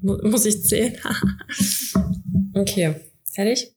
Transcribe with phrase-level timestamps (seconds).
[0.00, 0.96] Mu- Muss ich zählen?
[2.54, 2.94] okay,
[3.32, 3.74] fertig?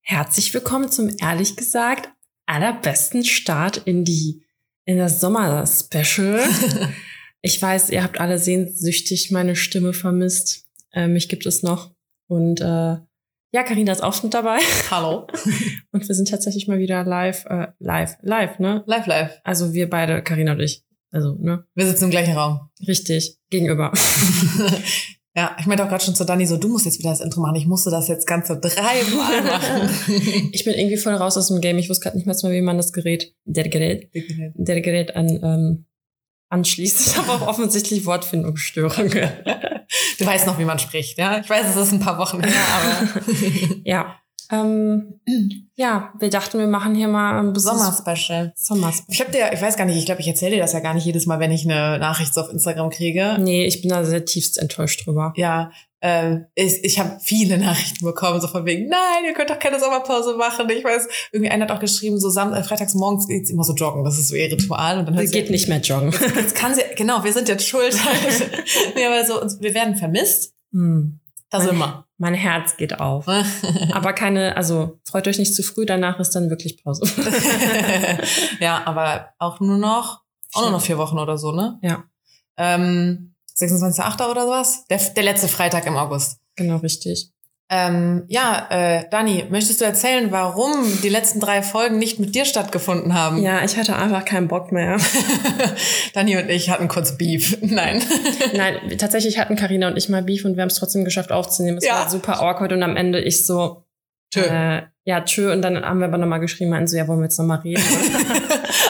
[0.00, 2.08] Herzlich willkommen zum ehrlich gesagt
[2.46, 4.42] allerbesten Start in die
[4.84, 6.40] in das Sommer-Special.
[7.42, 10.66] ich weiß, ihr habt alle sehnsüchtig meine Stimme vermisst.
[10.92, 11.94] Äh, mich gibt es noch.
[12.26, 12.96] Und äh,
[13.54, 14.58] ja, Karina ist auch mit dabei.
[14.90, 15.26] Hallo.
[15.92, 18.82] Und wir sind tatsächlich mal wieder live, äh, live, live, ne?
[18.86, 19.40] Live, live.
[19.44, 20.82] Also wir beide, Karina und ich.
[21.12, 21.64] Also, ne?
[21.74, 22.70] Wir sitzen im gleichen Raum.
[22.88, 23.92] Richtig, gegenüber.
[25.36, 27.42] ja, ich meinte auch gerade schon zu Dani so, du musst jetzt wieder das Intro
[27.42, 27.56] machen.
[27.56, 29.90] Ich musste das jetzt ganze dreimal machen.
[30.52, 31.76] Ich bin irgendwie voll raus aus dem Game.
[31.78, 34.10] Ich wusste gerade nicht mehr, wie man das Gerät, der Gerät,
[34.54, 35.86] der Gerät an, ähm,
[36.48, 37.08] anschließt.
[37.08, 39.30] Ich habe auch offensichtlich Wortfindungsstörungen.
[40.18, 41.40] Du weißt noch, wie man spricht, ja?
[41.40, 43.20] Ich weiß, es ist ein paar Wochen her, aber
[43.84, 44.21] ja.
[44.52, 45.20] Ähm,
[45.74, 48.52] ja, wir dachten, wir machen hier mal ein Sommer-Special.
[48.54, 50.80] Sommer Ich habe dir, ich weiß gar nicht, ich glaube, ich erzähle dir das ja
[50.80, 53.38] gar nicht jedes Mal, wenn ich eine Nachricht so auf Instagram kriege.
[53.40, 55.32] Nee, ich bin da sehr tiefst enttäuscht drüber.
[55.36, 59.58] Ja, äh, ich, ich habe viele Nachrichten bekommen, so von wegen, nein, ihr könnt doch
[59.58, 60.68] keine Sommerpause machen.
[60.68, 63.72] Ich weiß, irgendwie einer hat auch geschrieben, so Sam äh, freitags morgens geht's immer so
[63.72, 64.04] joggen.
[64.04, 64.98] Das ist so ihr Ritual.
[64.98, 66.12] Und dann Sie geht nicht mehr joggen.
[66.36, 67.96] Jetzt kann sie, genau, wir sind jetzt schuld.
[68.96, 70.52] nee, aber so, wir werden vermisst.
[70.72, 71.20] Hm.
[71.48, 72.04] Da sind wir.
[72.22, 73.26] Mein Herz geht auf.
[73.92, 77.02] Aber keine, also freut euch nicht zu früh, danach ist dann wirklich Pause.
[78.60, 80.20] ja, aber auch nur noch,
[80.52, 81.80] auch nur noch vier Wochen oder so, ne?
[81.82, 82.04] Ja.
[82.56, 84.30] Ähm, 26.8.
[84.30, 84.84] oder sowas?
[84.86, 86.38] Der, der letzte Freitag im August.
[86.54, 87.32] genau, richtig.
[87.74, 92.44] Ähm, ja, äh, Dani, möchtest du erzählen, warum die letzten drei Folgen nicht mit dir
[92.44, 93.40] stattgefunden haben?
[93.42, 94.98] Ja, ich hatte einfach keinen Bock mehr.
[96.12, 97.56] Dani und ich hatten kurz Beef.
[97.62, 98.02] Nein.
[98.54, 101.78] Nein, tatsächlich hatten Karina und ich mal Beef und wir haben es trotzdem geschafft aufzunehmen.
[101.78, 101.94] Es Ja.
[102.00, 103.84] war super awkward und am Ende ich so,
[104.34, 104.40] Tschö.
[104.42, 105.50] äh, ja, tschö.
[105.50, 107.82] Und dann haben wir aber nochmal geschrieben, meinten so, ja, wollen wir jetzt nochmal reden?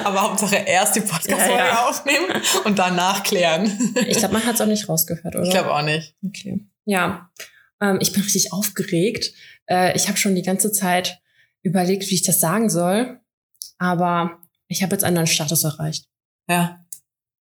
[0.05, 1.87] Aber Hauptsache erst die Podcast-Folge Ja, ja.
[1.89, 2.27] aufnehmen
[2.65, 3.71] und danach klären.
[4.07, 5.45] ich glaube, man hat es auch nicht rausgehört, oder?
[5.45, 6.17] Ich glaube auch nicht.
[6.27, 6.67] Okay.
[6.85, 7.31] Ja,
[7.83, 9.33] ähm, ich bin richtig aufgeregt.
[9.67, 11.21] Äh, ich habe schon die ganze Zeit
[11.63, 13.21] überlegt, wie ich das sagen soll.
[13.79, 16.07] Aber ich habe jetzt einen neuen Status erreicht.
[16.49, 16.79] Ja.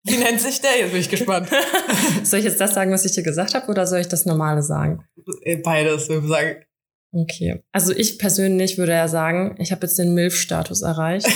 [0.04, 0.80] Wie nennt sich der?
[0.80, 1.50] Jetzt bin ich gespannt.
[2.24, 4.64] Soll ich jetzt das sagen, was ich dir gesagt habe, oder soll ich das Normale
[4.64, 5.04] sagen?
[5.42, 6.66] Äh, Beides, würde ich sagen.
[7.12, 7.64] Okay.
[7.74, 11.28] Also ich persönlich würde ja sagen, ich habe jetzt den MILF-Status erreicht.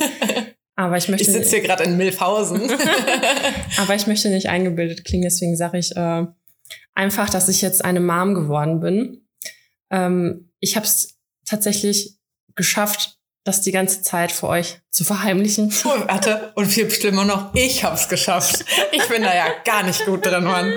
[0.74, 2.62] Aber ich Ich möchte, sitze hier gerade in Milfhausen.
[3.76, 6.24] aber ich möchte nicht eingebildet klingen, deswegen sage ich äh,
[6.94, 9.26] einfach, dass ich jetzt eine Mom geworden bin.
[9.90, 12.18] Ähm, ich habe es tatsächlich
[12.54, 15.72] geschafft, das die ganze Zeit für euch zu verheimlichen.
[15.84, 18.64] Oh, warte, und viel schlimmer noch, ich hab's geschafft.
[18.92, 20.72] Ich bin da ja gar nicht gut drin, Mann.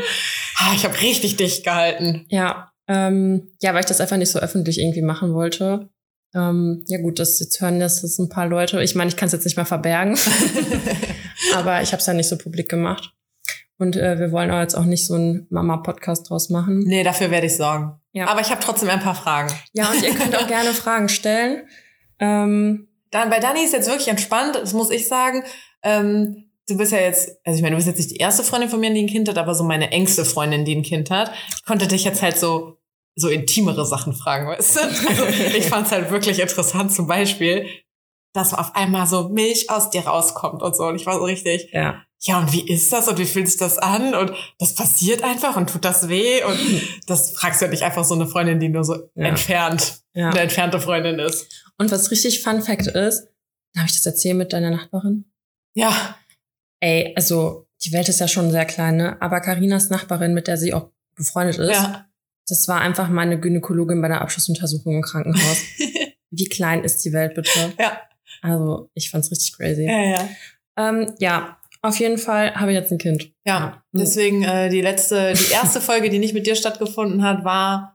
[0.57, 2.25] Ah, Ich habe richtig dicht gehalten.
[2.29, 5.89] Ja, ähm, ja, weil ich das einfach nicht so öffentlich irgendwie machen wollte.
[6.33, 8.81] Ähm, ja gut, das jetzt hören das, das ein paar Leute.
[8.83, 10.17] Ich meine, ich kann es jetzt nicht mehr verbergen,
[11.55, 13.13] aber ich habe es ja nicht so publik gemacht.
[13.77, 16.79] Und äh, wir wollen auch jetzt auch nicht so einen Mama-Podcast draus machen.
[16.85, 17.99] Nee, dafür werde ich sorgen.
[18.13, 18.27] Ja.
[18.27, 19.51] Aber ich habe trotzdem ein paar Fragen.
[19.73, 21.67] Ja, und ihr könnt auch gerne Fragen stellen.
[22.19, 25.43] Ähm, Dann, bei Dani ist jetzt wirklich entspannt, das muss ich sagen.
[25.83, 28.69] Ähm, du bist ja jetzt, also ich meine, du bist jetzt nicht die erste Freundin
[28.69, 31.31] von mir, die ein Kind hat, aber so meine engste Freundin, die ein Kind hat.
[31.55, 32.77] Ich konnte dich jetzt halt so,
[33.15, 34.81] so intimere Sachen fragen, weißt du?
[34.81, 35.25] Also
[35.57, 37.67] ich fand es halt wirklich interessant, zum Beispiel,
[38.33, 40.85] dass auf einmal so Milch aus dir rauskommt und so.
[40.85, 42.01] Und ich war so richtig, ja.
[42.27, 44.15] Ja, und wie ist das und wie fühlt sich das an?
[44.15, 46.43] Und das passiert einfach und tut das weh?
[46.43, 46.57] Und
[47.07, 49.27] das fragst du ja nicht einfach so eine Freundin, die nur so Ja.
[49.27, 50.29] entfernt, ja.
[50.29, 51.47] eine entfernte Freundin ist.
[51.77, 53.27] Und was richtig Fun Fact ist,
[53.73, 55.25] darf ich das erzählen mit deiner Nachbarin?
[55.75, 56.15] Ja,
[56.81, 59.19] Ey, also die Welt ist ja schon sehr klein, ne?
[59.21, 62.05] Aber Karinas Nachbarin, mit der sie auch befreundet ist, ja.
[62.47, 65.57] das war einfach meine Gynäkologin bei der Abschlussuntersuchung im Krankenhaus.
[66.29, 67.73] Wie klein ist die Welt bitte?
[67.79, 68.01] Ja.
[68.41, 69.85] Also ich fand's richtig crazy.
[69.85, 70.29] Ja, ja.
[70.77, 71.57] Ähm, ja,
[71.87, 73.31] auf jeden Fall habe ich jetzt ein Kind.
[73.45, 77.91] Ja, deswegen äh, die letzte, die erste Folge, die nicht mit dir stattgefunden hat, war,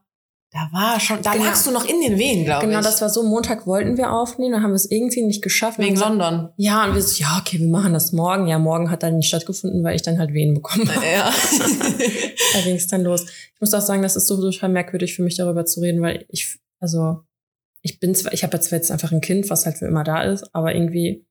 [0.53, 1.45] da war schon, da Genau.
[1.45, 2.85] lagst du noch in den Wehen, glaube Genau, ich.
[2.85, 5.79] das war so, Montag wollten wir aufnehmen, dann haben wir es irgendwie nicht geschafft.
[5.79, 6.31] Wegen London.
[6.31, 8.49] gesagt, Ja, und wir so, ja, okay, wir machen das morgen.
[8.49, 11.07] Ja, morgen hat dann nicht stattgefunden, weil ich dann halt Wehen bekommen habe.
[11.07, 11.33] Ja.
[12.53, 13.27] Da ging es dann los.
[13.55, 16.25] Ich muss auch sagen, das ist so total merkwürdig für mich, darüber zu reden, weil
[16.29, 17.21] ich, also,
[17.83, 20.53] ich bin zwar, ich habe jetzt einfach ein Kind, was halt für immer da ist,
[20.53, 21.27] aber irgendwie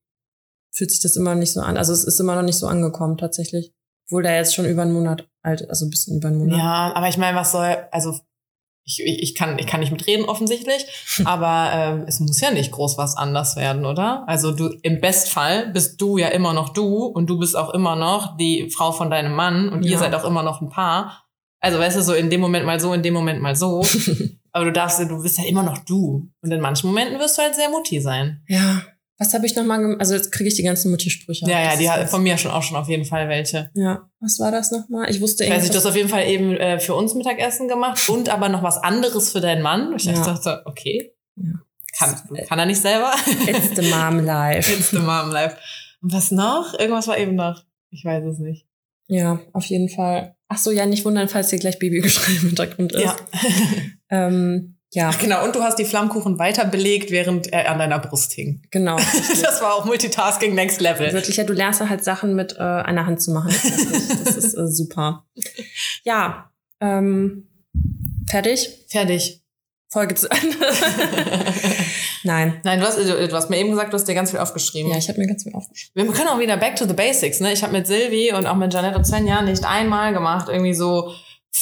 [0.71, 1.77] fühlt sich das immer noch nicht so an.
[1.77, 3.73] Also es ist immer noch nicht so angekommen tatsächlich.
[4.07, 6.57] Obwohl der jetzt schon über einen Monat alt ist, also ein bisschen über einen Monat.
[6.57, 8.19] ja, aber ich meine, was soll, also
[8.83, 10.83] ich, ich, ich, kann, ich kann nicht mitreden offensichtlich,
[11.25, 14.23] aber ähm, es muss ja nicht groß was anders werden, oder?
[14.27, 17.95] Also du im Bestfall bist du ja immer noch du und du bist auch immer
[17.95, 19.91] noch die Frau von deinem Mann und Ja.
[19.91, 21.25] ihr seid auch immer noch ein Paar.
[21.61, 23.83] Also weißt du, so in dem Moment mal so, in dem Moment mal so.
[24.53, 26.31] aber du darfst, du bist ja immer noch du.
[26.41, 28.43] Und in manchen Momenten wirst du halt sehr mutti sein.
[28.47, 28.81] Ja,
[29.19, 29.99] Was habe ich nochmal gemacht?
[29.99, 31.45] Also jetzt kriege ich die ganzen Mutti-Sprüche.
[31.45, 33.69] Ja, ja, Das die hat von mir schon auch schon auf jeden Fall welche.
[33.75, 35.09] Ja, was war das nochmal?
[35.11, 35.83] Ich wusste Ich weiß nicht, du irgendwas.
[35.85, 39.31] hast auf jeden Fall eben äh, für uns Mittagessen gemacht und aber noch was anderes
[39.31, 39.93] für deinen Mann.
[39.97, 40.13] Ich Ja.
[40.23, 41.51] dachte, okay, Ja.
[41.97, 42.15] kann,
[42.47, 43.11] kann er nicht selber.
[43.45, 44.71] It's the mom life.
[44.71, 45.57] It's the mom life.
[46.01, 46.73] Und was noch?
[46.79, 47.61] Irgendwas war eben noch.
[47.91, 48.65] Ich weiß es nicht.
[49.07, 50.35] Ja, auf jeden Fall.
[50.47, 53.03] Ach so, ja, nicht wundern, falls hier gleich Babygeschrei im Hintergrund ist.
[53.03, 53.15] Ja.
[54.11, 55.43] Ähm, ja, Ach, genau.
[55.43, 58.61] Und du hast die Flammkuchen weiter belegt, während er an deiner Brust hing.
[58.71, 58.97] genau.
[59.41, 61.11] Das war auch Multitasking Next Level.
[61.13, 63.49] Wirklich, ja, du lernst halt Sachen mit äh, einer Hand zu machen.
[63.51, 65.25] Das ist, wirklich- das ist äh, super.
[66.03, 66.49] Ja,
[66.81, 67.47] ähm,
[68.29, 68.85] fertig?
[68.89, 69.41] Fertig.
[69.91, 70.55] Folge zu Ende.
[72.23, 72.59] Nein.
[72.63, 74.91] Nein, du hast, du, du hast mir eben gesagt, du hast dir ganz viel aufgeschrieben.
[74.91, 76.07] Ja, ich habe mir ganz viel aufgeschrieben.
[76.07, 77.51] Wir können auch wieder back to the basics, ne?
[77.53, 81.11] Ich habe mit Silvi und auch mit Janette und Svenja nicht einmal gemacht, irgendwie so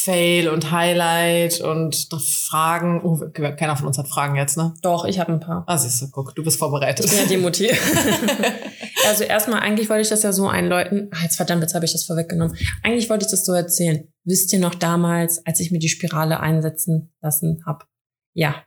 [0.04, 3.02] Fail und Highlight und Fragen.
[3.04, 4.74] Oh, keiner von uns hat Fragen jetzt, ne?
[4.82, 5.64] Doch, ich habe ein paar.
[5.68, 7.06] Ah, siehst du, guck, du bist vorbereitet.
[7.06, 7.70] Ich bin ja die Mutti.
[9.08, 11.10] also erstmal, eigentlich wollte ich das ja so einläuten.
[11.14, 12.56] Ah, jetzt verdammt, jetzt habe ich das vorweggenommen.
[12.84, 14.08] Eigentlich wollte ich das so erzählen.
[14.24, 17.86] Wisst ihr noch damals, als ich mir die Spirale einsetzen lassen habe?
[18.34, 18.64] Ja.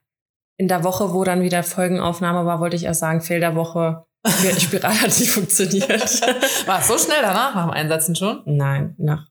[0.59, 4.05] In der Woche, wo dann wieder Folgenaufnahme war, wollte ich erst sagen, Fehl der Woche.
[4.27, 5.89] Die Spirale hat nicht funktioniert.
[6.67, 8.43] War es so schnell danach, nach dem Einsetzen schon?
[8.45, 9.30] Nein, nach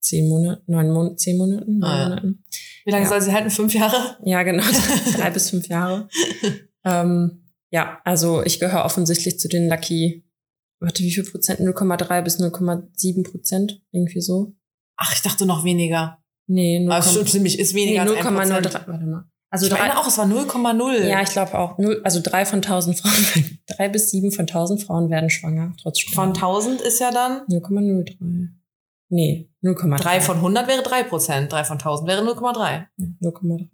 [0.00, 2.08] zehn Monaten, neun Monaten, zehn Monaten, neun Ah, ja.
[2.08, 2.44] Monaten.
[2.84, 3.08] Wie lange Ja.
[3.10, 3.50] soll sie halten?
[3.50, 4.16] Fünf Jahre?
[4.24, 4.62] Ja, genau.
[5.16, 6.08] Drei bis fünf Jahre.
[6.82, 10.24] Ähm, ja, also ich gehöre offensichtlich zu den Lucky,
[10.80, 11.60] warte, wie viel Prozent?
[11.60, 13.82] 0,3 bis 0,7 Prozent?
[13.92, 14.54] Irgendwie so?
[14.96, 16.16] Ach, ich dachte noch weniger.
[16.46, 18.22] Nee, 0, Aber schon ziemlich, ist nee, weniger ein 0,03.
[18.62, 18.74] Prozent.
[18.88, 19.24] Warte mal.
[19.50, 21.06] Also Ich drei, meine auch, es war 0,0.
[21.06, 21.76] ja, ich glaube auch.
[21.76, 26.00] Null, also drei von tausend Frauen, drei bis sieben von tausend Frauen werden schwanger, trotz
[26.00, 26.54] Von Spirale.
[26.54, 28.48] 1000 ist ja dann, 0,03.
[29.10, 29.96] Nee, 0,3.
[29.98, 32.86] 3 von 100 wäre 3 Prozent, 3 von 1000 wäre 0,3.
[32.96, 33.68] Ja, 0,3.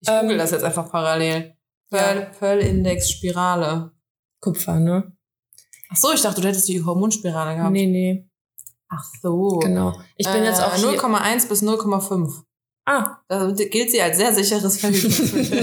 [0.00, 1.54] Ich google Ähm, das jetzt einfach parallel.
[1.90, 1.98] ja.
[1.98, 3.92] Pearl, Pearl Index Spirale.
[4.40, 5.12] Kupfer, ne?
[5.90, 7.72] Ach so, ich dachte, du hättest die Hormonspirale gehabt.
[7.72, 8.28] Nee, nee,
[8.88, 9.58] Ach so.
[9.58, 9.94] genau.
[10.16, 11.00] Ich bin jetzt auch äh, hier.
[11.00, 12.42] 0,1 bis 0,5.
[12.84, 15.56] Ah, Da gilt sie als sehr sicheres Verhütungsmittel.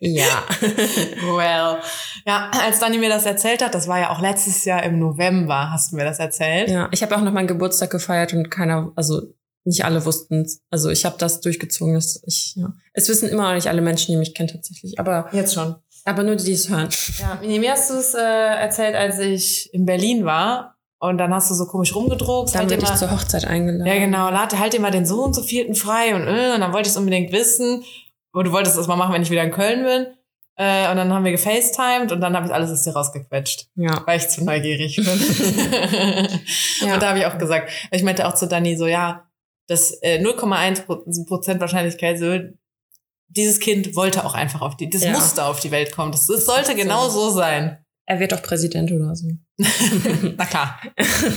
[0.00, 0.42] ja.
[1.20, 1.78] well.
[2.26, 5.70] Ja, als Dani mir das erzählt hat, das war ja auch letztes Jahr im November,
[5.70, 6.70] hast du mir das erzählt.
[6.70, 9.34] Ja, ich habe auch noch meinen Geburtstag gefeiert und keiner, also
[9.64, 10.62] nicht alle wussten es.
[10.70, 11.94] Also ich habe das durchgezogen.
[11.94, 12.72] Dass ich, ja.
[12.92, 14.98] Es wissen immer noch nicht alle Menschen, die mich kennen tatsächlich.
[14.98, 15.74] Aber, Jetzt schon.
[16.04, 16.88] aber nur die, die es hören.
[17.18, 20.73] Ja, mir hast du es äh, erzählt, als ich in Berlin war.
[21.08, 22.54] Und dann hast du so komisch rumgedruckt.
[22.54, 23.86] Dann halt bin ich immer- zur Hochzeit eingeladen.
[23.86, 24.30] Ja, genau.
[24.30, 26.86] Lade halt dir mal den so und so vierten frei und, äh, und dann wollte
[26.88, 27.84] ich es unbedingt wissen.
[28.32, 30.06] Und du wolltest das mal machen, wenn ich wieder in Köln bin.
[30.56, 34.02] Äh, und dann haben wir gefacetimed und dann habe ich alles aus dir rausgequetscht, Ja.
[34.06, 35.04] weil ich zu neugierig bin.
[36.80, 36.94] Ja.
[36.94, 39.28] Und da habe ich auch gesagt, ich meinte auch zu Dani so, ja,
[39.68, 42.38] das äh, 0,1 Prozent Wahrscheinlichkeit so,
[43.28, 45.10] dieses Kind wollte auch einfach auf die, das Ja.
[45.12, 46.12] musste auf die Welt kommen.
[46.12, 47.83] Das, das sollte genau so sein.
[48.06, 49.28] Er wird doch Präsident oder so.
[50.36, 50.78] Na klar.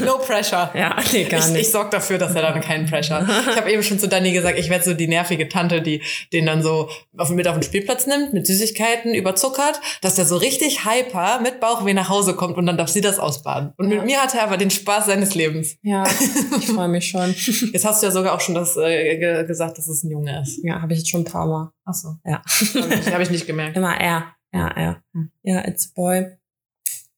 [0.04, 0.70] No pressure.
[0.76, 1.62] Ja, nee, gar ich, nicht.
[1.62, 3.48] ich sorg dafür, dass er dann keinen Pressure hat.
[3.52, 6.02] Ich habe eben schon zu Dani gesagt, ich werde so die nervige Tante, die
[6.34, 10.36] den dann so auf, mit auf den Spielplatz nimmt, mit Süßigkeiten überzuckert, dass der so
[10.38, 13.74] richtig hyper mit Bauchweh nach Hause kommt und dann darf sie das ausbaden.
[13.78, 13.98] Und Ja.
[13.98, 15.78] mit mir hat er aber den Spaß seines Lebens.
[15.84, 16.04] ja,
[16.60, 17.34] ich freue mich schon.
[17.72, 20.42] Jetzt hast du ja sogar auch schon das äh, ge gesagt, dass es ein Junge
[20.42, 20.60] ist.
[20.64, 21.72] Ja, habe ich jetzt schon ein paar Mal.
[21.86, 22.16] Ach so.
[22.26, 22.42] Ja.
[22.82, 23.78] Habe ich, hab ich nicht gemerkt.
[23.78, 24.34] Immer er.
[24.54, 25.02] Ja, er.
[25.14, 25.30] Hm.
[25.44, 26.26] Ja, it's a boy.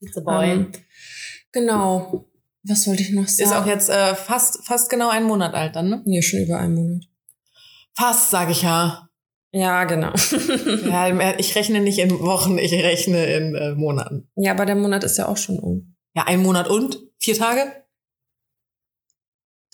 [0.01, 0.71] It's a Ähm,
[1.51, 2.25] genau.
[2.63, 3.49] Was wollte ich noch sagen?
[3.49, 6.01] Ist auch jetzt äh, fast, fast genau einen Monat alt dann, ne?
[6.05, 7.03] Nee, schon über einen Monat.
[7.95, 9.09] Fast, sage ich ja.
[9.51, 10.13] Ja, genau.
[10.85, 11.39] ja.
[11.39, 14.29] Ich rechne nicht in Wochen, ich rechne in äh, Monaten.
[14.35, 15.95] ja, aber der Monat ist ja auch schon um.
[16.13, 17.71] Ja, ein Monat und vier Tage?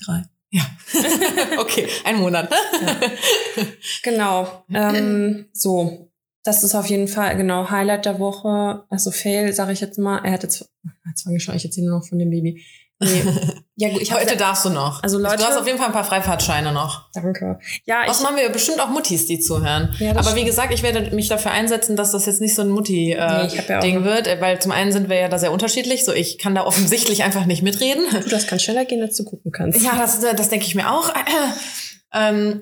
[0.06, 0.24] Drei.
[0.50, 0.64] Ja.
[1.60, 2.52] okay, ein Monat.
[4.04, 4.64] Genau.
[4.74, 6.05] Ähm, so.
[6.46, 8.84] Das ist auf jeden Fall genau Highlight der Woche.
[8.90, 10.20] Also Fail, sage ich jetzt mal.
[10.24, 10.70] Er hat jetzt,
[11.10, 12.64] jetzt fange ich schon, ich erzähle nur noch von dem Baby.
[13.00, 13.24] Nee.
[13.78, 15.04] Ja gut, ich Heute darfst du noch.
[15.04, 17.10] Also Leute- du hast auf jeden Fall ein paar Freifahrtscheine noch.
[17.14, 17.60] Danke.
[17.84, 19.94] Ja, ich, Außerdem haben wir bestimmt auch Muttis, die zuhören.
[20.00, 22.70] Ja, Aber wie gesagt, ich werde mich dafür einsetzen, dass das jetzt nicht so ein
[22.74, 26.06] Nee, ja Mutti-Ding noch- wird, äh, weil zum einen sind wir ja da sehr unterschiedlich.
[26.06, 28.06] So, ich kann da offensichtlich einfach nicht mitreden.
[28.14, 29.82] du, das kann schneller gehen, als du gucken kannst.
[29.82, 31.12] Ja, das, das denke ich mir auch.
[32.14, 32.62] ähm,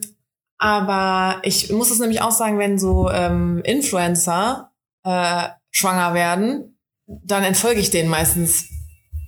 [0.63, 4.71] aber ich muss es nämlich auch sagen, wenn so ähm, Influencer
[5.03, 8.69] äh, schwanger werden, dann entfolge ich denen meistens.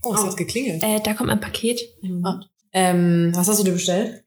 [0.01, 0.27] Oh, es Oh.
[0.27, 0.81] hat geklingelt.
[0.81, 1.81] Äh, da kommt ein Paket.
[2.23, 2.39] Ah.
[2.71, 4.23] Ähm, was hast du dir bestellt?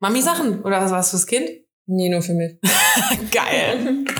[0.00, 1.48] Mami-Sachen oder was war's fürs Kind?
[1.86, 2.58] Nee, nur für mich.
[3.32, 4.04] Geil.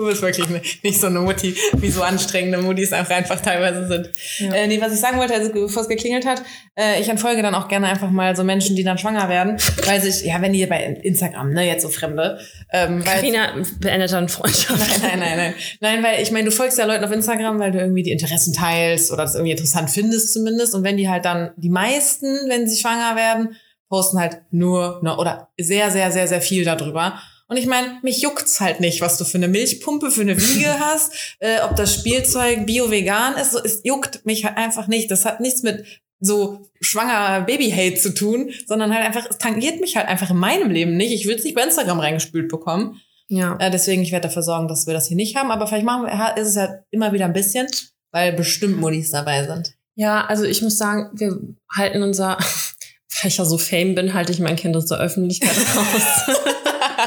[0.00, 3.86] Du bist wirklich nicht, nicht so eine Mutti, wie so anstrengende Muttis auch einfach teilweise
[3.86, 4.08] sind.
[4.38, 4.54] Ja.
[4.54, 6.42] Äh, nee, was ich sagen wollte, also bevor es geklingelt hat,
[6.74, 10.00] äh, ich entfolge dann auch gerne einfach mal so Menschen, die dann schwanger werden, weil
[10.00, 12.38] sich, ja, wenn die bei Instagram, ne, jetzt so Fremde.
[12.72, 14.80] Ähm, Carina beendet dann Freundschaft.
[15.02, 15.54] Nein, nein, nein, nein.
[15.80, 18.54] Nein, weil ich meine, du folgst ja Leuten auf Instagram, weil du irgendwie die Interessen
[18.54, 20.74] teilst oder das irgendwie interessant findest zumindest.
[20.74, 23.54] Und wenn die halt dann, die meisten, wenn sie schwanger werden,
[23.90, 27.20] posten halt nur, ne, oder sehr, sehr, sehr, sehr viel darüber.
[27.50, 30.72] Und ich meine, mich juckt's halt nicht, was du für eine Milchpumpe, für eine Wiege
[30.80, 33.50] hast, äh, ob das Spielzeug bio-vegan ist.
[33.50, 35.10] So, es juckt mich halt einfach nicht.
[35.10, 35.84] Das hat nichts mit
[36.20, 40.70] so schwanger Baby-Hate zu tun, sondern halt einfach, es tangiert mich halt einfach in meinem
[40.70, 41.12] Leben nicht.
[41.12, 43.00] Ich will es nicht bei Instagram reingespült bekommen.
[43.26, 43.56] Ja.
[43.58, 45.50] Äh, deswegen, ich werde dafür sorgen, dass wir das hier nicht haben.
[45.50, 47.66] Aber vielleicht machen wir, ist es halt immer wieder ein bisschen,
[48.12, 49.74] weil bestimmt Muddis dabei sind.
[49.96, 51.36] Ja, also ich muss sagen, wir
[51.76, 52.38] halten unser,
[53.22, 56.36] weil ich ja so Fame bin, halte ich mein Kind aus der Öffentlichkeit raus.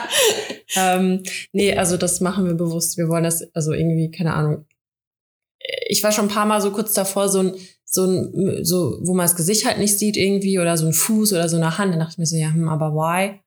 [0.76, 2.98] ähm, nee, also das machen wir bewusst.
[2.98, 4.66] Wir wollen das, also irgendwie, keine Ahnung.
[5.88, 9.14] Ich war schon ein paar Mal so kurz davor, so ein, so ein, so, wo
[9.14, 11.94] man das Gesicht halt nicht sieht irgendwie oder so ein Fuß oder so eine Hand.
[11.94, 13.40] Dann dachte ich mir so, ja, hm, aber why?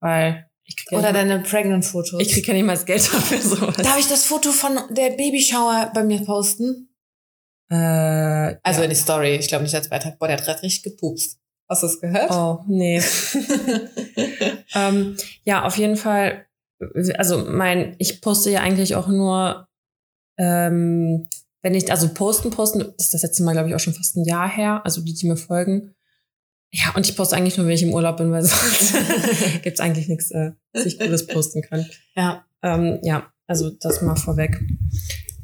[0.00, 2.20] Weil ich krieg Oder ja deine Pregnant-Fotos.
[2.20, 3.76] Ich krieg ja nicht mal das Geld dafür sowas.
[3.76, 6.88] Darf ich das Foto von der Babyshower bei mir posten?
[7.70, 8.86] Äh, also ja.
[8.86, 9.36] die Story.
[9.36, 10.18] Ich glaube nicht als Beitrag.
[10.18, 11.38] Boah, der hat richtig gepupst.
[11.68, 12.30] Hast du es gehört?
[12.30, 13.00] Oh, nee.
[14.74, 16.46] ähm, ja, auf jeden Fall.
[17.16, 19.66] Also mein, ich poste ja eigentlich auch nur,
[20.38, 21.26] ähm,
[21.62, 24.16] wenn ich, also posten, posten, das ist das letzte Mal, glaube ich, auch schon fast
[24.16, 25.94] ein Jahr her, also die, die mir folgen.
[26.70, 28.94] Ja, und ich poste eigentlich nur, wenn ich im Urlaub bin, weil sonst
[29.62, 31.86] gibt's eigentlich nichts, äh, was ich Gutes posten kann.
[32.14, 32.44] Ja.
[32.62, 34.60] Ähm, ja, also das mal vorweg.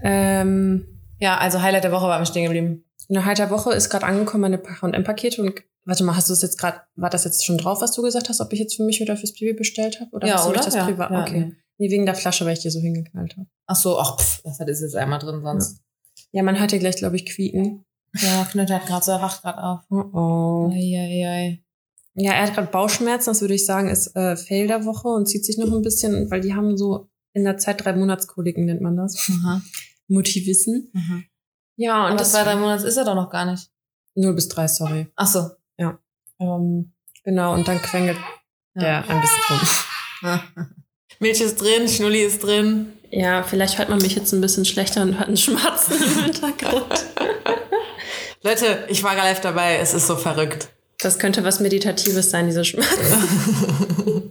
[0.03, 0.87] Ähm,
[1.19, 2.85] ja, also Highlight der Woche war mir stehen geblieben.
[3.11, 6.59] Eine der Woche ist gerade angekommen, meine H&M-Pakete und Warte mal, hast du es jetzt
[6.59, 9.01] gerade, war das jetzt schon drauf, was du gesagt hast, ob ich jetzt für mich
[9.01, 10.11] oder fürs Baby bestellt habe?
[10.13, 10.61] Oder ja, hast du oder?
[10.61, 11.11] das ja, privat?
[11.11, 11.57] Ja, okay.
[11.79, 13.47] Nee, wegen der Flasche, weil ich dir so hingeknallt habe.
[13.67, 15.81] Ach so, ach, pff, das ist jetzt einmal drin sonst.
[16.33, 17.85] Ja, man hört hier gleich, glaube ich, quieken.
[18.15, 19.81] Ja, Knütter hat gerade so, er wacht gerade auf.
[19.89, 20.71] Oh oh.
[20.73, 21.65] Ei, ei, ei.
[22.15, 25.27] Ja, er hat gerade Bauchschmerzen, das würde ich sagen, ist äh, Fail der Woche und
[25.27, 28.83] zieht sich noch ein bisschen, weil die haben so in der Zeit drei Monatskoliken, nennt
[28.83, 29.31] man das.
[29.31, 29.63] Aha.
[30.09, 30.91] Mutti-Wissen.
[30.93, 31.25] Mhm.
[31.83, 33.71] Ja, und Aber das zwei, drei Monate ist er doch noch gar nicht.
[34.15, 35.07] 0 bis 3, sorry.
[35.17, 35.51] Ach so.
[35.79, 36.93] Ähm,
[37.25, 38.17] genau, und dann quengelt
[38.75, 39.03] Ja.
[39.03, 39.59] der ein bisschen
[40.23, 40.41] rum.
[41.21, 42.93] Milch ist drin, Schnulli ist drin.
[43.11, 46.87] Ja, vielleicht hört man mich jetzt ein bisschen schlechter und hört einen Schmatzen im Hintergrund.
[48.43, 50.69] Leute, ich war live dabei, es ist so verrückt.
[50.99, 54.31] Das könnte was Meditatives sein, diese Schmatzen.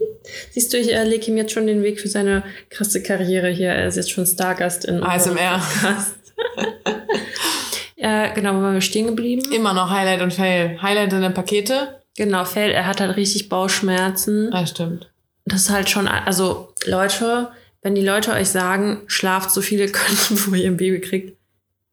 [0.52, 3.70] Siehst du, ich äh, lege ihm jetzt schon den Weg für seine krasse Karriere hier.
[3.70, 5.60] Er ist jetzt schon Stargast in ASMR.
[5.60, 6.14] Podcast.
[7.96, 9.52] äh, genau, wo waren wir stehen geblieben?
[9.52, 10.80] Immer noch Highlight und Fail.
[10.80, 12.00] Highlight in den Pakete.
[12.16, 14.52] Genau, Fail, er hat halt richtig Bauchschmerzen.
[14.52, 15.10] Ah, stimmt.
[15.44, 17.50] Das ist halt schon, also Leute,
[17.82, 21.36] wenn die Leute euch sagen, schlaft so viele können, bevor ihr ein Baby kriegt,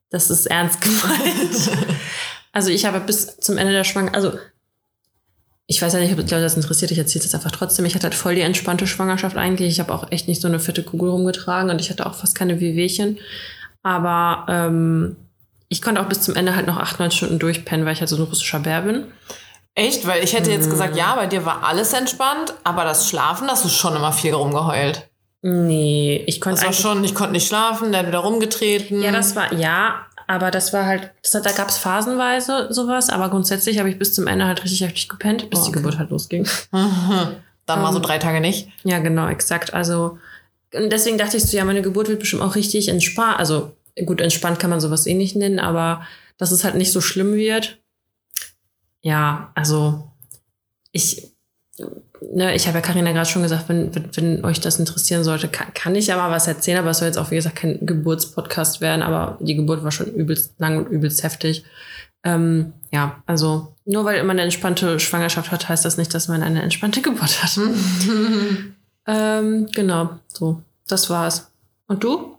[0.09, 1.71] das ist ernst gemeint.
[2.51, 4.39] also ich habe bis zum Ende der Schwangerschaft, also
[5.69, 7.85] ich weiß ja nicht, ob die Leute das interessiert, ich erzähle das einfach trotzdem.
[7.85, 9.69] Ich hatte halt voll die entspannte Schwangerschaft eigentlich.
[9.69, 12.35] Ich habe auch echt nicht so eine fette Kugel rumgetragen und ich hatte auch fast
[12.35, 13.17] keine Wehwehchen.
[13.87, 15.15] Aber ähm,
[15.69, 18.09] ich konnte auch bis zum Ende halt noch acht, neun Stunden durchpennen, weil ich halt
[18.09, 19.05] so ein russischer Bär bin.
[19.75, 20.05] Echt?
[20.05, 23.63] Weil ich hätte jetzt gesagt, ja, bei dir war alles entspannt, aber das Schlafen, das
[23.63, 25.07] ist schon immer viel rumgeheult.
[25.41, 29.01] Nee, ich konnte Das war schon, ich konnte nicht schlafen, hat wieder rumgetreten.
[29.01, 33.09] Ja, das war, ja, aber das war halt, das, hat- da gab es phasenweise sowas,
[33.09, 35.77] aber grundsätzlich habe ich bis zum Ende halt richtig heftig gepennt, bis Oh, die okay.
[35.79, 36.45] Geburt halt losging.
[36.71, 38.67] Dann mal so Ähm, drei Tage nicht.
[38.83, 39.73] Ja, genau, exakt.
[39.73, 40.17] Also,
[40.73, 43.39] und deswegen dachte ich so, ja, meine Geburt wird bestimmt auch richtig entspannt.
[43.39, 46.05] Also, gut, entspannt kann man sowas eh nicht nennen, aber
[46.37, 47.79] dass es halt nicht so schlimm wird.
[49.01, 50.11] Ja, also,
[50.91, 51.31] ich,
[52.33, 55.47] ne, ich habe ja Karina gerade schon gesagt, wenn, wenn, wenn euch das interessieren sollte,
[55.47, 57.85] kann, kann ich ja mal was erzählen, aber es soll jetzt auch, wie gesagt, kein
[57.85, 61.63] Geburtspodcast werden, aber die Geburt war schon übelst lang und übelst heftig.
[62.23, 66.43] Ähm, ja, also, nur weil man eine entspannte Schwangerschaft hat, heißt das nicht, dass man
[66.43, 67.57] eine entspannte Geburt hat.
[69.07, 70.61] Ähm, genau, so.
[70.87, 71.47] Das war's.
[71.87, 72.37] Und du?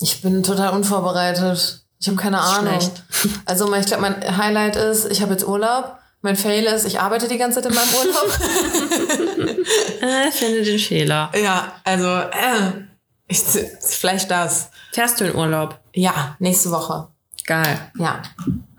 [0.00, 1.84] Ich bin total unvorbereitet.
[2.00, 2.80] Ich habe keine Ahnung.
[2.80, 3.02] Schlecht.
[3.46, 5.96] Also mein- ich glaube, mein Highlight ist, ich habe jetzt Urlaub.
[6.20, 9.58] Mein Fail ist, ich arbeite die ganze Zeit in meinem Urlaub.
[10.00, 11.30] Äh, finde den Fehler.
[11.40, 12.84] ja, also äh,
[13.26, 13.40] ich,
[13.80, 14.70] vielleicht das.
[14.92, 15.78] Fährst du in Urlaub?
[15.94, 17.08] Ja, nächste Woche.
[17.46, 17.78] Geil.
[17.98, 18.22] Ja.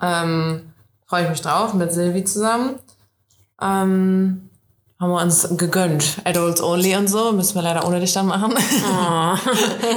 [0.02, 0.74] Ähm,
[1.06, 2.76] Freue ich mich drauf mit Silvi zusammen.
[3.62, 4.49] Ähm,
[5.00, 6.18] haben wir uns gegönnt.
[6.26, 7.32] Adults only und so.
[7.32, 8.54] Müssen wir leider ohne dich dann machen.
[8.54, 9.34] Oh.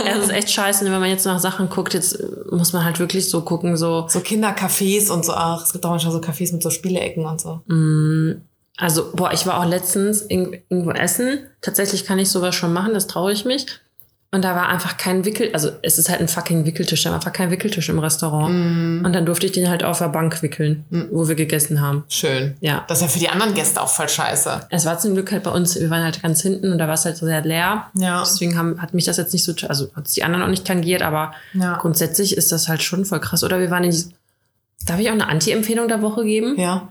[0.09, 1.93] es ist echt scheiße, wenn man jetzt nach Sachen guckt.
[1.95, 4.07] Jetzt muss man halt wirklich so gucken, so.
[4.09, 5.63] so Kindercafés und so auch.
[5.65, 7.61] Es gibt auch manchmal so Cafés mit so Spieleecken und so.
[7.67, 8.43] Mm,
[8.77, 11.41] also, boah, ich war auch letztens irg- irgendwo essen.
[11.61, 13.67] Tatsächlich kann ich sowas schon machen, das traue ich mich.
[14.35, 17.17] Und da war einfach kein Wickel, also es ist halt ein fucking Wickeltisch, da war
[17.17, 18.55] einfach kein Wickeltisch im Restaurant.
[18.55, 19.05] Mm.
[19.05, 22.05] Und dann durfte ich den halt auf der Bank wickeln, wo wir gegessen haben.
[22.09, 22.55] Schön.
[22.61, 22.83] Ja.
[22.89, 24.69] Das ist ja für die anderen Gäste auch voll scheiße.
[24.71, 26.95] Es war zum Glück halt bei uns, wir waren halt ganz hinten und da war
[26.95, 27.91] es halt sehr leer.
[27.93, 28.21] Ja.
[28.21, 30.67] Deswegen haben, hat mich das jetzt nicht so, also hat es die anderen auch nicht
[30.67, 31.77] tangiert, aber Ja.
[31.77, 33.45] grundsätzlich ist das halt schon voll krass.
[33.45, 34.13] Oder wir waren in diesem,
[34.87, 36.59] darf ich auch eine Anti-Empfehlung der Woche geben?
[36.59, 36.89] Ja.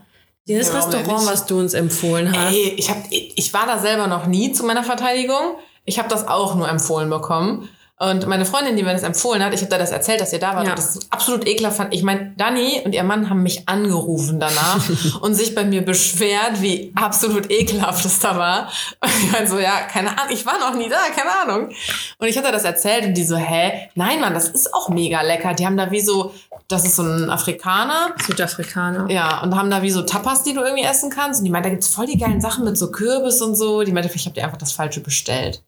[0.48, 2.54] Dieses Ja, Restaurant, was du uns empfohlen hast.
[2.54, 5.56] Ey, ich, hab, ich war da selber noch nie zu meiner Verteidigung.
[5.86, 7.70] Ich habe das auch nur empfohlen bekommen.
[8.00, 10.40] Und meine Freundin, die mir das empfohlen hat, ich habe da das erzählt, dass ihr
[10.40, 10.72] da wart Ja.
[10.72, 11.94] und das absolut ekelhaft fand.
[11.94, 14.82] Ich meine, Dani und ihr Mann haben mich angerufen danach
[15.22, 18.70] und sich bei mir beschwert, wie absolut ekelhaft es da war.
[19.02, 21.70] Und ich meine so, ja, keine Ahnung, ich war noch nie da, keine Ahnung.
[22.18, 23.90] Und ich hatte das erzählt und die so, hä?
[23.94, 25.54] Nein, Mann, das ist auch mega lecker.
[25.54, 26.34] Die haben da wie so,
[26.68, 29.12] das ist so ein Afrikaner, Südafrikaner.
[29.12, 31.42] ja, und haben da wie so Tapas, die du irgendwie essen kannst.
[31.42, 33.84] Und die meinte, da gibt's voll die geilen Sachen mit so Kürbis und so.
[33.84, 35.62] Die meinte, ich habe dir einfach das Falsche bestellt.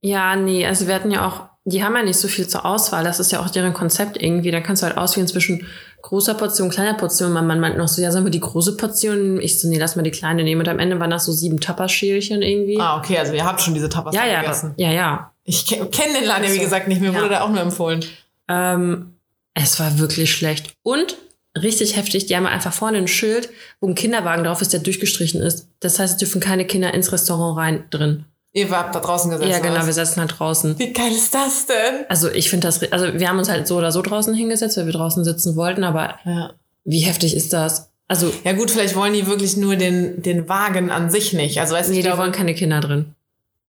[0.00, 3.04] Ja, nee, also wir hatten ja auch, die haben ja nicht so viel zur Auswahl.
[3.04, 4.50] Das ist ja auch deren Konzept irgendwie.
[4.50, 5.66] Da kannst du halt auswählen zwischen
[6.02, 7.32] großer Portion, kleiner Portion.
[7.32, 9.40] Mein Mann meint noch so, ja, sollen wir die große Portion?
[9.40, 10.60] Ich so, nee, lass mal die kleine nehmen.
[10.60, 12.78] Und am Ende waren das so sieben Tapas-Schälchen irgendwie.
[12.80, 14.74] Ah, okay, also ihr habt schon diese Tapas ja, ja, gegessen.
[14.76, 15.32] ja, ja.
[15.44, 16.62] Ich ke kenne den Laden ja, wie So.
[16.62, 17.00] gesagt, nicht.
[17.00, 17.16] Mir Ja.
[17.18, 18.04] wurde der auch nur empfohlen.
[18.48, 19.14] Ähm,
[19.54, 20.72] es war wirklich schlecht.
[20.82, 21.16] Und
[21.60, 23.50] richtig heftig, die haben einfach vorne ein Schild,
[23.80, 25.68] wo ein Kinderwagen drauf ist, der durchgestrichen ist.
[25.80, 28.24] Das heißt, es dürfen keine Kinder ins Restaurant rein drin.
[28.52, 29.50] Ihr habt da draußen gesessen.
[29.50, 30.78] ja, genau, wir sitzen halt draußen.
[30.78, 32.06] Wie geil ist das denn?
[32.08, 34.86] Also ich finde das, also wir haben uns halt so oder so draußen hingesetzt, weil
[34.86, 36.52] wir draußen sitzen wollten, aber Ja.
[36.84, 37.90] wie heftig ist das?
[38.10, 41.60] Also, ja gut, vielleicht wollen die wirklich nur den, den Wagen an sich nicht.
[41.60, 43.14] Also weißt du, nee, ich die glaube, wollen keine Kinder drin.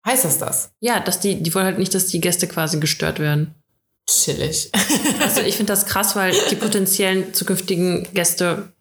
[0.06, 0.70] heißt das das?
[0.78, 3.54] Ja, dass die, die wollen halt nicht, dass die Gäste quasi gestört werden.
[4.08, 4.70] Chillig.
[5.22, 8.72] Also ich finde das krass, weil die potenziellen zukünftigen Gäste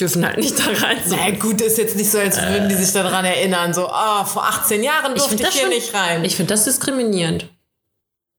[0.00, 0.98] dürfen halt nicht da rein.
[1.06, 1.16] So.
[1.16, 3.72] Na gut, ist jetzt nicht so, als würden die sich daran erinnern.
[3.74, 6.24] So, ah, vor 18 Jahren durfte ich, das hier schon- nicht rein.
[6.24, 7.48] Ich finde das diskriminierend.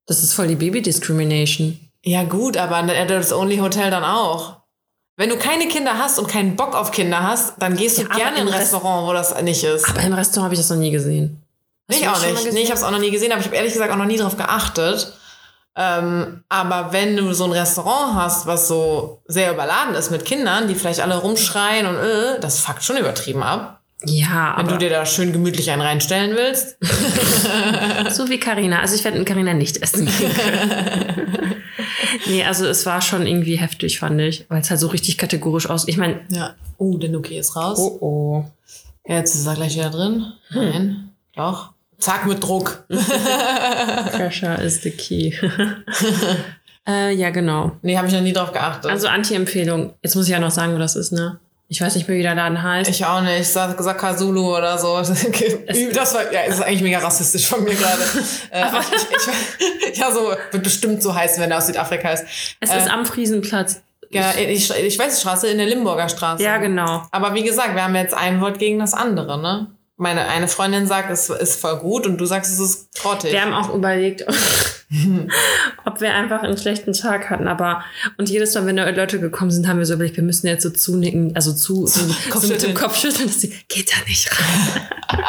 [0.06, 1.80] Das ist voll die Baby-Discrimination.
[2.04, 4.58] Ja, gut, aber ein Adults Only Hotel dann auch.
[5.18, 8.16] Wenn du keine Kinder hast und keinen Bock auf Kinder hast, dann gehst du Ja,
[8.16, 9.88] gerne in ein Rest- Restaurant, wo das nicht ist.
[9.90, 11.42] Aber im Restaurant habe ich das noch nie gesehen.
[11.90, 12.54] Hast ich auch nicht.
[12.54, 14.06] Nee, ich habe es auch noch nie gesehen, aber ich habe ehrlich gesagt auch noch
[14.06, 15.12] nie drauf geachtet.
[15.76, 20.68] Ähm, aber wenn du so ein Restaurant hast, was so sehr überladen ist mit Kindern,
[20.68, 23.80] die vielleicht alle rumschreien und äh, das fuckt schon übertrieben ab.
[24.06, 26.78] Ja, Wenn du dir da schön gemütlich einen reinstellen willst.
[28.16, 28.80] so wie Karina.
[28.80, 30.32] Also ich werde mit Karina nicht essen gehen
[32.28, 34.46] nee, also es war schon irgendwie heftig, fand ich.
[34.48, 35.88] Weil es halt so richtig kategorisch aus.
[35.88, 36.56] Ich meine, Ja.
[36.78, 37.78] Uh, der Nuki ist raus.
[37.78, 38.46] oh oh.
[39.06, 40.32] Jetzt ist er gleich wieder drin.
[40.52, 41.10] Nein.
[41.36, 41.72] Doch.
[42.00, 42.86] Zack, mit Druck.
[42.90, 45.34] Pressure is the key.
[46.88, 47.74] äh, ja, genau.
[47.82, 48.90] Nee, habe ich noch nie drauf geachtet.
[48.90, 49.94] Also Anti-Empfehlung.
[50.02, 51.40] Jetzt muss ich ja noch sagen, wo das ist, ne?
[51.72, 52.90] Ich weiß nicht mehr, wie der Laden heißt.
[52.90, 53.42] Ich auch nicht.
[53.42, 54.98] Ich sag, gesagt Kasulu oder so.
[55.94, 58.02] Das war, ja, ist eigentlich mega rassistisch von mir gerade.
[58.50, 62.26] äh, aber ich, ich, ja, so, wird bestimmt so heißen, wenn er aus Südafrika ist.
[62.60, 63.84] es äh, ist am Friesenplatz.
[64.10, 66.42] Ja, ich, ich weiß die Straße, in der Limburger Straße.
[66.42, 67.04] Ja, genau.
[67.12, 69.68] Aber wie gesagt, wir haben jetzt ein Wort gegen das andere, ne?
[70.02, 73.34] Meine eine Freundin sagt, es ist voll gut und du sagst, es ist grottig.
[73.34, 74.26] Wir haben auch überlegt,
[75.86, 77.84] ob wir einfach einen schlechten Tag hatten, aber
[78.18, 80.64] und jedes Mal, wenn da Leute gekommen sind, haben wir so überlegt, wir müssen jetzt
[80.64, 82.74] so zunicken, also zu so, so mit dem Kopfschütteln.
[82.74, 84.88] Kopfschütteln, dass sie geht da nicht rein.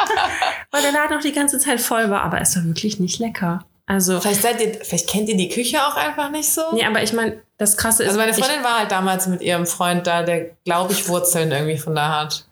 [0.71, 3.65] Weil der Laden auch die ganze Zeit voll war, aber es war wirklich nicht lecker.
[3.87, 6.61] Also, Vielleicht seid ihr, vielleicht kennt ihr die Küche auch einfach nicht so.
[6.71, 9.41] nee, aber ich meine, das Krasse ist, Also meine ich, Freundin war halt damals mit
[9.41, 12.45] ihrem Freund da, der, glaube ich, Wurzeln irgendwie von da hat.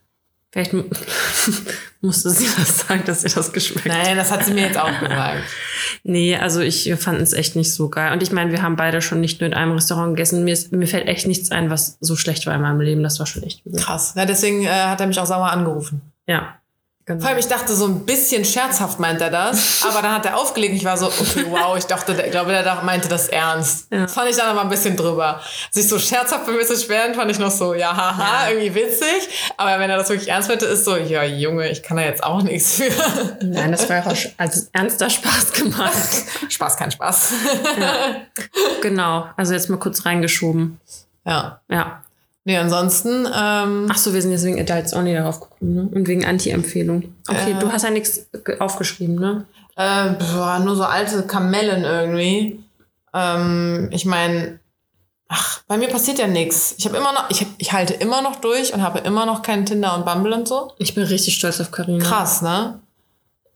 [0.52, 0.84] Vielleicht mu-
[2.02, 4.06] musste sie das sagen, dass ihr das geschmeckt hat.
[4.06, 5.44] Nein, das hat sie mir jetzt auch gesagt.
[6.04, 8.14] Nee, also ich fanden es echt nicht so geil.
[8.14, 10.44] Und ich meine, wir haben beide schon nicht nur in einem Restaurant gegessen.
[10.44, 13.04] Mir, ist, mir fällt echt nichts ein, was so schlecht war in meinem Leben.
[13.04, 13.80] Das war schon echt übel.
[13.82, 14.14] Krass.
[14.16, 16.02] Ja, deswegen äh, hat er mich auch sauer angerufen.
[16.28, 16.56] Ja.
[17.10, 17.22] Genau.
[17.22, 19.82] Vor allem, ich dachte, so ein bisschen scherzhaft meint er das.
[19.90, 22.32] Aber dann hat er aufgelegt und ich war so, okay, wow, ich dachte, der, ich
[22.32, 23.88] glaube, der dacht- meinte das ernst.
[23.92, 24.02] Ja.
[24.04, 25.42] Das fand ich dann aber ein bisschen drüber.
[25.72, 28.50] Sich so scherzhaft zu sperren, fand ich noch so, ja, haha, Ja.
[28.52, 29.28] irgendwie witzig.
[29.58, 32.24] Aber wenn er das wirklich ernst meinte, ist so, ja, Junge, ich kann da jetzt
[32.24, 32.92] auch nichts für.
[33.44, 36.10] Nein, das war ja auch sch- als ernster Spaß gemacht.
[36.50, 37.34] Spaß, kein Spaß.
[38.82, 39.28] genau.
[39.36, 40.80] Also jetzt mal kurz reingeschoben.
[41.26, 41.60] ja.
[41.72, 42.04] Ja.
[42.50, 45.88] Nee, ansonsten, ähm, Ach so, wir sind jetzt wegen Adults Only darauf gekommen, ne?
[45.94, 47.14] Und wegen Anti-Empfehlung.
[47.28, 47.60] Okay, Äh.
[47.60, 49.46] du hast ja nichts ge- aufgeschrieben, ne?
[49.76, 52.60] Äh, boah, nur so alte Kamellen irgendwie.
[53.14, 54.60] Ähm, ich meine,
[55.28, 56.74] ach, bei mir passiert ja nichts.
[56.80, 59.44] Ich habe immer noch, ich, hab, ich halte immer noch durch und habe immer noch
[59.44, 60.74] keinen Tinder und Bumble und so.
[60.80, 62.04] Ich bin richtig stolz auf Karina.
[62.04, 62.80] Krass, ne?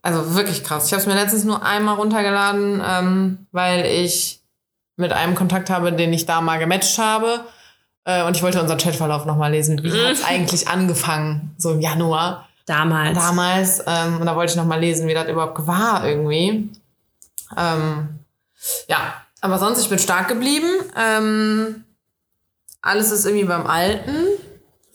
[0.03, 0.86] Also wirklich krass.
[0.86, 4.41] Ich habe es mir letztens nur einmal runtergeladen, ähm, weil ich
[4.97, 7.39] mit einem Kontakt habe, den ich da mal gematcht habe.
[8.06, 9.82] Äh, und ich wollte unseren Chatverlauf nochmal lesen.
[9.84, 11.56] Wie hat es eigentlich angefangen?
[11.58, 13.18] So im Januar Damals.
[13.18, 13.84] damals.
[13.88, 16.70] Ähm, und da wollte ich noch mal lesen, wie das überhaupt war irgendwie.
[17.58, 18.10] Ähm,
[18.88, 20.68] Ja, aber sonst, ich bin stark geblieben.
[20.98, 21.84] Ähm,
[22.82, 24.26] alles ist irgendwie beim Alten.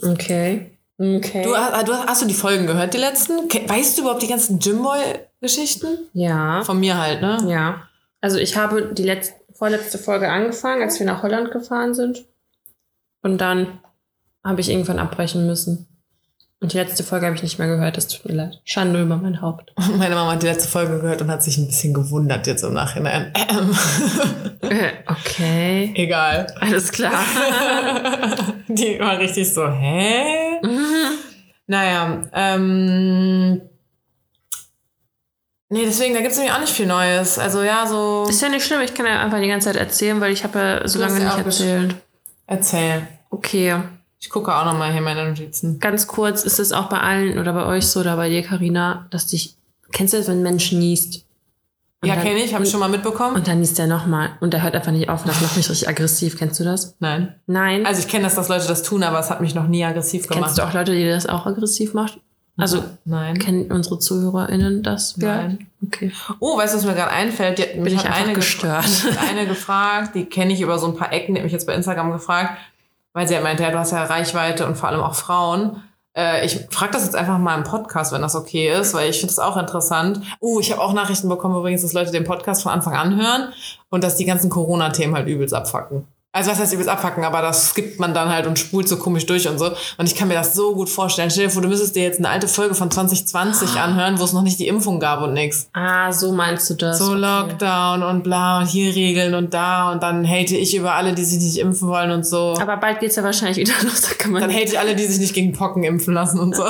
[0.02, 0.70] Okay.
[0.98, 1.42] Okay.
[1.44, 3.48] Du, hast- du, hast du die Folgen gehört, die letzten?
[3.68, 5.86] Weißt du überhaupt die ganzen Jimboy-Geschichten?
[6.12, 6.62] ja.
[6.64, 7.38] Von mir halt, ne?
[7.46, 7.82] Ja.
[8.20, 12.24] Also ich habe die letzte, vorletzte Folge angefangen, als wir nach Holland gefahren sind.
[13.28, 13.80] Und dann
[14.42, 15.86] habe ich irgendwann abbrechen müssen.
[16.60, 17.96] Und die letzte Folge habe ich nicht mehr gehört.
[17.96, 18.60] Das tut mir leid.
[18.64, 19.72] Schande über mein Haupt.
[19.96, 22.72] Meine Mama hat die letzte Folge gehört und hat sich ein bisschen gewundert jetzt im
[22.72, 23.32] Nachhinein.
[23.34, 23.78] Ähm.
[24.62, 25.92] Äh, okay.
[25.94, 26.46] Egal.
[26.58, 27.12] Alles klar.
[28.68, 30.60] Die war richtig so, hä?
[31.66, 33.60] Naja, ähm.
[35.70, 37.38] Nee, deswegen, da gibt's nämlich auch nicht viel Neues.
[37.38, 38.26] Also ja, so.
[38.28, 38.80] Ist ja nicht schlimm.
[38.80, 41.38] Ich kann ja einfach die ganze Zeit erzählen, weil ich habe ja so lange nicht
[41.38, 41.94] erzählt.
[42.46, 43.06] Erzähl.
[43.30, 43.76] Okay.
[44.20, 45.78] Ich gucke auch nochmal hier meine Notizen.
[45.78, 49.06] Ganz kurz, ist es auch bei allen oder bei euch so oder bei dir, Karina,
[49.10, 49.54] dass dich.
[49.92, 51.24] Kennst du das, wenn ein Mensch niest?
[52.00, 53.34] Und Ja, kenne ich, habe ich schon mal mitbekommen.
[53.36, 54.30] Und dann niest er nochmal.
[54.40, 55.22] Und der hört einfach nicht auf.
[55.22, 56.36] Und das macht mich richtig aggressiv.
[56.38, 56.94] Kennst du das?
[57.00, 57.34] Nein.
[57.46, 57.86] Nein.
[57.86, 60.26] Also ich kenne das, dass Leute das tun, aber es hat mich noch nie aggressiv
[60.28, 60.44] gemacht.
[60.44, 62.18] Kennst du auch Leute, die das auch aggressiv macht?
[62.56, 63.38] Also, Nein.
[63.38, 65.16] kennen unsere ZuhörerInnen das?
[65.16, 65.68] Nein.
[65.86, 66.10] Okay.
[66.40, 67.58] Oh, weißt du, was mir gerade einfällt?
[67.58, 68.84] Die, mich Bin ich hat eine, gestört.
[68.84, 71.52] gefra- hat eine gefragt, die kenne ich über so ein paar Ecken, die hat mich
[71.52, 72.58] jetzt bei Instagram gefragt,
[73.18, 75.82] weil sie halt meinte, ja, du hast ja Reichweite und vor allem auch Frauen.
[76.16, 79.18] Äh, ich frage das jetzt einfach mal im Podcast, wenn das okay ist, weil ich
[79.18, 80.20] finde es auch interessant.
[80.38, 83.52] Oh, ich habe auch Nachrichten bekommen übrigens, dass Leute den Podcast von Anfang an hören
[83.90, 86.06] und dass die ganzen Corona-Themen halt übelst abfacken.
[86.30, 89.24] Also was heißt übelst abfacken, aber das skippt man dann halt und spult so komisch
[89.24, 89.70] durch und so.
[89.96, 91.30] Und ich kann mir das so gut vorstellen.
[91.30, 94.34] Stell dir vor, du müsstest dir jetzt eine alte Folge von 2020 anhören, wo es
[94.34, 95.70] noch nicht die Impfung gab und nix.
[95.72, 96.98] Ah, so meinst du das.
[96.98, 97.20] So okay.
[97.20, 101.24] Lockdown und bla und hier Regeln und da und dann hate ich über alle, die
[101.24, 102.54] sich nicht impfen wollen und so.
[102.60, 104.02] Aber bald geht's ja wahrscheinlich wieder los.
[104.02, 106.54] Da kann man Dann hate ich alle, die sich nicht gegen Pocken impfen lassen und
[106.54, 106.64] so.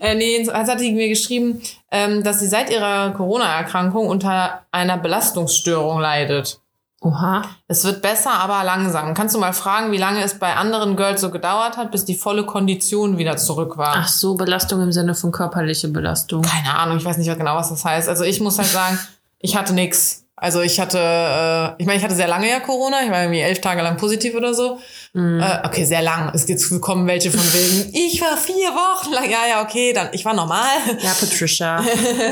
[0.00, 4.98] äh, nee, also hat die mir geschrieben, ähm, dass sie seit ihrer Corona-Erkrankung unter einer
[4.98, 6.60] Belastungsstörung leidet.
[7.00, 7.42] Oha.
[7.68, 9.14] Es wird besser, aber langsam.
[9.14, 12.16] Kannst du mal fragen, wie lange es bei anderen Girls so gedauert hat, bis die
[12.16, 13.94] volle Kondition wieder zurück war?
[13.98, 16.42] Ach so, Belastung im Sinne von körperliche Belastung.
[16.42, 18.08] keine Ahnung, ich weiß nicht genau, was das heißt.
[18.08, 18.98] Also ich muss halt sagen,
[19.38, 20.24] ich hatte nix.
[20.40, 23.02] Also ich hatte, äh, ich meine, ich hatte sehr lange ja Corona.
[23.04, 24.78] Ich war irgendwie elf Tage lang positiv oder so.
[25.14, 26.30] Äh, okay, sehr lang.
[26.34, 29.28] Es gibt kommen welche von wegen, ich war vier Wochen lang.
[29.28, 30.66] Ja, ja, okay, dann ich war normal.
[31.00, 31.82] Ja, Patricia.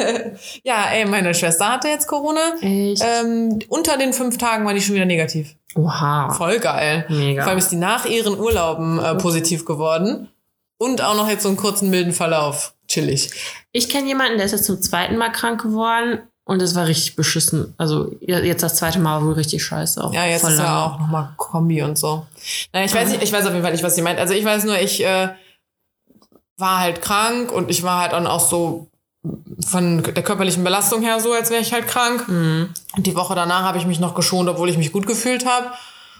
[0.62, 2.54] ja, ey, meine Schwester hatte jetzt Corona.
[2.60, 3.02] Echt?
[3.04, 5.56] Ähm, unter den fünf Tagen war die schon wieder negativ.
[5.74, 6.32] Oha.
[6.32, 7.06] Voll geil.
[7.08, 7.42] Mega.
[7.42, 10.28] Vor allem ist die nach ihren Urlauben äh, positiv geworden.
[10.78, 12.74] Und auch noch jetzt so einen kurzen milden Verlauf.
[12.86, 13.30] Chillig.
[13.72, 17.16] Ich kenne jemanden, der ist jetzt zum zweiten Mal krank geworden und es war richtig
[17.16, 17.74] beschissen.
[17.76, 20.02] Also jetzt das zweite Mal war wohl richtig scheiße.
[20.02, 22.24] Auch Ja, jetzt ist ja auch nochmal Kombi und so.
[22.72, 24.20] Naja, ich weiß nicht, ich weiß auf jeden Fall nicht, was sie meint.
[24.20, 25.30] Also ich weiß nur, ich äh,
[26.56, 28.86] war halt krank und ich war halt dann auch so
[29.66, 32.28] von der körperlichen Belastung her so, als wäre ich halt krank.
[32.28, 32.72] Mhm.
[32.96, 35.72] Und die Woche danach habe ich mich noch geschont, obwohl ich mich gut gefühlt habe.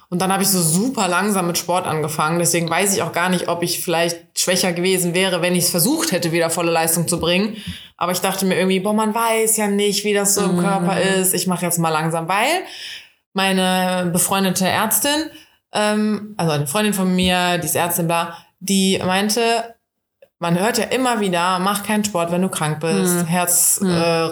[0.09, 2.39] Und dann habe ich so super langsam mit Sport angefangen.
[2.39, 5.71] Deswegen weiß ich auch gar nicht, ob ich vielleicht schwächer gewesen wäre, wenn ich es
[5.71, 7.57] versucht hätte, wieder volle Leistung zu bringen.
[7.97, 11.01] Aber ich dachte mir irgendwie, boah, man weiß ja nicht, wie das so im Körper
[11.01, 11.35] ist.
[11.35, 12.63] Ich mache jetzt mal langsam, weil
[13.33, 15.31] meine befreundete Ärztin,
[15.73, 19.75] ähm, also eine Freundin von mir, die ist Ärztin, bla, die meinte,
[20.39, 23.27] man hört ja immer wieder, mach keinen Sport, wenn du krank bist.
[23.27, 24.29] Herz, äh,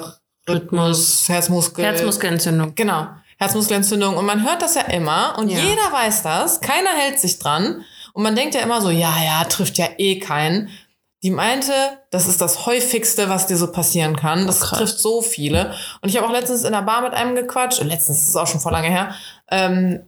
[0.49, 1.85] Rhythmus, Herzmuskel.
[1.85, 2.75] Herzmuskelentzündung.
[2.75, 3.09] Genau.
[3.39, 4.17] Herzmuskelentzündung.
[4.17, 5.59] Und man hört das ja immer und Ja.
[5.59, 6.61] jeder weiß das.
[6.61, 7.85] Keiner hält sich dran.
[8.13, 10.71] Und man denkt ja immer so, ja, ja, trifft ja eh keinen.
[11.23, 11.73] Die meinte,
[12.11, 14.47] das ist das häufigste, was dir so passieren kann.
[14.47, 14.79] Das krass.
[14.79, 15.75] trifft so viele.
[16.03, 17.83] Und ich habe auch letztens in der Bar mit einem gequatscht.
[17.83, 19.15] Letztens ist es auch schon vor lange her.
[19.51, 20.01] Ähm,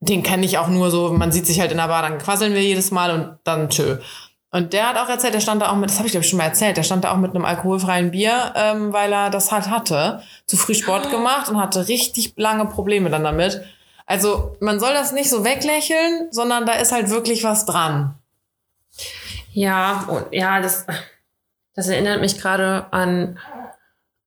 [0.00, 2.54] den kenne ich auch nur so, man sieht sich halt in der Bar, dann quasseln
[2.54, 3.96] wir jedes Mal und dann tschö.
[4.50, 6.30] Und der hat auch erzählt, der stand da auch mit, das habe ich glaube ich
[6.30, 9.52] schon mal erzählt, der stand da auch mit einem alkoholfreien Bier, ähm, weil er das
[9.52, 13.62] halt hatte, zu früh Sport gemacht und hatte richtig lange Probleme dann damit.
[14.06, 18.14] Also man soll das nicht so weglächeln, sondern da ist halt wirklich was dran.
[19.52, 20.86] Ja, und ja, das,
[21.74, 23.38] das erinnert mich gerade an,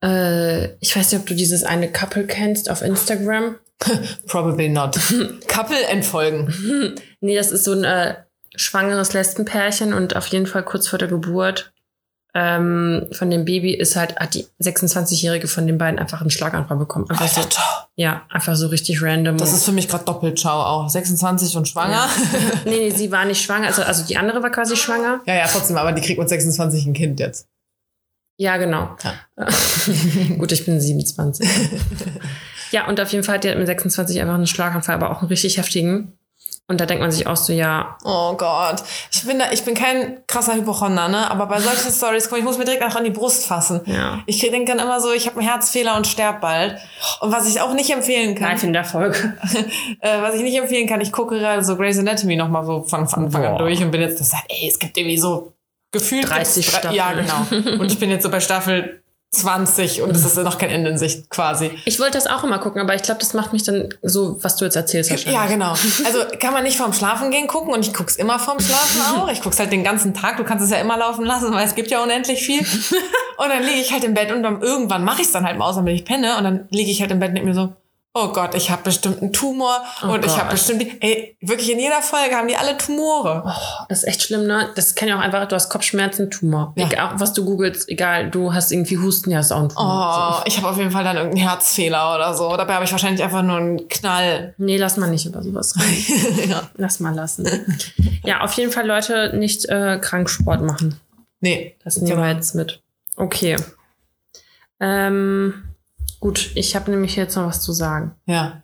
[0.03, 3.55] äh, ich weiß nicht, ob du dieses eine Couple kennst auf Instagram.
[4.27, 4.99] Probably not.
[5.47, 6.93] Couple entfolgen.
[7.19, 8.15] Nee, das ist so ein äh,
[8.55, 11.71] schwangeres Lesbenpärchen und auf jeden Fall kurz vor der Geburt
[12.33, 16.77] ähm, von dem Baby ist halt, hat die 26-Jährige von den beiden einfach einen Schlaganfall
[16.77, 17.09] bekommen.
[17.09, 17.41] Einfach so,
[17.95, 19.37] ja, einfach so richtig random.
[19.37, 20.87] Das ist für mich gerade Doppelschau auch.
[20.87, 22.07] 26 und schwanger.
[22.65, 25.19] nee, nee, sie war nicht schwanger, also, also die andere war quasi schwanger.
[25.25, 27.47] Ja, ja, trotzdem, aber die kriegt mit 26 ein Kind jetzt.
[28.37, 28.95] Ja, genau.
[30.37, 31.47] Gut, ich bin 27.
[32.71, 35.19] ja, und auf jeden Fall hat die halt mit 26 einfach einen Schlaganfall, aber auch
[35.19, 36.17] einen richtig heftigen.
[36.67, 37.97] Und da denkt man sich auch so, ja.
[38.05, 38.81] Oh Gott.
[39.11, 41.29] Ich bin da, ich bin kein krasser Hypochonder, ne?
[41.29, 43.81] Aber bei solchen Stories, komm, ich muss mir direkt auch an die Brust fassen.
[43.85, 44.19] Ja.
[44.25, 46.77] Ich denke dann immer so, ich habe einen Herzfehler und sterb bald.
[47.19, 48.49] Und was ich auch nicht empfehlen kann.
[48.49, 49.15] Nein, für den Erfolg.
[49.99, 53.01] äh, was ich nicht empfehlen kann, ich gucke gerade so Grey's Anatomy nochmal so von
[53.01, 55.51] Anfang an durch und bin jetzt, das sagt, ey, es gibt irgendwie so
[55.91, 57.63] gefühlt 30 gibt's drei- Ja, Staffeln.
[57.65, 57.79] genau.
[57.81, 59.00] Und ich bin jetzt so bei Staffel
[59.33, 61.71] 20 und es ist noch kein Ende in Sicht quasi.
[61.85, 64.57] Ich wollte das auch immer gucken, aber ich glaube, das macht mich dann so, was
[64.57, 65.41] du jetzt erzählst wahrscheinlich.
[65.41, 65.71] Ja, genau.
[66.05, 69.31] Also kann man nicht vorm Schlafen gehen gucken und ich guck's immer vorm Schlafen auch.
[69.31, 70.35] Ich guck's halt den ganzen Tag.
[70.35, 72.59] Du kannst es ja immer laufen lassen, weil es gibt ja unendlich viel.
[72.59, 75.57] Und dann liege ich halt im Bett und dann irgendwann mache ich es dann halt
[75.57, 76.37] mal aus, damit ich penne.
[76.37, 77.73] Und dann liege ich halt im Bett und denk mir so,
[78.13, 80.39] oh Gott, ich habe bestimmt einen Tumor und ich Gott.
[80.39, 83.43] habe bestimmt, ey, wirklich in jeder Folge haben die alle Tumore.
[83.45, 84.69] Oh, das ist echt schlimm, ne?
[84.75, 86.73] Das kann ja auch einfach, du hast Kopfschmerzen, Tumor.
[86.75, 86.87] Ja.
[86.87, 90.39] Egal, was du googelst, egal, du hast irgendwie Husten, ja, ist auch ein Tumor.
[90.39, 92.55] Oh, ich habe auf jeden Fall dann irgendeinen Herzfehler oder so.
[92.57, 94.55] Dabei habe ich wahrscheinlich einfach nur einen Knall.
[94.57, 96.49] Nee, lass mal nicht über sowas reden.
[96.49, 96.63] ja.
[96.75, 97.47] Lass mal lassen.
[98.25, 100.99] ja, auf jeden Fall Leute nicht äh, Kranksport machen.
[101.39, 101.75] Nee.
[101.83, 102.81] Das nehmen wir jetzt mit.
[103.15, 103.55] Okay.
[104.79, 105.70] Ähm,
[106.21, 108.15] gut, ich habe nämlich jetzt noch was zu sagen.
[108.25, 108.61] Ja.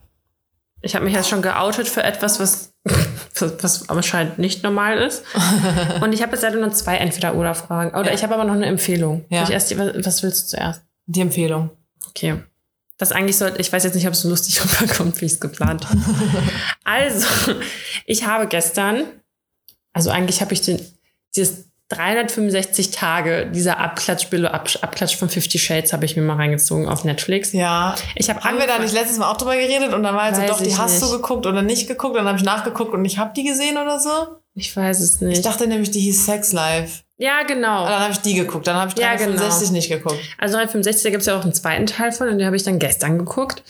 [0.81, 2.71] Ich habe mich jetzt schon geoutet für etwas, was,
[3.61, 5.23] was anscheinend nicht normal ist.
[6.01, 7.91] Und ich habe jetzt leider nur zwei Entweder-Oder-Fragen.
[7.97, 8.13] Oder Ja.
[8.13, 9.25] ich habe aber noch eine Empfehlung.
[9.29, 9.43] Ja.
[9.43, 10.83] Ich erst, die- was was willst du zuerst?
[11.07, 11.71] Die Empfehlung.
[12.07, 12.43] Okay.
[12.99, 15.39] Das eigentlich sollte, ich weiß jetzt nicht, ob es so lustig rüberkommt, wie ich es
[15.39, 16.01] geplant habe.
[16.83, 17.27] also,
[18.05, 19.03] ich habe gestern,
[19.93, 20.79] also eigentlich habe ich den,
[21.35, 26.87] dieses 365 Tage, dieser Abklatschbillo, Ab, Abklatsch von Fifty Shades habe ich mir mal reingezogen
[26.87, 27.53] auf Netflix.
[27.53, 27.95] Ja.
[28.15, 30.41] Ich habe Haben wir da nicht letztes Mal auch drüber geredet und dann war also
[30.41, 31.15] Weiß doch, die ich hast du nicht.
[31.15, 32.11] geguckt oder nicht geguckt?
[32.11, 34.09] Und dann habe ich nachgeguckt und ich habe die gesehen oder so?
[34.53, 35.45] Ich weiß es Ich nicht.
[35.45, 37.03] dachte nämlich, die hieß Sex Life.
[37.17, 37.83] ja, genau.
[37.83, 38.67] Und dann habe ich die geguckt.
[38.67, 40.19] Dann habe ich Ja, 365 nicht geguckt.
[40.37, 42.79] Also 365 gibt es ja auch einen zweiten Teil von und den habe ich dann
[42.79, 43.63] gestern geguckt.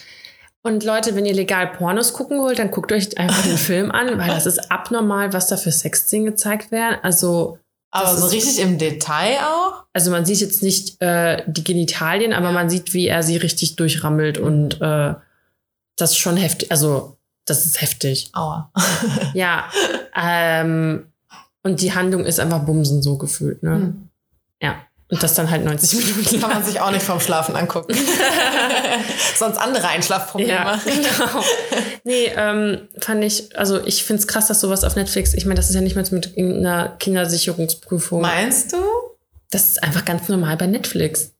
[0.63, 4.17] Und Leute, wenn ihr legal Pornos gucken wollt, dann guckt euch einfach den Film an,
[4.17, 6.97] weil das ist abnormal, was da für Sexszenen gezeigt werden.
[7.03, 7.59] Also,
[7.97, 9.83] Aber Das so richtig im Detail auch?
[9.93, 13.75] also man sieht jetzt nicht äh, die Genitalien, aber man sieht, wie er sie richtig
[13.77, 15.15] durchrammelt und äh,
[15.95, 16.71] das ist schon heftig.
[16.71, 18.29] Also, das ist heftig.
[18.33, 18.71] Aua.
[19.33, 19.65] Ja.
[20.15, 21.07] ähm,
[21.63, 23.71] und die Handlung ist einfach Bumsen so gefühlt, ne?
[23.71, 24.09] Hm.
[24.61, 24.75] Ja.
[25.09, 26.41] Und das dann halt 90 Minuten.
[26.41, 27.95] Kann man sich auch nicht vorm Schlafen angucken.
[29.37, 30.51] Sonst andere Einschlafprobleme.
[30.51, 31.43] Ja, genau.
[32.03, 35.55] Nee, ähm, fand ich, also ich finde es krass, dass sowas auf Netflix, ich meine,
[35.55, 38.21] das ist ja nicht mal mit einer Kindersicherungsprüfung.
[38.21, 38.77] Meinst du?
[39.49, 41.31] Das ist einfach ganz normal bei Netflix.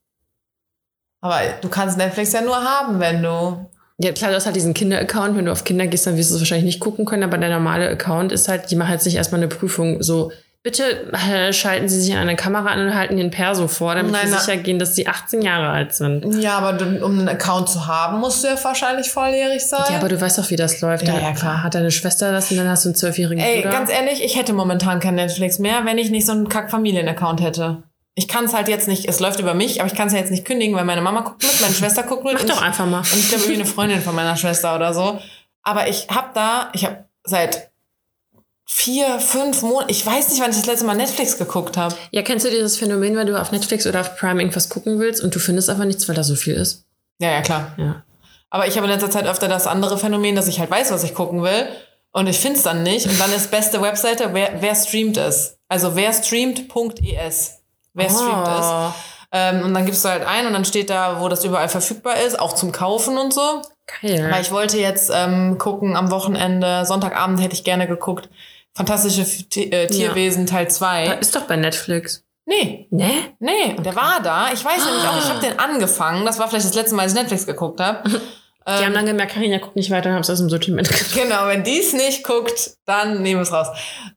[1.19, 3.69] Aber du kannst Netflix ja nur haben, wenn du.
[3.99, 5.35] Ja, klar, du hast halt diesen Kinder-Account.
[5.35, 7.49] Wenn du auf Kinder gehst, dann wirst du es wahrscheinlich nicht gucken können, aber der
[7.49, 10.31] normale Account ist halt, die machen jetzt nicht erstmal eine Prüfung so.
[10.67, 14.27] Bitte äh, schalten Sie sich eine Kamera an und halten den Perso vor, damit Nein,
[14.27, 16.43] Sie sicher gehen, dass Sie 18 Jahre alt sind.
[16.43, 19.85] Ja, aber du, um einen Account zu haben, musst du ja wahrscheinlich volljährig sein.
[19.89, 21.07] Ja, aber du weißt doch, wie das läuft.
[21.07, 21.63] Ja, ja, klar.
[21.63, 23.69] Hat deine Schwester das und dann hast du einen zwölfjährigen Ey, Bruder.
[23.69, 27.83] ganz ehrlich, ich hätte momentan kein Netflix mehr, wenn ich nicht so einen Kack-Familien-Account hätte.
[28.15, 30.19] Ich kann es halt jetzt nicht, es läuft über mich, aber ich kann es ja
[30.19, 32.33] jetzt nicht kündigen, weil meine Mama guckt mit, meine Schwester guckt mit.
[32.33, 32.99] Mach doch ich, einfach mal.
[32.99, 35.17] Und ich glaube, irgendwie eine Freundin von meiner Schwester oder so.
[35.63, 37.71] Aber ich hab da, ich habe seit
[38.69, 41.95] vier, fünf Monaten, ich weiß nicht, wann ich das letzte Mal Netflix geguckt habe.
[42.11, 45.23] Ja, kennst du dieses Phänomen, wenn du auf Netflix oder auf Prime irgendwas gucken willst
[45.23, 46.85] und du findest aber nichts, weil da so viel ist?
[47.19, 47.73] Ja, ja, klar.
[47.77, 48.03] Ja.
[48.49, 51.03] Aber ich habe in letzter Zeit öfter das andere Phänomen, dass ich halt weiß, was
[51.03, 51.67] ich gucken will.
[52.11, 53.05] Und ich finde es dann nicht.
[53.07, 55.57] Und dann ist beste Webseite, wer, wer streamt es.
[55.69, 57.59] Also wer streamt.es.
[57.93, 58.65] Wer streamt es.
[58.65, 58.91] Oh,
[59.31, 62.15] Ähm, und dann gibst du halt ein und dann steht da, wo das überall verfügbar
[62.21, 63.61] ist, auch zum Kaufen und so.
[64.01, 64.29] geil.
[64.31, 68.29] Weil ich wollte jetzt ähm, gucken am Wochenende, Sonntagabend hätte ich gerne geguckt,
[68.77, 69.21] Fantastische
[69.59, 71.05] äh, Tierwesen Teil Da 2.
[71.19, 72.23] ist doch bei Netflix.
[72.45, 73.09] Nee, Ne?
[73.39, 74.53] nee, und der war da.
[74.53, 76.25] Ich weiß nämlich auch, ich habe den angefangen.
[76.25, 78.09] Das war vielleicht das letzte Mal, als ich Netflix geguckt habe.
[78.69, 81.29] Die haben dann gemerkt, Karina guckt nicht weiter und haben es aus dem Sortiment genommen.
[81.29, 83.67] Genau, wenn die es nicht guckt, dann nehmen wir es raus.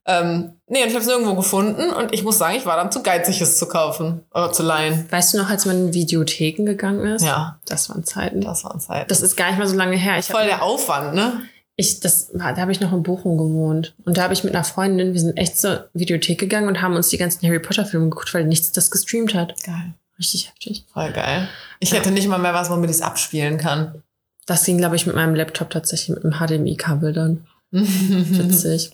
[0.05, 2.91] Ähm, nee, und ich habe es nirgendwo gefunden und ich muss sagen, ich war dann
[2.91, 5.09] zu geizig, es zu kaufen oder zu leihen.
[5.09, 7.23] Weißt du noch, als man in Videotheken gegangen ist?
[7.23, 7.59] Ja.
[7.65, 8.41] Das waren Zeiten.
[8.41, 9.07] Das waren Zeiten.
[9.07, 10.17] Das ist gar nicht mal so lange her.
[10.19, 11.43] Ich voll der Aufwand, ne?
[11.81, 13.93] Ich, das da habe ich noch in Bochum gewohnt.
[14.05, 16.95] Und da habe ich mit einer Freundin, wir sind echt zur Videothek gegangen und haben
[16.95, 19.61] uns die ganzen Harry Potter Filme geguckt, weil nichts das gestreamt hat.
[19.63, 19.93] Geil.
[20.17, 20.85] Richtig heftig.
[20.93, 21.49] Voll geil.
[21.79, 24.03] Ich hätte nicht mal mehr was, womit ich es abspielen kann.
[24.45, 27.47] Das ging, glaube ich, mit meinem Laptop tatsächlich mit dem HDMI-Kabel dann.
[27.71, 28.91] Witzig.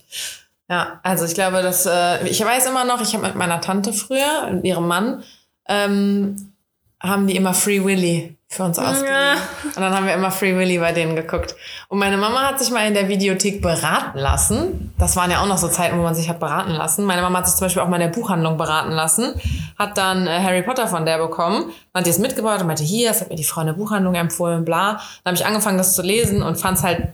[0.70, 3.94] Ja, also ich glaube, dass äh, ich weiß immer noch, ich habe mit meiner Tante
[3.94, 5.24] früher und ihrem Mann
[5.68, 6.54] ähm,
[7.02, 9.14] haben die immer Free Willy für uns ausgeliehen.
[9.14, 9.34] Ja.
[9.76, 11.56] Und dann haben wir immer Free Willy bei denen geguckt.
[11.90, 14.94] Und meine Mama hat sich mal in der Videothek beraten lassen.
[14.98, 17.04] Das waren ja auch noch so Zeiten, wo man sich hat beraten lassen.
[17.04, 19.34] Meine Mama hat sich zum Beispiel auch mal in der Buchhandlung beraten lassen,
[19.78, 23.10] hat dann äh, Harry Potter von der bekommen, hat die es mitgebracht und meinte, hier,
[23.10, 24.94] das hat mir die Frau in der Buchhandlung empfohlen, bla.
[25.24, 27.10] Dann habe ich angefangen, das zu lesen und fand es halt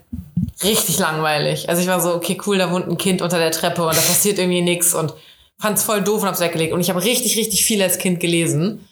[0.63, 1.67] richtig langweilig.
[1.67, 4.01] Also ich war so, okay, cool, da wohnt ein Kind unter der Treppe und da
[4.01, 5.13] passiert irgendwie nichts und
[5.59, 6.73] fand's voll doof und hab's weggelegt.
[6.73, 8.87] Und ich habe richtig, richtig viel als Kind gelesen.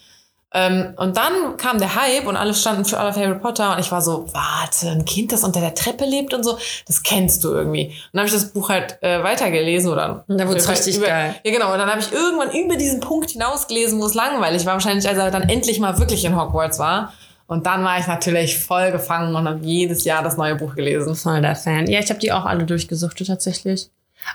[0.54, 3.90] Ähm, und dann kam der Hype und alle standen für alle Harry Potter und ich
[3.92, 7.54] war so, warte, ein Kind, das unter der Treppe lebt und so, das kennst du
[7.54, 7.88] irgendwie.
[7.88, 10.26] Und dann habe ich das Buch halt äh, weitergelesen oder.
[10.28, 11.36] Und da wurde es richtig über, geil.
[11.44, 11.72] Ja, genau.
[11.72, 14.74] Und dann habe ich irgendwann über diesen Punkt hinausgelesen, wo es langweilig war.
[14.74, 17.14] Wahrscheinlich, als er dann endlich mal wirklich in Hogwarts war.
[17.48, 21.16] Und dann war ich natürlich voll gefangen und habe jedes Jahr das neue Buch gelesen.
[21.16, 21.88] Voll der Fan.
[21.88, 23.90] Ja, ich habe die auch alle durchgesuchtet tatsächlich.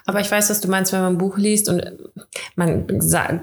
[0.04, 1.82] Aber ich weiß, was du meinst, wenn man ein Buch liest und
[2.54, 2.86] man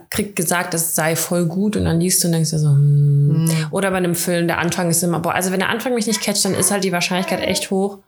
[0.10, 3.50] kriegt gesagt, es sei voll gut und dann liest du und denkst dir so, hm.
[3.72, 6.22] oder bei einem Film, der Anfang ist immer, boah, also wenn der Anfang mich nicht
[6.22, 8.00] catcht, dann ist halt die Wahrscheinlichkeit echt hoch,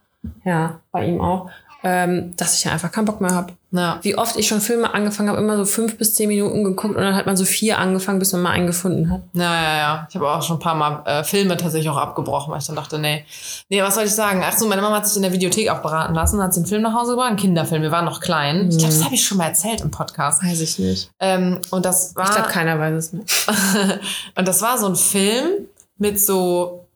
[0.43, 1.50] ja, bei ihm auch,
[1.86, 3.54] ähm, dass ich einfach keinen Bock mehr habe.
[3.69, 4.00] Ja.
[4.02, 7.02] Wie oft ich schon Filme angefangen habe, immer so fünf bis zehn Minuten geguckt und
[7.04, 9.21] dann hat man so vier angefangen, bis man mal einen gefunden hat.
[9.34, 10.08] Ja, ja, ja.
[10.10, 12.76] Ich habe auch schon ein paar Mal äh, Filme tatsächlich auch abgebrochen, weil ich dann
[12.76, 13.24] dachte, nee.
[13.69, 14.41] Nee, was soll ich sagen?
[14.43, 16.67] Ach so, meine Mama hat sich in der Videothek auch beraten lassen, hat sie einen
[16.67, 17.84] Film nach Hause gebracht, einen Kinderfilm.
[17.84, 18.69] Wir waren noch klein.
[18.71, 20.43] Ich glaube, das habe ich schon mal erzählt im Podcast.
[20.43, 21.12] Weiß ich nicht.
[21.19, 22.26] Ähm, und das war.
[22.26, 23.26] Ich glaube, keiner weiß es mehr.
[24.36, 25.67] und das war so ein Film
[26.00, 26.88] mit so,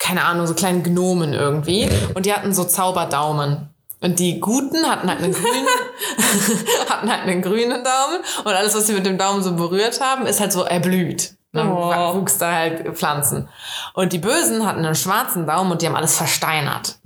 [0.00, 1.88] keine Ahnung, so kleinen Gnomen irgendwie.
[2.14, 3.68] Und die hatten so Zauberdaumen.
[4.02, 5.66] Und die Guten hatten halt einen grünen,
[6.88, 8.18] hatten halt einen grünen Daumen.
[8.44, 11.36] Und alles, was sie mit dem Daumen so berührt haben, ist halt so erblüht.
[11.52, 12.14] Dann Oh.
[12.14, 13.48] wuchs da halt Pflanzen.
[13.94, 16.98] Und die Bösen hatten einen schwarzen Daumen und die haben alles versteinert.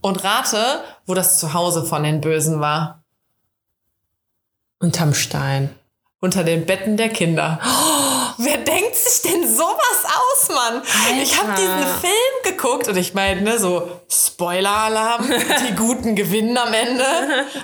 [0.00, 3.02] Und rate, wo das Zuhause von den Bösen war.
[4.78, 5.74] Unterm Stein.
[6.20, 7.58] Unter den Betten der Kinder.
[8.44, 10.82] Wer denkt sich denn sowas aus, Mann?
[11.22, 11.62] Ich habe Alter.
[11.62, 15.28] diesen Film geguckt und ich meine, ne, so Spoiler-Alarm,
[15.68, 17.04] die Guten gewinnen am Ende.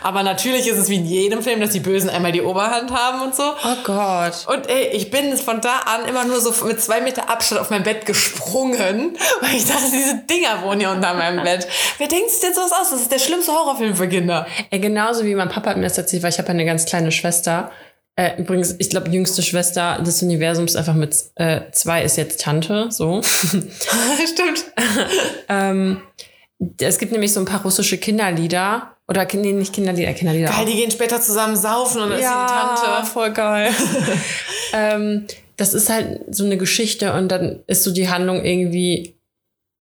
[0.03, 3.23] Aber natürlich ist es wie in jedem Film, dass die Bösen einmal die Oberhand haben
[3.23, 3.43] und so.
[3.43, 4.47] Oh Gott.
[4.47, 7.71] Und ey, ich bin von da an immer nur so mit zwei Meter Abstand auf
[7.71, 11.66] mein Bett gesprungen, weil ich dachte, diese Dinger wohnen hier unter meinem Bett.
[11.99, 12.90] Wer denkt sich denn sowas aus?
[12.90, 14.47] Das ist der schlimmste Horrorfilm für Kinder.
[14.71, 17.12] Ey, genauso wie mein Papa hat mir das erzählt, weil ich habe eine ganz kleine
[17.12, 17.71] Schwester.
[18.16, 22.88] Äh, übrigens, ich glaube, jüngste Schwester des Universums einfach mit äh, zwei ist jetzt Tante,
[22.90, 23.23] so.
[23.23, 24.64] Stimmt.
[25.49, 26.03] ähm,
[26.81, 28.96] es gibt nämlich so ein paar russische Kinderlieder.
[29.09, 30.51] Oder nee, nicht Kinderlieder, Kinderlieder.
[30.51, 30.66] Geil, auch.
[30.66, 33.07] die gehen später zusammen saufen und dann ist sie Tante.
[33.07, 33.73] voll geil.
[34.73, 39.16] ähm, das ist halt so eine Geschichte und dann ist so die Handlung irgendwie.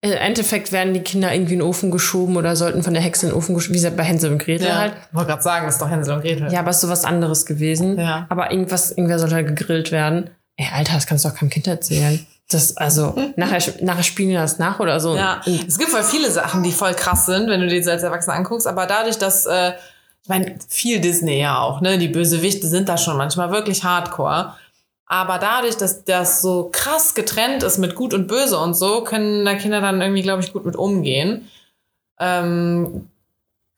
[0.04, 3.26] Im Endeffekt werden die Kinder irgendwie in den Ofen geschoben oder sollten von der Hexe
[3.26, 4.94] in den Ofen geschoben, wie bei Hänsel und Gretel Ja, halt.
[5.08, 6.52] ich wollte gerade sagen, das ist doch Hänsel und Gretel.
[6.52, 7.96] Ja, aber es ist so was anderes gewesen.
[8.00, 8.26] Ja.
[8.28, 10.30] Aber irgendwas, irgendwer sollte halt gegrillt werden.
[10.56, 12.26] Ey, Alter, das kannst du doch keinem Kind erzählen.
[12.50, 15.14] Das, also, nachher, nachher spielen die das nach oder so.
[15.14, 18.34] Ja, es gibt voll viele Sachen, die voll krass sind, wenn du dir als Erwachsener
[18.34, 18.66] anguckst.
[18.66, 19.70] Aber dadurch, dass, äh,
[20.24, 21.96] ich meine, viel Disney ja auch, ne?
[21.96, 24.54] Die Bösewichte sind da schon manchmal wirklich hardcore.
[25.12, 29.44] Aber dadurch, dass das so krass getrennt ist mit Gut und Böse und so, können
[29.44, 31.50] da Kinder dann irgendwie, glaube ich, gut mit umgehen.
[32.18, 33.10] Ähm,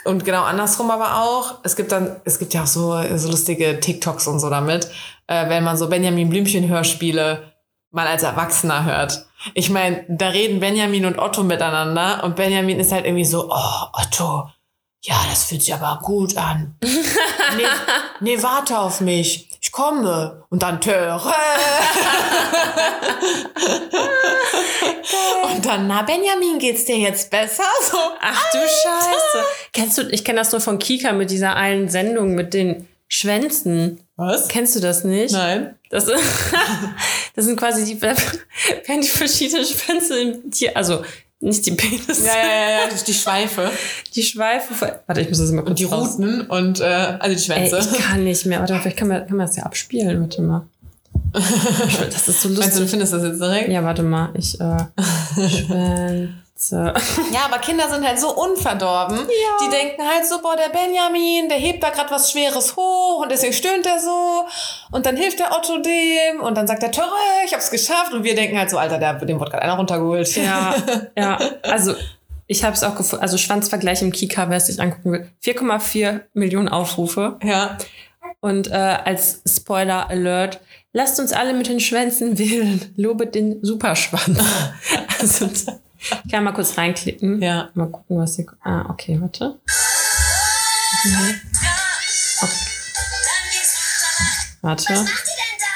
[0.04, 1.56] und genau andersrum aber auch.
[1.64, 4.88] Es gibt dann, es gibt ja auch so, so lustige TikToks und so damit,
[5.26, 7.52] äh, wenn man so Benjamin Blümchen Hörspiele
[7.90, 9.26] mal als Erwachsener hört.
[9.54, 13.86] Ich meine, da reden Benjamin und Otto miteinander und Benjamin ist halt irgendwie so, oh,
[13.92, 14.50] Otto,
[15.02, 16.76] ja, das fühlt sich aber gut an.
[16.82, 17.64] nee,
[18.20, 19.50] nee, warte auf mich.
[19.64, 20.44] Ich komme.
[20.50, 21.22] Und dann Töre.
[25.54, 27.64] und dann, na, Benjamin, geht's dir jetzt besser?
[27.90, 29.46] So, Ach du Scheiße.
[29.72, 34.06] Kennst du, ich kenne das nur von Kika mit dieser einen Sendung mit den Schwänzen.
[34.16, 34.48] was?
[34.48, 35.32] Kennst du das nicht?
[35.32, 35.78] Nein.
[35.88, 36.04] Das,
[37.34, 41.02] das sind quasi die, werden die verschiedenen Schwänze im Tier, also
[41.44, 43.70] nicht die Penis, Ja, ja, ja, ja, die Schweife.
[44.14, 44.74] die Schweife.
[44.74, 47.68] von- Warte, ich muss das mal kurz Und die Ruten und, äh, also die Ey,
[47.68, 47.78] Schwänze.
[47.92, 48.60] ich kann nicht mehr.
[48.60, 50.20] Warte, vielleicht kann man, kann man das ja abspielen.
[50.20, 50.66] Warte mal.
[51.32, 52.90] Das ist so Meinst du, du lustig.
[52.90, 53.68] findest das jetzt direkt?
[53.68, 54.30] Ja, warte mal.
[54.36, 54.76] Ich, äh,
[55.68, 56.43] Schwänze.
[56.70, 59.18] Ja, aber Kinder sind halt so unverdorben.
[59.60, 63.30] Die denken halt so, boah, der Benjamin, der hebt da gerade was Schweres hoch und
[63.30, 64.44] deswegen stöhnt er so.
[64.92, 67.10] Und dann hilft der Otto dem und dann sagt er, Törre,
[67.44, 68.12] ich hab's geschafft.
[68.12, 70.34] Und wir denken halt so, Alter, der, dem wurde gerade einer runtergeholt.
[70.36, 70.74] Ja,
[71.18, 71.38] ja.
[71.62, 71.94] Also,
[72.46, 73.22] ich habe es auch gefunden.
[73.22, 75.30] Also, Schwanzvergleich im Kika, wer es sich angucken will.
[75.44, 77.36] 4,4 Millionen Aufrufe.
[77.42, 77.76] Ja.
[78.40, 80.60] Und äh, als Spoiler Alert,
[80.92, 82.92] lasst uns alle mit den Schwänzen wählen.
[82.96, 84.38] Lobet den Superschwanz.
[85.20, 85.50] also,
[86.04, 87.40] ich kann mal kurz reinklicken.
[87.42, 87.70] Ja.
[87.74, 88.46] Mal gucken, was hier.
[88.62, 89.60] Ah, okay, warte.
[91.04, 91.40] Mhm.
[92.40, 92.70] Okay.
[94.62, 94.92] Warte.
[94.94, 95.74] Was macht ihr denn da?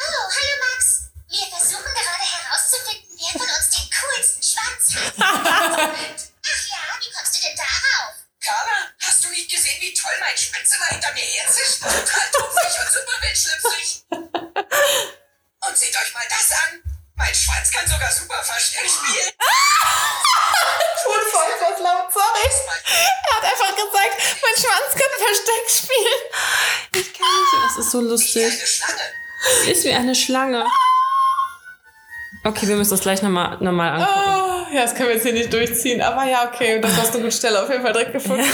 [0.00, 1.10] Oh, hallo Max.
[1.28, 5.12] Wir versuchen gerade herauszufinden, wer von uns den coolsten Schwanz hat.
[5.18, 8.14] Ach ja, wie kommst du denn darauf?
[8.40, 11.80] Carla, hast du nicht gesehen, wie toll mein Schwanz immer hinter mir herzischt?
[11.80, 13.88] Total tupfig und super wildschlüpfrig.
[15.68, 16.80] Und seht euch mal das an.
[17.16, 19.32] Mein Schwanz kann sogar super Versteck spielen.
[19.38, 20.04] Ah!
[21.06, 22.48] Unfall etwas laut, sorry.
[23.28, 26.20] Er hat einfach gesagt, mein Schwanz kann Versteck spielen.
[26.94, 27.76] Ich kann nicht.
[27.76, 28.52] Das ist so lustig.
[29.66, 30.66] Ist wie eine Schlange.
[32.44, 34.66] Okay, wir müssen das gleich nochmal noch mal angucken.
[34.70, 36.02] Oh, ja, das können wir jetzt hier nicht durchziehen.
[36.02, 38.44] Aber ja, okay, das hast du eine gute Stelle auf jeden Fall direkt gefunden.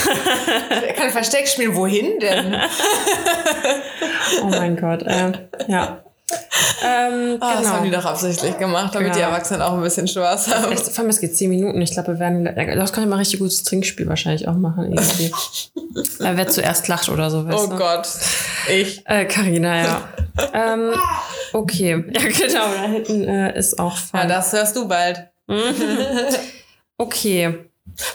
[0.71, 1.75] Er kann Versteck spielen.
[1.75, 2.55] Wohin denn?
[4.43, 5.03] oh mein Gott.
[5.03, 5.33] Äh,
[5.69, 6.05] ja.
[6.83, 8.03] Ähm, Ah, Das haben die genau.
[8.03, 9.15] doch absichtlich gemacht, damit Ja.
[9.15, 10.73] die Erwachsenen auch ein bisschen Spaß haben.
[10.73, 11.81] Echt, vor allem, es geht zehn Minuten.
[11.83, 12.45] Ich glaube, wir werden.
[12.77, 14.93] Das kann ich mal richtig gutes Trinkspiel wahrscheinlich auch machen.
[14.93, 15.31] Irgendwie.
[16.19, 17.47] Wer zuerst lacht oder so.
[17.47, 17.77] Weißt Oh du?
[17.77, 18.09] Gott.
[18.71, 19.03] Ich.
[19.07, 20.09] Äh, Carina, ja.
[20.55, 20.93] ähm,
[21.53, 22.03] okay.
[22.15, 22.65] Ja, genau.
[22.75, 24.29] Da hinten äh, ist auch Ja, Fun.
[24.29, 25.29] das hörst du bald.
[26.97, 27.59] okay.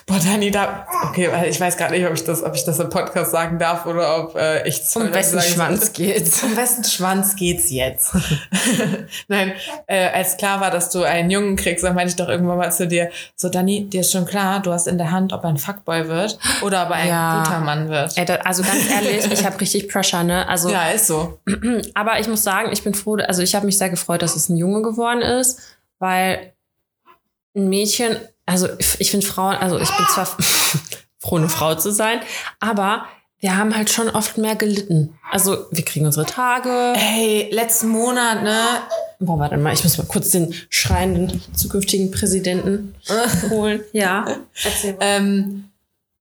[0.06, 0.86] Boah, Dani, da.
[1.10, 3.58] Okay, weil ich weiß gar nicht, ob ich das, ob ich das im Podcast sagen
[3.60, 6.44] darf oder ob äh, ich Um wessen Schwanz geht's?
[6.44, 8.12] Um wessen Schwanz geht's jetzt?
[9.28, 9.54] Nein,
[9.88, 12.72] äh, als klar war, dass du einen Jungen kriegst, dann meinte ich doch irgendwann mal
[12.72, 15.50] zu dir, so Dani, dir ist schon klar, du hast in der Hand, ob er
[15.50, 17.44] ein Fuckboy wird oder ob er ein Ja.
[17.44, 18.18] guter Mann wird.
[18.18, 20.48] Ey, da, also ganz ehrlich, ich habe richtig Pressure, ne?
[20.48, 21.40] Also, Ja, ist so.
[21.94, 24.50] aber ich muss sagen, ich bin froh, also ich habe mich sehr gefreut, dass es
[24.50, 25.60] ein Junge geworden ist,
[26.00, 26.54] weil
[27.56, 30.26] ein Mädchen, also ich, finde Frauen, also ich bin zwar
[31.20, 32.20] froh, eine Frau zu sein,
[32.60, 33.06] aber
[33.40, 35.18] wir haben halt schon oft mehr gelitten.
[35.30, 36.94] Also wir kriegen unsere Tage.
[36.96, 38.60] Hey, letzten Monat, ne?
[39.20, 42.96] Boah, warte mal, ich muss mal kurz den schreienden zukünftigen Präsidenten
[43.50, 43.82] holen.
[43.94, 44.26] Ja.
[45.00, 45.70] Ähm,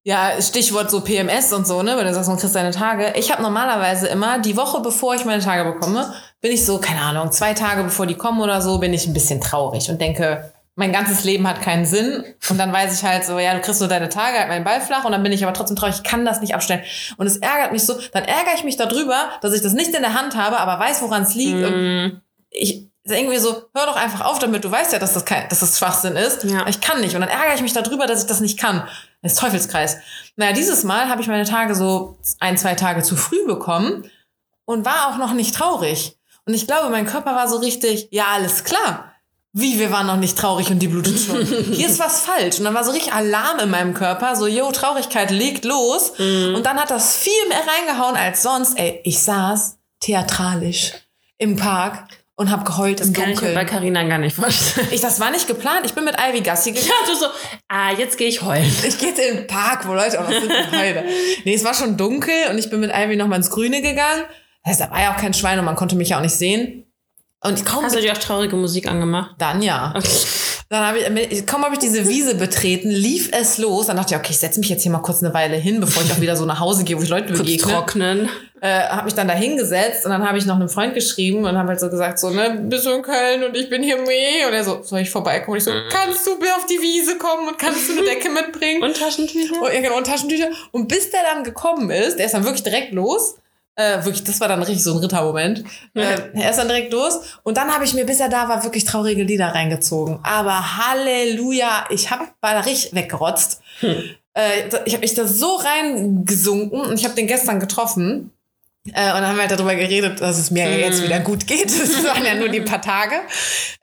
[0.03, 1.97] ja, Stichwort so PMS und so, ne?
[1.97, 3.15] Wenn du sagst, man kriegt deine Tage.
[3.17, 6.13] Ich habe normalerweise immer, die Woche bevor ich meine Tage bekomme,
[6.43, 9.15] bin ich so, keine Ahnung, zwei Tage bevor die kommen oder so, bin ich ein
[9.15, 12.25] bisschen traurig und denke, mein ganzes Leben hat keinen Sinn.
[12.49, 14.81] Und dann weiß ich halt so, ja, du kriegst nur deine Tage, halt meinen Ball
[14.81, 16.83] flach und dann bin ich aber trotzdem traurig, ich kann das nicht abstellen.
[17.17, 20.03] Und es ärgert mich so, dann ärgere ich mich darüber, dass ich das nicht in
[20.03, 21.65] der Hand habe, aber weiß, woran es liegt.
[21.65, 25.49] Und ich irgendwie so, hör doch einfach auf damit, du weißt ja, dass das, kein,
[25.51, 26.45] dass das Schwachsinn ist.
[26.45, 26.67] Ja.
[26.67, 27.15] Ich kann nicht.
[27.15, 28.89] Und dann ärgere ich mich darüber, dass ich das nicht kann.
[29.23, 29.99] Das ist Teufelskreis.
[30.37, 34.11] Naja, dieses Mal habe ich meine Tage so ein, zwei Tage zu früh bekommen
[34.65, 36.17] und war auch noch nicht traurig.
[36.47, 39.14] Und ich glaube, mein Körper war so richtig, ja, alles klar.
[39.57, 41.47] Wie, wir waren noch nicht traurig und die blutet schon.
[41.73, 42.59] Hier ist was falsch.
[42.59, 46.11] Und dann war so richtig Alarm in meinem Körper, so, yo, Traurigkeit legt los.
[46.19, 48.77] Und dann hat das viel mehr reingehauen als sonst.
[48.77, 50.93] Ey, ich saß theatralisch
[51.39, 53.67] im Park und hab geheult im Kann ich mir bei Dunkeln.
[53.69, 54.89] Carina gar nicht vorstellen.
[54.91, 55.87] Ich, das war nicht geplant.
[55.87, 56.91] Ich bin mit Ivy Gassi gegangen.
[57.07, 57.27] Ja, du so,
[57.69, 58.73] ah, jetzt gehe ich heulen.
[58.87, 61.05] Ich gehe jetzt in den Park, wo Leute auch noch sind und heule.
[61.45, 64.25] Nee, es war schon dunkel und ich bin mit Ivy noch mal ins Grüne gegangen.
[64.65, 66.35] Das heißt, da war ja auch kein Schwein und man konnte mich ja auch nicht
[66.35, 66.81] sehen.
[67.47, 69.35] Und kaum Hast du dir auch traurige Musik angemacht?
[69.39, 69.93] dann ja.
[70.71, 73.87] Dann habe ich, kaum habe ich diese Wiese betreten, lief es los.
[73.87, 76.03] Dann dachte ich, okay, ich setze mich jetzt hier mal kurz eine Weile hin, bevor
[76.03, 77.71] ich auch wieder so nach Hause gehe, wo ich Leute Kurz begegne.
[77.71, 78.29] trocknen.
[78.63, 81.59] Äh, habe mich dann da hingesetzt und dann habe ich noch einem Freund geschrieben und
[81.59, 84.47] habe halt so gesagt, so, ne, bist du in Köln und ich bin hier meh.
[84.47, 85.53] Und er so, soll ich vorbeikommen?
[85.53, 88.31] Und ich so, kannst du mir auf die Wiese kommen und kannst du eine Decke
[88.31, 88.83] mitbringen?
[88.83, 89.61] Und Taschentücher?
[89.61, 90.49] Und, ja, genau, und Taschentücher.
[90.73, 93.37] Und bis der dann gekommen ist, der ist dann wirklich direkt los.
[93.77, 95.65] Äh, wirklich, das war dann richtig so ein Rittermoment.
[95.95, 97.21] Äh, er ist dann direkt los.
[97.43, 100.21] Und dann habe ich mir, bis er da war, wirklich traurige Lieder reingezogen.
[100.23, 103.61] Aber Halleluja, ich habe war da richtig weggerotzt.
[103.83, 108.31] Äh, da- ich habe mich da so reingesunken und ich habe den gestern getroffen.
[108.93, 111.67] Äh, und dann haben wir halt darüber geredet, dass es mir jetzt wieder gut geht.
[111.79, 113.15] Das waren ja nur die paar Tage.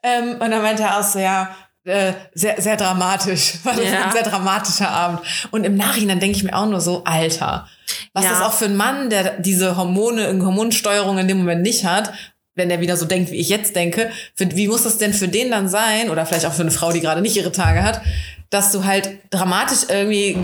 [0.02, 3.54] Ähm, und dann meinte er auch so, ja, äh, sehr, sehr dramatisch.
[3.64, 4.04] War das Ja.
[4.06, 5.20] ein sehr dramatischer Abend.
[5.50, 7.66] Und im Nachhinein denke ich mir auch nur so, Alter,
[8.12, 8.30] was Ja.
[8.30, 12.12] das auch für ein Mann, der diese Hormone, Hormonsteuerung in dem Moment nicht hat,
[12.54, 15.28] wenn er wieder so denkt, wie ich jetzt denke, für, wie muss das denn für
[15.28, 18.02] den dann sein, oder vielleicht auch für eine Frau, die gerade nicht ihre Tage hat,
[18.50, 20.36] dass du halt dramatisch irgendwie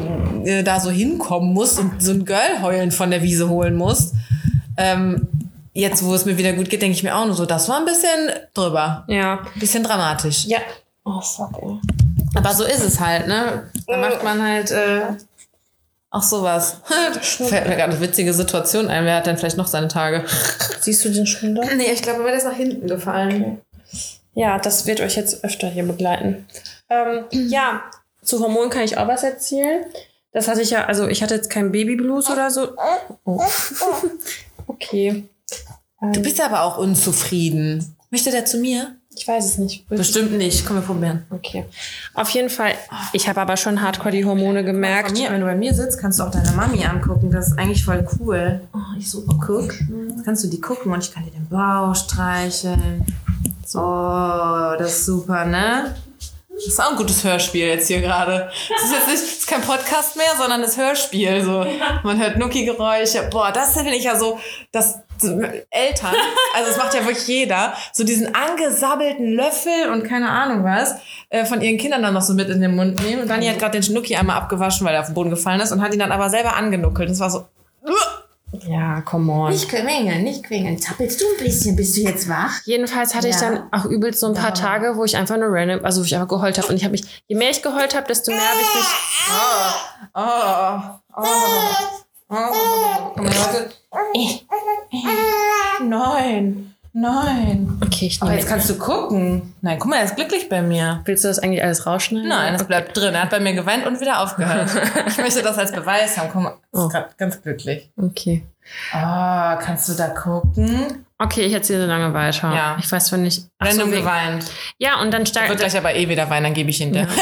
[0.49, 4.15] äh, da so hinkommen musst und so ein Girl heulen von der Wiese holen musst.
[4.79, 5.29] Ähm,
[5.75, 7.79] jetzt, wo es mir wieder gut geht, denke ich mir auch nur so, das war
[7.79, 9.05] ein bisschen drüber.
[9.09, 9.41] Ja.
[9.55, 10.47] Ein bisschen dramatisch.
[10.47, 10.59] Ja.
[11.05, 11.79] Oh, fuck, ey.
[12.35, 13.71] Aber so ist es halt, ne?
[13.87, 15.01] Da macht man halt äh,
[16.11, 16.79] auch sowas.
[17.21, 19.05] Fällt mir gerade eine witzige Situation ein.
[19.05, 20.25] Wer hat denn vielleicht noch seine Tage?
[20.81, 21.63] Siehst du den schon da?
[21.75, 23.61] Nee, ich glaube, mir ist nach hinten gefallen.
[24.35, 26.47] Ja, das wird euch jetzt öfter hier begleiten.
[26.89, 27.83] Ähm, ja,
[28.23, 29.85] zu Hormonen kann ich auch was erzählen.
[30.33, 32.69] Das hatte ich ja, also ich hatte jetzt keinen Babyblues oder so.
[33.25, 33.43] Oh.
[34.71, 35.25] Okay.
[36.13, 37.97] Du bist aber auch unzufrieden.
[38.11, 38.98] Möchte der zu mir?
[39.19, 39.89] Ich weiß es nicht.
[39.89, 40.65] Bestimmt nicht.
[40.65, 41.27] Komm, wir probieren.
[41.31, 41.65] Okay.
[42.15, 42.75] Auf jeden Fall,
[43.13, 45.13] ich habe aber schon hardcore die Hormone gemerkt.
[45.13, 47.31] mir, wenn du bei mir sitzt, kannst du auch deine Mami angucken.
[47.31, 48.61] Das ist eigentlich voll cool.
[48.73, 49.75] Oh, ich super guck.
[50.25, 53.05] Kannst du die gucken und ich kann dir den Bauch streicheln.
[53.67, 53.81] So,
[54.79, 55.97] das ist super, ne?
[56.55, 58.51] Das ist auch ein gutes Hörspiel jetzt hier gerade.
[58.69, 61.43] Das ist jetzt nicht, das ist kein Podcast mehr, sondern das Hörspiel.
[61.43, 61.67] So,
[62.03, 63.29] man hört Nuki-Geräusche.
[63.31, 64.39] Boah, das finde ich ja so,
[64.73, 66.15] dass so Eltern,
[66.55, 70.95] also das macht ja wirklich jeder, so diesen angesabbelten Löffel und keine Ahnung was,
[71.31, 73.23] äh, von ihren Kindern dann noch so mit in den Mund nehmen.
[73.23, 75.73] Und Dani hat gerade den Schnucki einmal abgewaschen, weil er auf den Boden gefallen ist
[75.73, 77.11] und hat ihn dann aber selber angenuckelt.
[77.11, 77.47] Das war so,
[78.67, 79.51] Ja, come on.
[79.51, 80.79] Nicht quengeln, nicht quengeln.
[80.79, 81.77] Zappelst du ein bisschen?
[81.77, 82.61] Bist du jetzt wach?
[82.65, 83.51] Jedenfalls hatte ich Ja.
[83.51, 86.15] dann auch übelst so ein paar Tage, wo ich einfach nur random, also wo ich
[86.15, 86.69] einfach geheult habe.
[86.69, 88.87] Und ich habe mich, je mehr ich geheult habe, desto mehr habe ich mich.
[90.15, 92.05] Oh, oh, oh.
[92.29, 93.71] Komm mal, warte.
[95.83, 97.81] Nein, nein.
[97.85, 98.37] Okay, ich Oh, nehme.
[98.39, 99.55] jetzt kannst du gucken.
[99.63, 101.01] Nein, guck mal, er ist glücklich bei mir.
[101.05, 102.29] Willst du das eigentlich alles rausschneiden?
[102.29, 103.15] Nein, das bleibt drin.
[103.15, 104.71] Er hat bei mir geweint und wieder aufgehört.
[105.07, 106.29] Ich möchte das als Beweis haben.
[106.33, 106.89] Guck mal, ist Oh.
[106.89, 107.91] grad ganz glücklich.
[107.97, 108.45] Okay.
[108.95, 111.05] Oh, kannst du da gucken?
[111.19, 112.55] Okay, ich erzähle so lange weiter.
[112.55, 112.77] Ja.
[112.79, 113.43] Ich weiß zwar nicht.
[113.59, 114.45] Ach so, Random wegen- geweint.
[114.79, 115.57] Ja, und dann Wird steigt.
[115.59, 117.09] gleich aber eh wieder weinen, dann gebe ich ihn dir.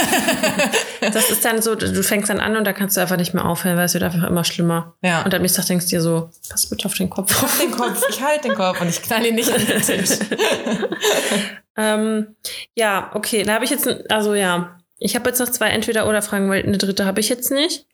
[1.13, 3.45] Das ist dann so, du fängst dann an und da kannst du einfach nicht mehr
[3.45, 4.95] aufhören, weil es wird einfach immer schlimmer.
[5.03, 5.23] Ja.
[5.23, 7.45] Und am nächsten Tag denkst du dir so, pass bitte auf den Kopf.
[7.45, 10.11] Auf den Kopf, ich halte den Kopf und ich knall ihn nicht an den Tisch.
[11.77, 12.35] ähm,
[12.75, 16.63] ja, okay, da habe ich jetzt, also ja, ich habe jetzt noch zwei Entweder-Oder-Fragen, weil
[16.65, 17.87] eine dritte habe ich jetzt nicht.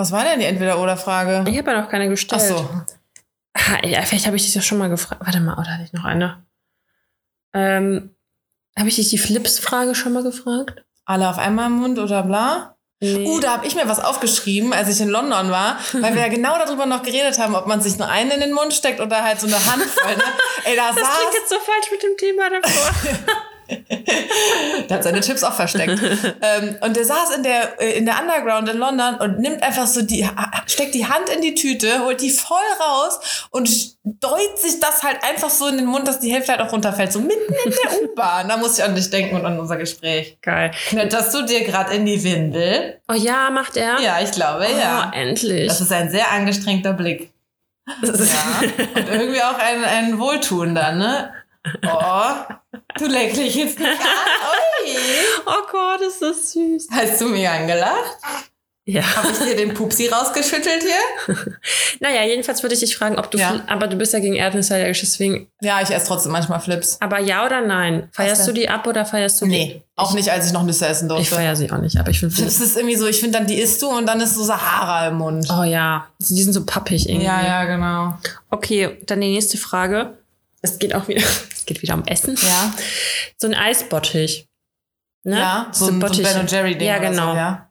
[0.00, 1.44] Was war denn die Entweder-Oder-Frage?
[1.46, 2.40] Ich habe ja noch keine Ach gestellt.
[2.40, 2.70] so.
[3.54, 5.20] Ha, ja, vielleicht habe ich dich ja schon mal gefragt.
[5.22, 6.42] Warte mal, oder hatte ich noch eine?
[7.52, 8.16] Ähm,
[8.78, 10.86] habe ich dich die Flips-Frage schon mal gefragt?
[11.04, 12.78] Alle auf einmal im Mund oder bla?
[13.00, 13.26] Nee.
[13.26, 16.28] Uh, da habe ich mir was aufgeschrieben, als ich in London war, weil wir ja
[16.28, 19.22] genau darüber noch geredet haben, ob man sich nur einen in den Mund steckt oder
[19.22, 20.16] halt so eine Handvoll.
[20.16, 20.22] Ne?
[20.64, 22.90] Ey, da das klingt saß, jetzt so falsch mit dem Thema davor.
[24.88, 26.00] der hat seine Chips auch versteckt.
[26.42, 29.86] ähm, und der saß in der, äh, in der Underground in London und nimmt einfach
[29.86, 30.28] so die,
[30.66, 33.68] steckt die Hand in die Tüte, holt die voll raus und
[34.04, 37.12] deut sich das halt einfach so in den Mund, dass die Hälfte halt auch runterfällt.
[37.12, 38.48] So mitten in der U-Bahn.
[38.48, 40.38] Da muss ich an dich denken und an unser Gespräch.
[40.42, 40.70] Geil.
[40.88, 43.00] Knetterst du dir gerade in die Windel?
[43.08, 44.00] Oh ja, macht er?
[44.00, 45.10] Ja, ich glaube, ja.
[45.12, 45.68] Oh, endlich.
[45.68, 47.30] Das ist ein sehr angestrengter Blick.
[48.02, 48.10] Ja.
[48.94, 51.32] Und irgendwie auch ein, ein wohltuender, ne?
[51.84, 52.54] Oh,
[52.98, 53.96] du dich jetzt nicht an.
[55.46, 56.88] Oh Gott, ist das süß.
[56.90, 58.16] Hast du mir angelacht?
[58.86, 59.02] Ja.
[59.16, 61.36] Habe ich dir den Pupsi rausgeschüttelt hier?
[62.00, 63.60] Naja, jedenfalls würde ich dich fragen, ob du, Ja.
[63.66, 66.96] Aber du bist ja gegen Erdnüsse allergisch, deswegen, Ja, ich esse trotzdem manchmal Flips.
[67.00, 68.08] aber ja oder nein?
[68.12, 69.50] Feierst du die ab oder feierst du die?
[69.50, 71.34] Nee, auch nicht, als ich noch Nüsse essen Ich durfte.
[71.34, 73.60] feiere sie auch nicht, aber ich finde Das ist irgendwie so, ich finde dann, die
[73.60, 75.46] isst du und dann ist so Sahara im Mund.
[75.50, 77.26] Oh ja, also die sind so pappig irgendwie.
[77.26, 78.14] Ja, ja, genau.
[78.50, 80.16] Okay, dann die nächste Frage.
[80.62, 82.36] Es geht auch wieder, es geht wieder um Essen.
[82.42, 82.72] Ja,
[83.36, 84.48] So ein Eisbottich.
[85.22, 85.38] Ne?
[85.38, 87.30] ja so, ein, so ein Ben Jerry Ding Ja, oder genau.
[87.32, 87.70] So, ja.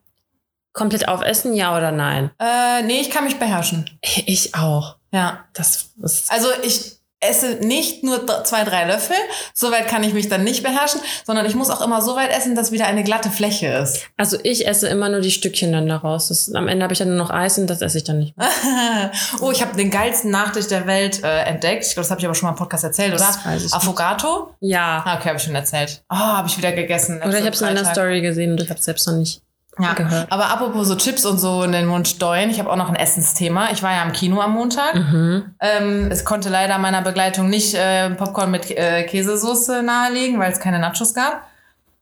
[0.71, 2.29] Komplett aufessen, ja oder nein?
[2.39, 3.89] Äh, nee, ich kann mich beherrschen.
[4.01, 4.97] Ich auch.
[5.11, 5.45] Ja.
[5.53, 9.15] Das ist Also ich esse nicht nur zwei, drei Löffel,
[9.53, 12.55] soweit kann ich mich dann nicht beherrschen, sondern ich muss auch immer so weit essen,
[12.55, 14.05] dass wieder eine glatte Fläche ist.
[14.15, 16.29] Also ich esse immer nur die Stückchen dann daraus.
[16.29, 18.37] Das, am Ende habe ich dann nur noch Eis und das esse ich dann nicht
[18.37, 18.49] mehr.
[19.41, 21.85] oh, ich habe den geilsten Nachtisch der Welt äh, entdeckt.
[21.85, 23.25] Ich glaube, das habe ich aber schon mal im Podcast erzählt, oder?
[23.25, 23.73] Das weiß ich nicht.
[23.73, 24.55] Affogato?
[24.61, 25.03] Ja.
[25.05, 26.03] Ah, okay, habe ich schon erzählt.
[26.09, 27.21] Oh, habe ich wieder gegessen.
[27.21, 27.89] Oder ich habe es in einer.
[27.89, 29.41] Story gesehen und ich habe es selbst noch nicht
[29.79, 30.31] Ja, gehört.
[30.31, 32.95] aber apropos so Chips und so in den Mund steuen, ich habe auch noch ein
[32.95, 33.69] Essensthema.
[33.71, 34.95] Ich war ja im Kino am Montag.
[34.95, 35.55] Mhm.
[35.59, 40.59] Ähm, es konnte leider meiner Begleitung nicht äh, Popcorn mit äh, Käsesoße nahelegen, weil es
[40.59, 41.47] keine Nachos gab.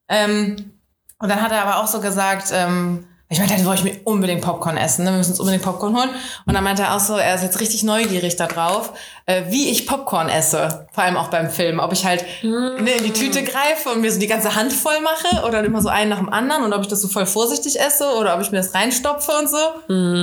[0.10, 0.72] Ähm,
[1.20, 4.42] und dann hat er aber auch so gesagt, ähm, ich meinte, wollte ich mir unbedingt
[4.42, 5.12] Popcorn essen, ne?
[5.12, 6.10] wir müssen uns unbedingt Popcorn holen.
[6.46, 8.94] Und dann meinte er auch so, er ist jetzt richtig neugierig darauf,
[9.26, 11.80] äh, wie ich Popcorn esse, vor allem auch beim Film.
[11.80, 15.02] Ob ich halt ne, in die Tüte greife und mir so die ganze Hand voll
[15.02, 17.80] mache oder immer so einen nach dem anderen und ob ich das so voll vorsichtig
[17.80, 19.58] esse oder ob ich mir das reinstopfe und so.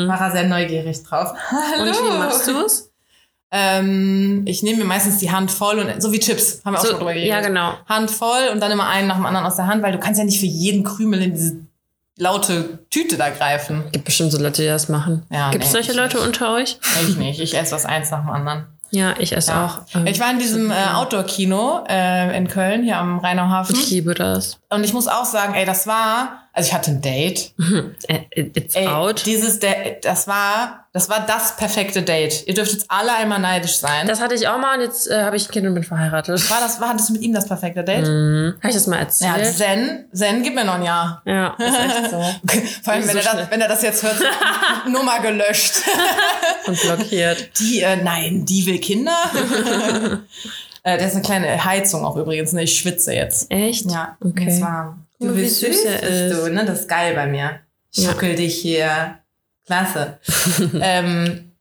[0.08, 1.30] War er sehr neugierig drauf.
[1.78, 2.90] Und wie machst du es?
[3.56, 6.82] Ähm, ich nehme mir meistens die Hand voll und so wie Chips, haben wir auch
[6.82, 7.30] So, schon drüber geredet.
[7.30, 7.74] ja, genau.
[7.86, 10.18] Hand voll und dann immer einen nach dem anderen aus der Hand, weil du kannst
[10.18, 11.56] ja nicht für jeden Krümel in diese
[12.18, 13.84] laute Tüte da greifen.
[13.92, 15.24] Gibt bestimmt so Leute, die das machen.
[15.30, 16.26] Ja, Gibt es nee, solche Leute nicht.
[16.26, 16.78] unter euch?
[17.08, 17.40] Ich nicht.
[17.40, 18.66] Ich esse was eins nach dem anderen.
[18.90, 19.66] Ja, ich esse Ja.
[19.66, 19.96] auch.
[19.96, 23.74] Ähm, Ich war in diesem äh, Outdoor-Kino äh, in Köln, hier am Rheinauhafen.
[23.74, 24.58] ich liebe das.
[24.70, 27.52] Und ich muss auch sagen, ey, das war, also ich hatte ein Date.
[28.06, 29.26] Äh, It's Ey, out.
[29.26, 32.46] dieses, Date, das war, das war das perfekte Date.
[32.46, 34.06] Ihr dürft jetzt alle einmal neidisch sein.
[34.06, 36.48] Das hatte ich auch mal und jetzt äh, habe ich ein Kind und bin verheiratet.
[36.50, 38.06] war das, war das mit ihm das perfekte Date?
[38.06, 38.54] Mhm.
[38.58, 39.56] Habe ich das mal Ja, erzählt?
[39.56, 41.22] Zen, Zen, gib mir noch ein Jahr.
[41.26, 42.20] Ja, ist echt so.
[42.84, 43.36] Vor allem, So wenn, er schnell.
[43.42, 44.16] das, wenn er das jetzt hört,
[44.88, 45.74] Nummer gelöscht.
[46.66, 47.50] Und blockiert.
[47.58, 49.16] Die, äh, nein, die will Kinder.
[50.82, 52.62] äh, das ist eine kleine Heizung auch übrigens, ne?
[52.62, 53.50] Ich schwitze jetzt.
[53.50, 53.90] Echt?
[53.90, 54.44] Ja, Okay.
[54.48, 55.03] jetzt warm.
[55.18, 56.32] Guck mal, wie süß bist ist.
[56.36, 56.64] du, ne?
[56.64, 57.60] Das ist geil bei mir.
[57.92, 58.10] Ich Ja.
[58.10, 59.18] schuckel dich hier.
[59.66, 60.18] Klasse.
[60.82, 61.52] ähm,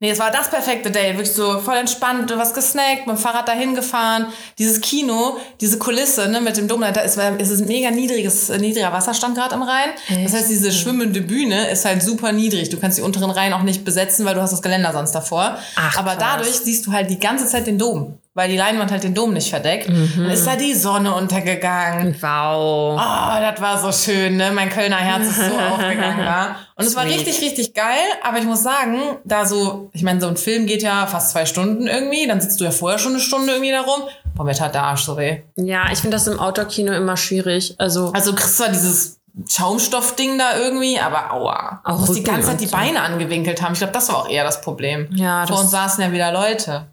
[0.00, 1.14] nee, es war das perfekte Date.
[1.16, 4.26] Wirklich so voll entspannt, du was gesnackt, mit dem Fahrrad dahin gefahren.
[4.58, 8.48] Dieses Kino, diese Kulisse, ne, mit dem Dom, da ist, es ist ein mega niedriges,
[8.48, 9.90] äh, niedriger Wasserstand gerade im Rhein.
[10.22, 12.70] Das heißt, diese schwimmende Bühne ist halt super niedrig.
[12.70, 15.58] Du kannst die unteren Reihen auch nicht besetzen, weil du hast das Geländer sonst davor.
[15.76, 16.18] Ach, Aber krass.
[16.38, 18.18] dadurch siehst du halt die ganze Zeit den Dom.
[18.34, 19.88] Weil die Leinwand halt den Dom nicht verdeckt.
[19.88, 22.16] Dann ist da die Sonne untergegangen.
[22.20, 23.00] Wow.
[23.00, 24.50] Oh, das war so schön, ne?
[24.52, 26.56] Mein Kölner Herz ist so aufgegangen da.
[26.76, 27.84] Und es war richtig, richtig geil.
[28.22, 31.46] Aber ich muss sagen, da so, ich meine, so ein Film geht ja fast zwei
[31.46, 32.26] Stunden irgendwie.
[32.26, 34.02] Dann sitzt du ja vorher schon eine Stunde irgendwie da rum.
[34.34, 35.42] Boah, mir tat der Arsch so weh.
[35.54, 37.76] Ja, ich finde das im Outdoor-Kino immer schwierig.
[37.78, 41.80] Also, Also du kriegst zwar dieses Schaumstoffding da irgendwie, aber aua.
[41.84, 42.66] Auch musst die ganze Zeit die.
[42.66, 43.72] Beine angewinkelt haben.
[43.72, 45.08] Ich glaube, das war auch eher das Problem.
[45.14, 46.86] Ja, Vor uns saßen ja wieder Leute.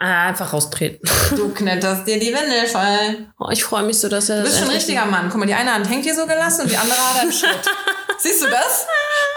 [0.00, 1.08] Ah, einfach raustreten.
[1.36, 3.26] Du knetterst dir die Windel voll.
[3.38, 5.28] Oh, ich freue mich so, dass er Du bist schon ein richtiger Mann.
[5.30, 7.32] Guck mal, die eine Hand hängt hier so gelassen und die andere hat er im
[7.32, 7.60] Schritt.
[8.18, 8.86] Siehst du das?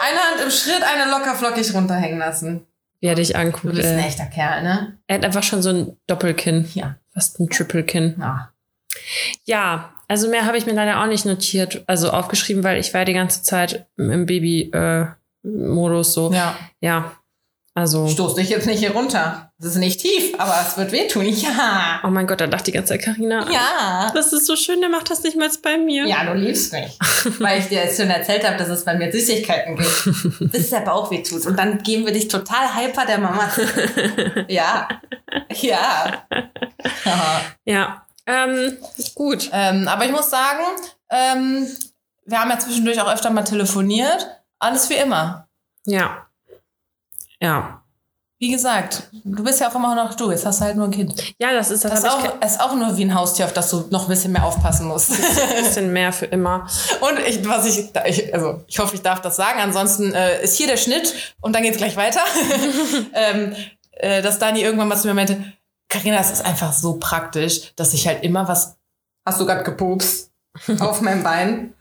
[0.01, 2.65] Eine Hand im Schritt, eine locker flockig runterhängen lassen.
[2.99, 4.97] Wie er dich Du bist ein echter Kerl, ne?
[5.07, 6.69] Er hat einfach schon so ein Doppelkinn.
[6.73, 6.95] Ja.
[7.13, 8.15] Fast ein Triple-Kinn.
[8.19, 8.53] Ja.
[9.45, 13.05] Ja, also mehr habe ich mir leider auch nicht notiert, also aufgeschrieben, weil ich war
[13.05, 16.31] die ganze Zeit im Baby-Modus so.
[16.31, 16.55] Ja.
[16.79, 17.11] Ja,
[17.75, 18.07] also.
[18.07, 19.51] Stoß dich jetzt nicht hier runter.
[19.59, 21.25] Es ist nicht tief, aber es wird wehtun.
[21.43, 21.99] Ja.
[22.03, 23.49] Oh mein Gott, da dachte die ganze Zeit Karina.
[23.51, 24.11] Ja.
[24.13, 26.05] Das ist so schön, der macht das nicht mal bei mir.
[26.05, 26.97] Ja, du liebst mich.
[27.39, 30.31] Weil ich dir jetzt schon erzählt habe, dass es bei mir Süßigkeiten gibt.
[30.51, 31.45] Bis der Bauch weh tut.
[31.45, 33.49] Und dann geben wir dich total hyper der Mama.
[34.47, 34.87] Ja.
[35.61, 36.25] Ja.
[37.65, 38.05] Ja.
[38.25, 38.77] Ähm,
[39.15, 39.49] gut.
[39.51, 40.63] ähm, aber ich muss sagen,
[41.09, 41.67] ähm,
[42.25, 44.27] wir haben ja zwischendurch auch öfter mal telefoniert.
[44.59, 45.47] Alles wie immer.
[45.85, 46.27] Ja.
[47.43, 47.83] Ja.
[48.39, 50.31] Wie gesagt, du bist ja auch immer noch du.
[50.31, 51.13] Jetzt hast du halt nur ein Kind.
[51.39, 53.69] Ja, das ist das, Das ist auch, ist auch nur wie ein Haustier, auf das
[53.69, 55.11] du noch ein bisschen mehr aufpassen musst.
[55.11, 56.67] ein bisschen mehr für immer.
[57.01, 59.61] Und ich, was ich, ich, also ich hoffe, ich darf das sagen.
[59.61, 62.21] Ansonsten äh, ist hier der Schnitt und dann geht's gleich weiter.
[63.13, 63.55] ähm,
[63.91, 65.53] äh, dass Dani irgendwann mal zu mir meinte,
[65.87, 68.77] Carina, es ist einfach so praktisch, dass ich halt immer was.
[69.25, 70.31] Hast du gerade gepupst
[70.79, 71.73] auf meinem Bein?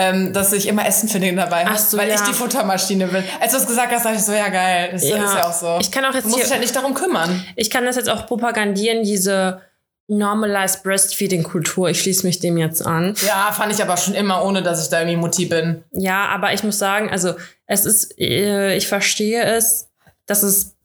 [0.00, 2.14] Ähm, dass ich immer Essen für den dabei habe, so, weil ja.
[2.14, 3.24] ich die Futtermaschine bin.
[3.40, 5.78] Als du es gesagt hast, dachte ich so, ja geil, das ist ja auch so.
[5.80, 7.44] Ich kann auch du jetzt musst dich halt nicht darum kümmern.
[7.56, 9.60] ich kann das jetzt auch propagandieren, diese
[10.06, 11.90] Normalized Breastfeeding-Kultur.
[11.90, 13.14] Ich schließe mich dem jetzt an.
[13.26, 15.84] Ja, fand ich aber schon immer, ohne dass ich da irgendwie Mutti bin.
[15.92, 17.34] Ja, aber ich muss sagen, also
[17.66, 19.90] es ist, äh, ich verstehe es,
[20.26, 20.77] dass es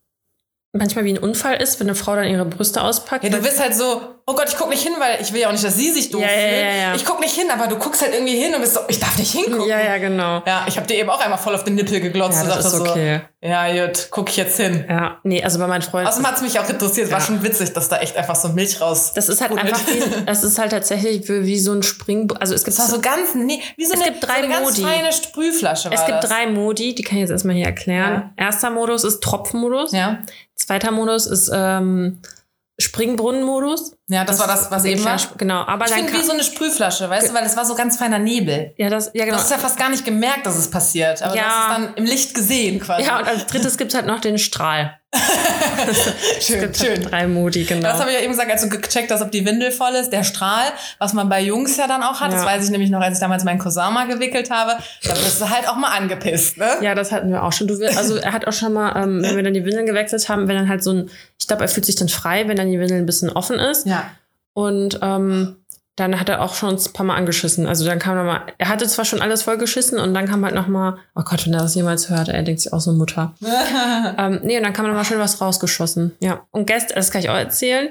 [0.73, 3.23] manchmal wie ein Unfall ist, wenn eine Frau dann ihre Brüste auspackt.
[3.23, 5.47] Ja, du bist halt so, oh Gott, ich guck nicht hin, weil ich will ja
[5.47, 6.51] auch nicht, dass sie sich doof Ja, ja, fühlt.
[6.51, 6.95] ja, ja.
[6.95, 9.15] Ich guck nicht hin, aber du guckst halt irgendwie hin und bist so, ich darf
[9.19, 9.67] nicht hingucken.
[9.67, 10.41] ja, ja, genau.
[10.47, 12.63] Ja, ich habe dir eben auch einmal voll auf den Nippel geglotzt Ja, und das
[12.63, 13.21] dachte ist okay.
[13.41, 14.85] so, ja, gut, guck ich jetzt hin.
[14.89, 16.07] Ja, nee, also bei meinen Freunden.
[16.07, 17.25] Außerdem hat's mich auch interessiert, war Ja.
[17.25, 19.11] schon witzig, dass da echt einfach so Milch raus.
[19.13, 22.55] Das ist halt einfach wie, das ist halt tatsächlich wie, wie so ein Spring, also
[22.55, 24.47] es gibt Das war so ganz, nee, wie so Es eine, gibt drei so eine
[24.47, 24.81] ganz Modi.
[24.81, 26.29] feine Sprühflasche war es gibt das.
[26.31, 28.31] drei Modi, die kann ich jetzt erstmal hier erklären.
[28.37, 29.91] Erster Modus ist Tropfenmodus.
[29.91, 30.19] Ja,
[30.55, 32.21] Zweiter Modus ist ähm,
[32.79, 33.97] Springbrunnenmodus.
[34.09, 35.17] Ja das, war das, was eben war.
[35.37, 37.75] Genau, aber Ich dann finde wie so eine Sprühflasche, weißt du, weil es war so
[37.75, 38.73] ganz feiner Nebel.
[38.77, 39.37] ja, das, ja Du genau.
[39.37, 41.43] hast ja fast gar nicht gemerkt, dass es passiert, aber Ja.
[41.43, 43.05] du hast es dann im Licht gesehen quasi.
[43.05, 44.97] Ja, und als drittes gibt es halt noch den Strahl.
[46.41, 47.01] Schön, halt schön.
[47.03, 47.83] drei Modi, genau.
[47.89, 50.09] Das habe ich ja eben gesagt, als du gecheckt hast, ob die Windel voll ist.
[50.11, 50.65] Der Strahl,
[50.97, 52.47] was man bei Jungs ja dann auch hat, das Ja.
[52.47, 55.49] weiß ich nämlich noch, als ich damals meinen Cousin mal gewickelt habe, da bist du
[55.49, 56.77] halt auch mal angepisst, ne?
[56.81, 57.67] Ja, das hatten wir auch schon.
[57.67, 60.27] Du, will- also er hat auch schon mal, ähm, wenn wir dann die Windeln gewechselt
[60.29, 62.71] haben, wenn dann halt so ein, ich glaube, er fühlt sich dann frei, wenn dann
[62.71, 63.85] die Windel ein bisschen offen ist.
[63.85, 64.02] Ja.
[64.53, 65.57] Und ähm,
[65.95, 67.67] dann hat er auch schon ein paar Mal angeschissen.
[67.67, 70.55] Also dann kam noch mal, er hatte zwar schon alles vollgeschissen und dann kam halt
[70.55, 73.35] noch mal, oh Gott, wenn er das jemals hört, er denkt sich auch so Mutter.
[74.17, 76.15] ähm, nee, und dann kam noch mal schön was rausgeschossen.
[76.19, 76.45] Ja.
[76.51, 77.89] Und gestern, das kann ich auch erzählen,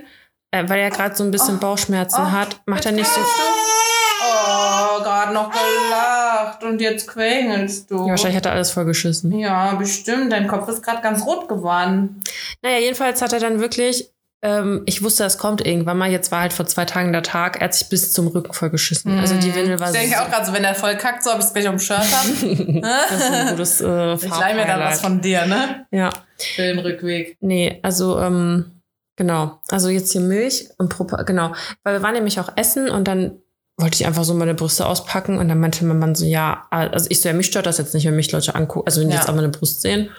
[0.50, 3.20] äh, weil er gerade so ein bisschen Bauchschmerzen oh, hat, macht er nicht so.
[3.20, 8.04] Oh, gerade noch gelacht und jetzt quengelst du.
[8.04, 9.38] Ja, wahrscheinlich hat er alles vollgeschissen.
[9.38, 10.32] Ja, bestimmt.
[10.32, 12.20] Dein Kopf ist gerade ganz rot geworden.
[12.62, 14.12] Naja, jedenfalls hat er dann wirklich,
[14.42, 17.56] ähm, ich wusste, es kommt irgendwann mal, jetzt war halt vor zwei Tagen der Tag,
[17.60, 19.18] er hat sich bis zum Rücken vollgeschissen.
[19.20, 21.30] Also die Windel war Ich denke so, auch gerade so, wenn er voll kackt, so
[21.30, 22.80] ob ich es gleich auf dem Shirt habe.
[22.82, 24.90] das ist ein gutes äh, Ich leih mir dann Farbhighlight.
[24.92, 25.86] was von dir, ne?
[25.92, 27.36] Ja, Für den Rückweg.
[27.40, 28.80] nee, also ähm,
[29.16, 29.60] genau.
[29.70, 31.52] Also jetzt hier Milch und Propa, genau.
[31.84, 33.38] Weil wir waren nämlich auch essen und dann
[33.78, 37.06] wollte ich einfach so meine Brüste auspacken und dann meinte mein Mann so, ja, also
[37.10, 39.14] ich so, ja, mich stört das jetzt nicht, wenn mich Leute angucken, also wenn die
[39.14, 39.20] Ja.
[39.20, 40.10] jetzt aber meine Brust sehen.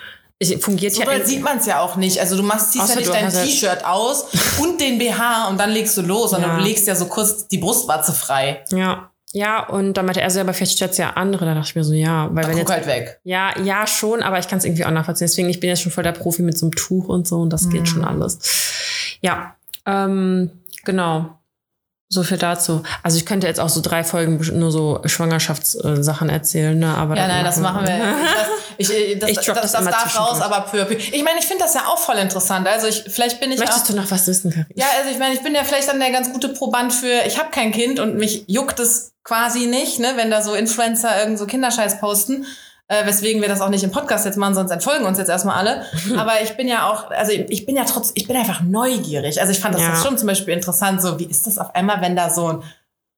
[0.51, 2.19] Ich, fungiert So ja doll sieht man es ja auch nicht.
[2.19, 4.25] Also du machst, ziehst Außer ja nicht dein hast ja- T-Shirt aus
[4.61, 6.57] und den BH und dann legst du los, sondern Ja.
[6.57, 8.63] du legst ja so kurz die Brustwarze frei.
[8.71, 9.09] Ja.
[9.35, 11.45] Ja, und dann meinte er so, aber vielleicht stört ja andere.
[11.45, 13.19] Da dachte ich mir so, ja, weil Dann wenn guck jetzt halt weg.
[13.23, 15.25] Ja, ja, schon, aber ich kann es irgendwie auch nachvollziehen.
[15.25, 17.49] Deswegen, ich bin jetzt schon voll der Profi mit so einem Tuch und so und
[17.49, 18.37] das geht schon alles.
[19.21, 19.55] Ja,
[19.87, 20.51] ähm,
[20.85, 21.39] genau.
[22.09, 22.83] So viel dazu.
[23.01, 26.95] Also ich könnte jetzt auch so drei Folgen nur so Schwangerschaftssachen erzählen, ne?
[26.95, 27.95] Aber Ja, nein, das machen wir.
[27.97, 28.03] Ich,
[28.77, 28.87] ich,
[29.19, 30.95] das Ich das, das das, darf raus, aber peu à peu.
[30.95, 32.67] Ich meine, ich finde das ja auch voll interessant.
[32.67, 34.67] Also ich, vielleicht bin ich Möchtest auch, du noch was wissen, Karin?
[34.75, 37.37] Ja, also ich meine, ich bin ja vielleicht dann der ganz gute Proband für, ich
[37.39, 41.39] habe kein Kind und mich juckt es quasi nicht, ne, wenn da so Influencer irgend
[41.39, 42.45] so Kinderscheiß posten.
[42.89, 45.55] äh, weswegen wir das auch nicht im Podcast jetzt machen, sonst entfolgen uns jetzt erstmal
[45.57, 45.85] alle.
[46.17, 49.39] Aber ich bin ja auch, also ich bin ja trotz, ich bin einfach neugierig.
[49.39, 49.95] Also ich fand das Ja.
[49.95, 52.63] schon zum Beispiel interessant, so wie ist das auf einmal, wenn da so ein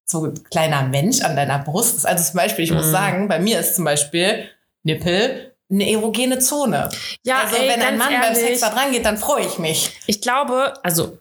[0.07, 2.05] so ein kleiner Mensch an deiner Brust ist.
[2.05, 2.91] Also zum Beispiel, ich muss Mhm.
[2.91, 4.45] sagen, bei mir ist zum Beispiel
[4.85, 6.89] Nippel eine erogene Zone.
[7.23, 8.37] Ja, also ey, wenn ein Mann beim ehrlich.
[8.39, 9.91] Sex da dran geht, dann freue ich mich.
[10.05, 11.17] Ich glaube, also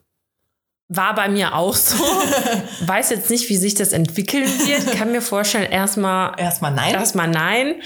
[0.88, 1.96] war bei mir auch so.
[2.86, 4.92] Weiß jetzt nicht, wie sich das entwickeln wird.
[4.96, 6.94] Kann mir vorstellen, erstmal Erstmal nein.
[6.94, 7.76] erstmal nein.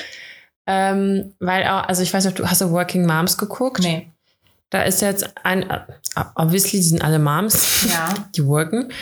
[0.67, 3.81] Ähm, weil auch, also ich weiß nicht, du hast du Working Moms geguckt.
[3.83, 4.11] nee.
[4.71, 5.65] Da ist jetzt ein,
[6.35, 8.13] obviously, die sind alle Moms, Ja.
[8.37, 8.93] die worken.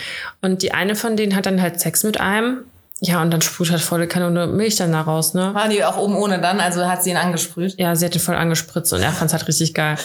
[0.41, 2.63] Und die eine von denen hat dann halt Sex mit einem.
[2.99, 5.53] Ja, und dann sprüht halt volle Kanone Milch dann da raus, ne?
[5.53, 7.75] War die auch oben ohne dann, also hat sie ihn angesprüht.
[7.77, 9.97] Ja, sie hat ihn voll angespritzt und er fand es halt richtig geil.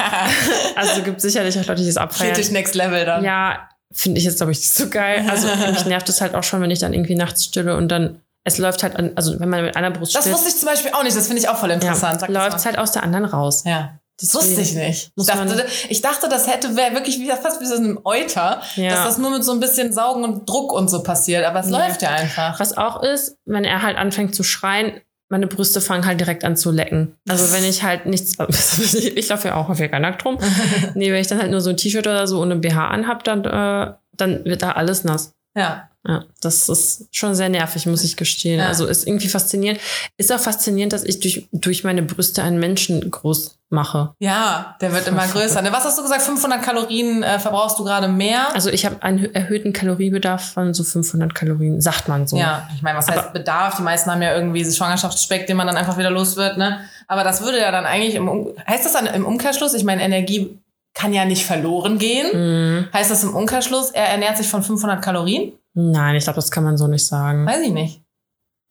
[0.76, 2.32] also gibt sicherlich auch Leute, die es abfeiern.
[2.32, 3.24] Kritisch Next Level dann.
[3.24, 5.26] Ja, finde ich jetzt, glaube ich, nicht so geil.
[5.28, 8.20] Also mich nervt es halt auch schon, wenn ich dann irgendwie nachts stille und dann,
[8.44, 10.68] es läuft halt an, also wenn man mit einer Brust Das stillt, wusste ich zum
[10.68, 12.22] Beispiel auch nicht, das finde ich auch voll interessant.
[12.22, 13.64] ja, das läuft halt aus der anderen raus.
[13.66, 13.98] Ja.
[14.20, 15.10] Das wusste ich nicht.
[15.16, 18.90] Ich dachte, ich dachte, das hätte wäre wirklich wie, fast wie so ein Euter, Ja.
[18.90, 21.44] dass das nur mit so ein bisschen Saugen und Druck und so passiert.
[21.44, 21.78] Aber es Nee.
[21.78, 22.58] läuft ja einfach.
[22.60, 25.00] Was auch ist, wenn er halt anfängt zu schreien,
[25.32, 27.14] meine Brüste fangen halt direkt an zu lecken.
[27.28, 28.34] Also wenn ich halt nichts,
[28.94, 30.38] ich laufe ja auch häufiger nackt rum.
[30.94, 33.44] nee, wenn ich dann halt nur so ein T-Shirt oder so ohne BH anhab, dann,
[33.44, 35.32] äh, dann wird da alles nass.
[35.56, 35.88] Ja.
[36.06, 38.58] Ja, das ist schon sehr nervig, muss ich gestehen.
[38.58, 38.68] Ja.
[38.68, 39.80] Also ist irgendwie faszinierend.
[40.16, 44.14] Ist auch faszinierend, dass ich durch, durch meine Brüste einen Menschen groß mache.
[44.18, 45.60] Ja, der wird immer größer.
[45.60, 46.22] Ne, Was hast du gesagt?
[46.22, 48.54] 500 Kalorien äh, verbrauchst du gerade mehr?
[48.54, 52.38] Also ich habe einen erhöhten Kaloriebedarf von so 500 Kalorien, sagt man so.
[52.38, 53.76] Ja, ich meine, was heißt Bedarf?
[53.76, 56.80] Die meisten haben ja irgendwie so Schwangerschaftsspeck, den man dann einfach wieder los wird, ne?
[57.08, 59.74] Aber das würde ja dann eigentlich im um heißt das dann im Umkehrschluss?
[59.74, 60.58] Ich meine, Energie
[60.94, 62.28] kann ja nicht verloren gehen.
[62.32, 62.88] Mhm.
[62.92, 65.52] Heißt das im Umkehrschluss, er ernährt sich von 500 Kalorien?
[65.74, 67.46] Nein, ich glaube, das kann man so nicht sagen.
[67.46, 68.02] Weiß ich nicht.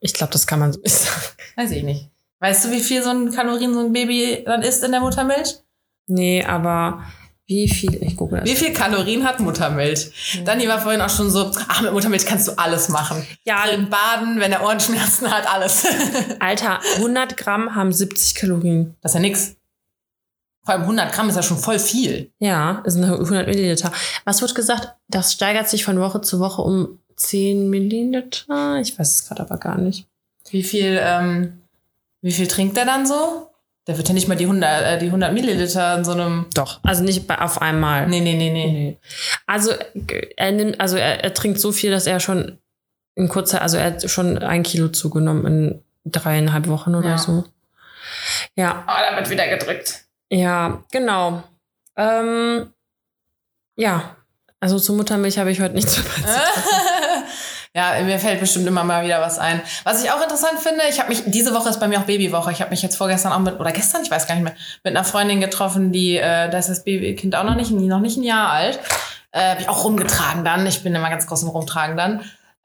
[0.02, 1.22] Ich glaube, das kann man so nicht sagen.
[1.56, 2.10] Weiß ich nicht.
[2.39, 5.56] Weißt du, wie viel so ein Kalorien so ein Baby dann isst in der Muttermilch?
[6.08, 7.04] Nee, aber
[7.45, 8.45] wie viel, ich gucke das.
[8.47, 10.12] Wie viel Kalorien hat Muttermilch?
[10.45, 13.26] Dani war vorhin auch schon so, ach, mit Muttermilch kannst du alles machen.
[13.43, 13.66] Ja.
[13.66, 15.86] Drin baden, wenn er Ohrenschmerzen hat, alles.
[16.39, 18.95] Alter, 100 Gramm haben 70 Kalorien.
[19.02, 19.56] Das ist ja nix.
[20.70, 22.32] Vor allem 100 Gramm ist ja schon voll viel.
[22.38, 23.91] Ja, sind 100 Milliliter.
[24.24, 24.93] Was wird gesagt?
[25.07, 28.78] Das steigert sich von Woche zu Woche um 10 Milliliter.
[28.80, 30.05] Ich weiß es gerade aber gar nicht.
[30.51, 31.59] Wie viel, ähm,
[32.22, 33.49] wie viel trinkt er dann so?
[33.88, 36.45] Der wird ja nicht mal die 100, äh, die 100 Milliliter in so einem.
[36.53, 36.80] Doch.
[36.84, 38.07] Also nicht bei, auf einmal.
[38.07, 38.72] Nee, nee, nee, nee.
[38.72, 38.97] Nee.
[39.47, 42.59] Also äh, er nimmt, also er, er trinkt so viel, dass er schon
[43.15, 47.17] in kurzer, also er hat schon ein Kilo zugenommen in dreieinhalb Wochen oder Ja.
[47.17, 47.43] so.
[48.55, 50.05] Ja, Oh, da wird wieder gedrückt.
[50.32, 51.43] Ja, genau.
[51.95, 52.73] Ähm,
[53.75, 54.15] ja,
[54.59, 56.01] also zur Muttermilch habe ich heute nichts
[57.73, 59.61] ja, mir fällt bestimmt immer mal wieder was ein.
[59.84, 62.51] Was ich auch interessant finde, ich habe mich, diese Woche ist bei mir auch Babywoche.
[62.51, 64.95] Ich habe mich jetzt vorgestern auch mit, oder gestern, ich weiß gar nicht mehr, mit
[64.95, 68.23] einer Freundin getroffen, die, äh, da ist das Babykind auch noch nicht, noch nicht ein
[68.23, 68.80] Jahr alt.
[69.32, 70.65] Äh, hab ich auch rumgetragen dann.
[70.65, 72.21] Ich bin immer ganz groß im Rumtragen dann.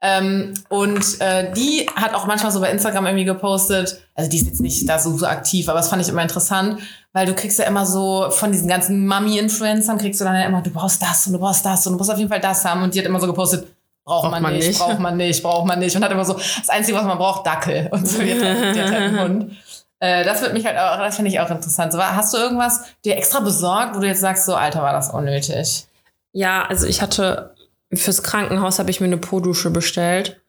[0.07, 4.45] Ähm, und äh, die hat auch manchmal so bei Instagram irgendwie gepostet, also die ist
[4.45, 6.79] jetzt nicht da so, so aktiv, aber das fand ich immer interessant,
[7.11, 10.61] weil du kriegst ja immer so von diesen ganzen Mami-Influencern, kriegst du dann ja immer,
[10.61, 12.83] du brauchst das und du brauchst das und du musst auf jeden Fall das haben.
[12.83, 13.65] Und die hat immer so gepostet,
[14.03, 15.95] braucht, man, nicht, braucht man nicht, braucht man nicht.
[15.95, 17.87] Und hat immer so, das Einzige, was man braucht, Dackel.
[17.91, 19.51] Und so, die hat, halt- die hat halt einen Hund.
[19.99, 21.93] Äh, das wird mich halt auch, das finde ich auch interessant.
[21.93, 25.09] So, hast du irgendwas dir extra besorgt, wo du jetzt sagst, so, Alter, war das
[25.09, 25.87] unnötig?
[26.33, 27.54] Ja, also ich hatte
[27.97, 30.41] fürs Krankenhaus habe ich mir eine Po-Dusche bestellt.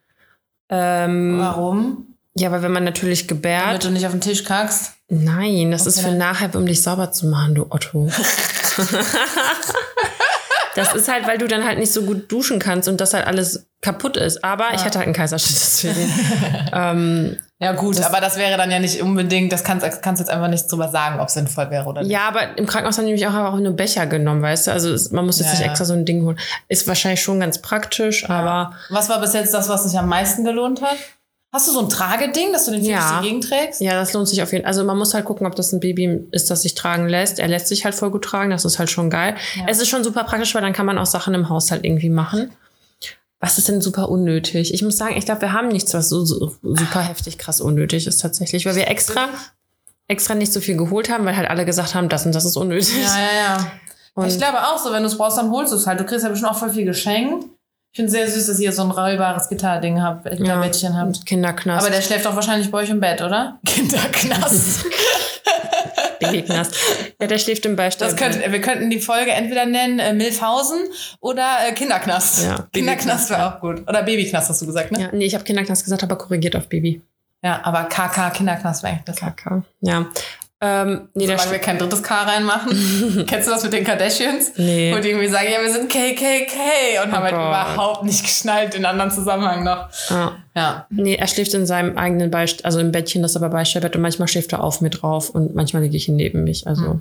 [0.69, 2.07] Ähm, Warum?
[2.37, 3.67] ja, weil wenn man natürlich gebärt.
[3.69, 4.93] Damit du nicht auf den Tisch kackst?
[5.09, 8.11] Nein, das ist Okay, für dann- nachher, um dich sauber zu machen, du Otto.
[10.77, 13.27] das ist halt, weil du dann halt nicht so gut duschen kannst und das halt
[13.27, 14.45] alles kaputt ist.
[14.45, 16.13] Aber ich hatte halt einen Kaiserschnitt deswegen.
[16.73, 20.49] ähm, Ja, gut, aber das wäre dann ja nicht unbedingt, das kannst, kannst jetzt einfach
[20.49, 22.11] nicht drüber sagen, ob es sinnvoll wäre oder nicht.
[22.13, 24.73] ja, aber im Krankenhaus haben die mich auch, auch nur Becher genommen, weißt du?
[24.73, 25.67] Also es, man muss jetzt Ja, nicht ja.
[25.71, 26.39] extra so ein Ding holen.
[26.69, 30.45] Ist wahrscheinlich schon ganz praktisch, aber Was war bis jetzt das, was sich am meisten
[30.45, 30.97] gelohnt hat?
[31.57, 32.91] Hast du so ein Trageding, dass du den Ja.
[32.91, 33.09] ja.
[33.09, 33.81] durch die Gegend trägst?
[33.81, 34.69] ja, das lohnt sich auf jeden Fall.
[34.69, 37.39] Also man muss halt gucken, ob das ein Baby ist, das sich tragen lässt.
[37.39, 39.37] Er lässt sich halt voll gut tragen, das ist halt schon geil.
[39.67, 42.51] Es ist schon super praktisch, weil dann kann man auch Sachen im Haushalt irgendwie machen.
[43.41, 44.75] Was ist denn super unnötig?
[44.75, 48.07] Ich muss sagen, ich glaube, wir haben nichts, was so, so super heftig krass unnötig
[48.07, 49.29] ist tatsächlich, weil wir extra,
[50.09, 52.57] extra nicht so viel geholt haben, weil halt alle gesagt haben, das und das ist
[52.57, 52.95] unnötig.
[53.03, 53.71] Ja, ja, ja.
[54.15, 56.01] Und- ich glaube auch so, wenn du es brauchst, dann holst du es halt.
[56.01, 57.47] Du kriegst ja bestimmt auch voll viel geschenkt.
[57.97, 61.07] Ich finde sehr süß, dass ihr so ein rollbares Gitarrding habt, Gitarbettchen habt.
[61.07, 61.87] Und Kinderknast.
[61.87, 63.59] Aber der schläft doch wahrscheinlich bei euch im Bett, oder?
[63.67, 64.85] Kinderknast.
[66.21, 66.75] Babyknast.
[67.19, 68.13] Ja, der schläft im Beistand.
[68.13, 70.79] Das könnte, wir könnten die Folge entweder nennen äh, Milfhausen
[71.21, 72.45] oder äh, Kinderknast.
[72.45, 73.89] Ja, Kinderknast wäre auch gut.
[73.89, 75.01] Oder Babyknast hast du gesagt, ne?
[75.01, 77.01] ja, nee, ich habe Kinderknast gesagt, aber korrigiert auf Baby.
[77.43, 79.31] Ja, aber KK, Kinderknast wäre eigentlich besser.
[79.31, 79.63] Kacke.
[79.81, 80.05] Ja.
[80.67, 83.25] Ähm, nee, Solange wir kein drittes K reinmachen.
[83.27, 84.53] Kennst du das mit den Kardashians?
[84.57, 84.93] Nee.
[84.95, 87.47] Wo die irgendwie sagen, ja, wir sind KKK und haben halt Gott.
[87.47, 89.89] überhaupt nicht geschnallt, den anderen Zusammenhang noch.
[90.11, 90.33] ja.
[90.57, 90.87] Ja.
[90.89, 94.27] Nee, er schläft in seinem eigenen Beist also im Bettchen, das aber Beistellbett und manchmal
[94.27, 96.67] schläft er auf mir drauf und manchmal liege ich ihn neben mich.
[96.67, 96.99] Also,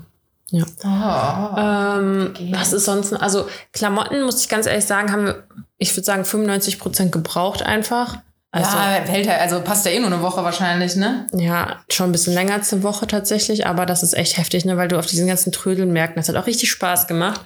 [0.52, 0.66] ja.
[0.84, 2.00] Oh.
[2.00, 3.14] Ähm, was ist sonst?
[3.14, 5.44] Also Klamotten, muss ich ganz ehrlich sagen, haben wir,
[5.78, 8.18] ich würde sagen, 95 Prozent gebraucht einfach.
[8.56, 11.28] Also, ja, hält halt, also passt ja eh nur eine Woche wahrscheinlich, ne?
[11.34, 14.78] ja, schon ein bisschen länger als eine Woche tatsächlich, aber das ist echt heftig, ne,
[14.78, 17.42] weil du auf diesen ganzen Trödeln merkst, das hat auch richtig Spaß gemacht.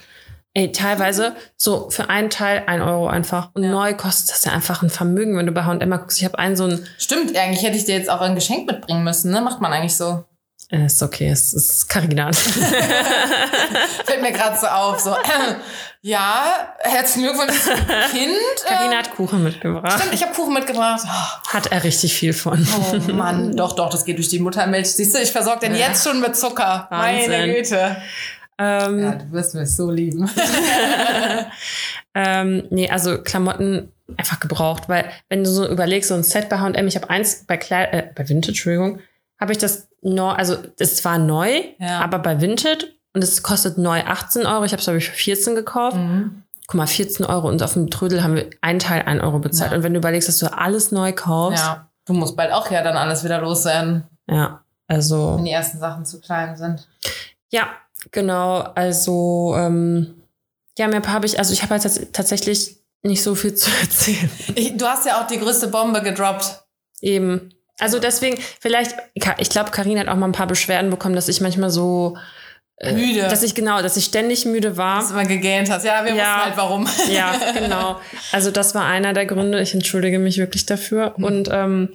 [0.54, 3.50] Ey, teilweise so für einen Teil ein Euro einfach.
[3.54, 6.18] Und neu kostet das ja einfach ein Vermögen, wenn du bei H&M guckst.
[6.18, 9.04] Ich habe einen so ein, Stimmt, eigentlich hätte ich dir jetzt auch ein Geschenk mitbringen
[9.04, 9.40] müssen, ne?
[9.40, 10.24] Macht man eigentlich so.
[10.70, 12.30] Äh, ist okay, es ist Carina.
[14.04, 15.14] Fällt mir gerade so auf, so,
[16.02, 17.74] ja, herzlichen Glückwunsch zum
[18.12, 18.36] Kind.
[18.66, 19.92] Carina Äh, hat Kuchen mitgebracht.
[19.98, 21.02] Stimmt, ich habe Kuchen mitgebracht.
[21.04, 22.66] Oh, Hat er richtig viel von.
[22.78, 24.92] Oh Mann, doch, doch, das geht durch die Muttermilch.
[24.92, 25.88] Siehst du, ich versorge den Ja.
[25.88, 26.88] jetzt schon mit Zucker.
[26.90, 27.54] Meine Wahnsinn.
[27.54, 27.96] Güte.
[28.58, 30.30] Ähm, Ja, du wirst mich so lieben.
[32.14, 36.58] Ähm, nee, also Klamotten einfach gebraucht, weil wenn du so überlegst, so ein Set bei
[36.58, 38.98] H&M, ich habe eins bei Kleid äh, bei Vintage, Entschuldigung,
[39.40, 42.00] habe ich das neu, also es war neu, Ja.
[42.00, 45.14] aber bei Vintage und es kostet neu 18 Euro, ich habe es glaube ich für
[45.16, 45.96] 14 gekauft.
[46.66, 49.72] Guck mal, 14 Euro und auf dem Trödel haben wir einen Teil 1 Euro bezahlt.
[49.72, 49.76] Ja.
[49.76, 52.82] Und wenn du überlegst, dass du alles neu kaufst, Ja, du musst bald auch ja
[52.82, 56.88] dann alles wieder loswerden, ja also wenn die ersten Sachen zu klein sind.
[57.50, 57.68] Ja,
[58.10, 58.58] genau.
[58.74, 60.22] Also, ähm,
[60.78, 64.30] ja, mehr habe ich, also ich habe halt tats tatsächlich nicht so viel zu erzählen.
[64.56, 66.64] Ich, du hast ja auch die größte Bombe gedroppt.
[67.00, 67.52] Eben.
[67.80, 71.40] Also deswegen, vielleicht, ich glaube, Karina hat auch mal ein paar Beschwerden bekommen, dass ich
[71.40, 72.16] manchmal so,
[72.76, 73.22] äh, Müde.
[73.28, 75.00] dass ich genau, dass ich ständig müde war.
[75.00, 75.84] dass du immer gegähnt hast.
[75.84, 76.36] Ja, wir Ja.
[76.36, 76.88] wussten halt warum.
[77.12, 78.00] Ja, genau.
[78.32, 79.60] Also das war einer der Gründe.
[79.60, 81.14] Ich entschuldige mich wirklich dafür.
[81.18, 81.90] Und ähm,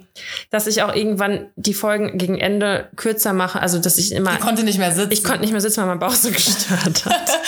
[0.50, 3.60] dass ich auch irgendwann die Folgen gegen Ende kürzer mache.
[3.60, 5.10] Also dass ich immer, Ich konnte nicht mehr sitzen.
[5.12, 7.04] ich konnte nicht mehr sitzen, weil mein Bauch so gestört hat.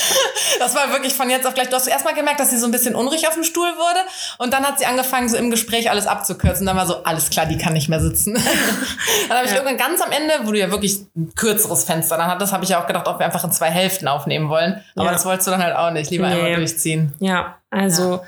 [0.58, 1.68] Das war wirklich von jetzt auf gleich.
[1.68, 4.00] Du hast erstmal gemerkt, dass sie so ein bisschen unruhig auf dem Stuhl wurde.
[4.38, 6.66] Und dann hat sie angefangen, so im Gespräch alles abzukürzen.
[6.66, 8.34] Dann war so, alles klar, die kann nicht mehr sitzen.
[9.28, 9.58] dann habe ich Ja.
[9.58, 12.70] irgendwann ganz am Ende, wo du ja wirklich ein kürzeres Fenster dann hattest, habe ich
[12.70, 14.82] ja auch gedacht, ob wir einfach in zwei Hälften aufnehmen wollen.
[14.96, 15.12] Aber Ja.
[15.12, 16.10] das wolltest du dann halt auch nicht.
[16.10, 16.34] Lieber Nee.
[16.34, 17.12] einmal durchziehen.
[17.20, 18.20] Ja, also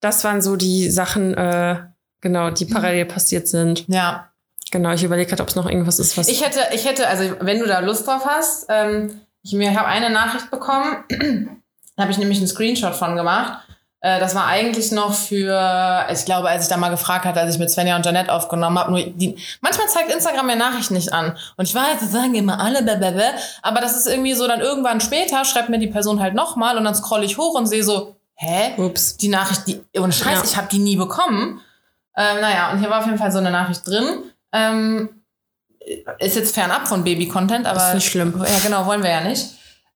[0.00, 1.76] das waren so die Sachen, äh,
[2.20, 3.84] genau, die parallel passiert sind.
[3.88, 4.26] Ja.
[4.72, 6.28] Genau, ich überlege gerade, ob es noch irgendwas ist, was.
[6.28, 9.88] Ich hätte, ich hätte, also wenn du da Lust drauf hast, ähm, ich mir habe
[9.88, 11.59] eine Nachricht bekommen,
[12.00, 13.58] da habe ich nämlich einen Screenshot von gemacht.
[14.00, 17.54] Äh, das war eigentlich noch für, ich glaube, als ich da mal gefragt hatte, als
[17.54, 21.12] ich mit Svenja und Janette aufgenommen habe, nur die, manchmal zeigt Instagram mir Nachrichten nicht
[21.12, 21.36] an.
[21.56, 25.00] Und ich weiß, das sagen immer alle, blablabla, aber das ist irgendwie so, dann irgendwann
[25.02, 28.16] später schreibt mir die Person halt nochmal und dann scroll ich hoch und sehe so,
[28.36, 28.72] hä?
[28.78, 29.18] Ups.
[29.18, 30.44] die Nachricht, die, ohne Scheiß, Ja.
[30.44, 31.60] ich habe die nie bekommen.
[32.16, 34.22] Ähm, naja, und hier war auf jeden Fall so eine Nachricht drin.
[34.52, 35.10] Ähm,
[36.18, 37.88] ist jetzt fernab von Baby-Content, aber.
[37.88, 38.34] Ist nicht schlimm.
[38.38, 39.46] Ja, genau, wollen wir ja nicht.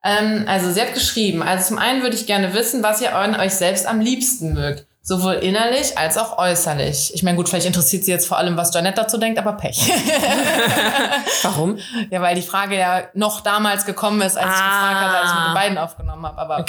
[0.05, 3.35] Ähm, also, sie hat geschrieben, also zum einen würde ich gerne wissen, was ihr an
[3.41, 4.87] euch selbst am liebsten mögt.
[5.07, 7.13] Sowohl innerlich als auch äußerlich.
[7.15, 9.79] Ich meine, gut, vielleicht interessiert sie jetzt vor allem, was Janette dazu denkt, aber Pech.
[11.43, 11.79] Warum?
[12.11, 14.79] ja, weil die Frage ja noch damals gekommen ist, als ich Ah.
[14.79, 16.39] gefragt habe, als ich mit den beiden aufgenommen habe.
[16.39, 16.65] Aber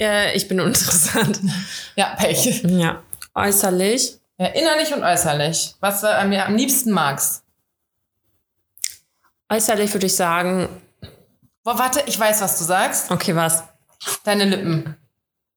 [0.00, 1.40] äh, ich bin uninteressant.
[1.94, 2.62] ja, Pech.
[2.64, 3.02] Ja.
[3.34, 4.14] Äußerlich.
[4.38, 5.74] Ja, innerlich und äußerlich.
[5.80, 7.42] Was du mir am liebsten magst.
[9.50, 10.68] Äußerlich würde ich sagen,
[11.68, 13.10] Boah, warte, ich weiß, was du sagst.
[13.10, 13.62] okay, was?
[14.24, 14.96] Deine Lippen.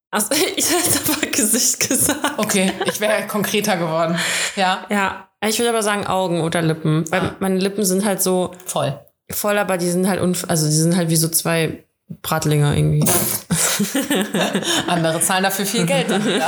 [0.10, 2.34] Achso, ich hätte einfach Gesicht gesagt.
[2.38, 4.20] Okay, ich wäre konkreter geworden.
[4.58, 7.10] Ja, Ja, ich würde aber sagen Augen oder Lippen.
[7.10, 7.36] Weil Ah.
[7.40, 9.00] meine Lippen sind halt so voll.
[9.32, 11.86] voll, aber die sind halt, unf also die sind halt wie so zwei
[12.22, 13.08] Bratlinge irgendwie.
[14.88, 16.12] Andere zahlen dafür viel Geld.
[16.12, 16.22] Dann.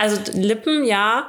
[0.00, 1.26] Also Lippen, ja,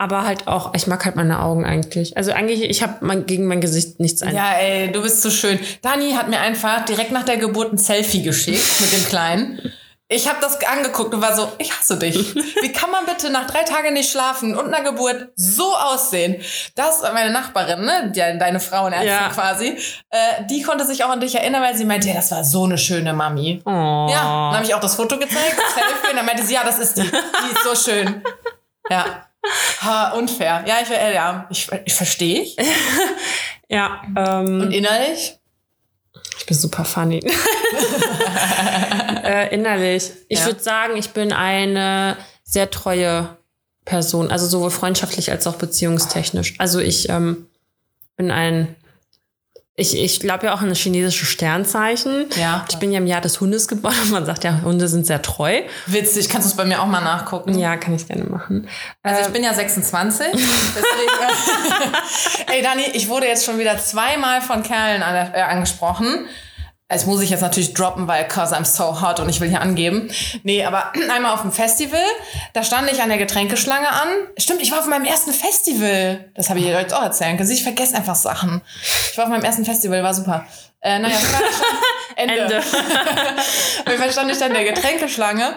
[0.00, 2.16] aber halt auch, ich mag halt meine Augen eigentlich.
[2.16, 4.34] Also eigentlich, ich habe mein, gegen mein Gesicht nichts ein.
[4.34, 5.60] ja, ey, du bist so schön.
[5.82, 9.60] Dani hat mir einfach direkt nach der Geburt ein Selfie geschickt mit dem Kleinen.
[10.08, 12.34] Ich habe das angeguckt und war so, ich hasse dich.
[12.34, 16.40] Wie kann man bitte nach drei Tagen nicht schlafen und einer Geburt so aussehen?
[16.74, 18.10] Das war meine Nachbarin, ne?
[18.12, 19.28] Die, deine Frauenärztin Ja.
[19.28, 19.76] quasi.
[20.08, 22.64] Äh, die konnte sich auch an dich erinnern, weil sie meinte, ja, das war so
[22.64, 23.60] eine schöne Mami.
[23.66, 23.68] Oh.
[23.70, 26.62] Ja, dann habe ich auch das Foto gezeigt, das Selfie, und dann meinte sie, ja,
[26.64, 27.02] das ist die.
[27.02, 28.22] Die ist so schön.
[28.88, 29.26] Ja.
[29.80, 30.64] Ha, unfair.
[30.66, 32.56] Ja, ich, äh, ja, ich, ich verstehe ich.
[33.72, 35.38] Ja, ähm, Und innerlich?
[36.38, 37.20] ich bin super funny.
[39.24, 40.10] äh, innerlich.
[40.28, 40.46] Ich Ja.
[40.46, 43.36] würde sagen, ich bin eine sehr treue
[43.84, 44.32] Person.
[44.32, 46.56] Also sowohl freundschaftlich als auch beziehungstechnisch.
[46.58, 47.46] Also ich ähm,
[48.16, 48.74] bin ein
[49.80, 52.26] Ich, ich glaube ja auch an das chinesische Sternzeichen.
[52.36, 52.66] Ja.
[52.68, 55.22] Ich bin ja im Jahr des Hundes geboren und man sagt ja, Hunde sind sehr
[55.22, 55.62] treu.
[55.86, 57.58] Witzig, kannst du es bei mir auch mal nachgucken?
[57.58, 58.68] Ja, kann ich gerne machen.
[59.02, 60.26] Also ich bin ja 26.
[60.32, 60.46] Deswegen,
[62.52, 66.26] ey Dani, ich wurde jetzt schon wieder zweimal von Kerlen an, äh, angesprochen.
[66.90, 69.60] Das muss ich jetzt natürlich droppen, weil cause I'm so hot und ich will hier
[69.60, 70.10] angeben.
[70.42, 72.02] Nee, aber einmal auf dem Festival,
[72.52, 74.08] da stand ich an der Getränkeschlange an.
[74.36, 76.28] Stimmt, ich war auf meinem ersten Festival.
[76.34, 77.50] Das habe ich dir jetzt auch erzählen können.
[77.50, 78.60] Ich vergesse einfach Sachen.
[79.10, 80.44] Ich war auf meinem ersten Festival, war super.
[80.80, 81.16] Äh, naja,
[82.16, 82.34] Ende.
[82.34, 82.58] Ende.
[82.58, 85.54] Auf jeden Fall stand ich da in der Getränkeschlange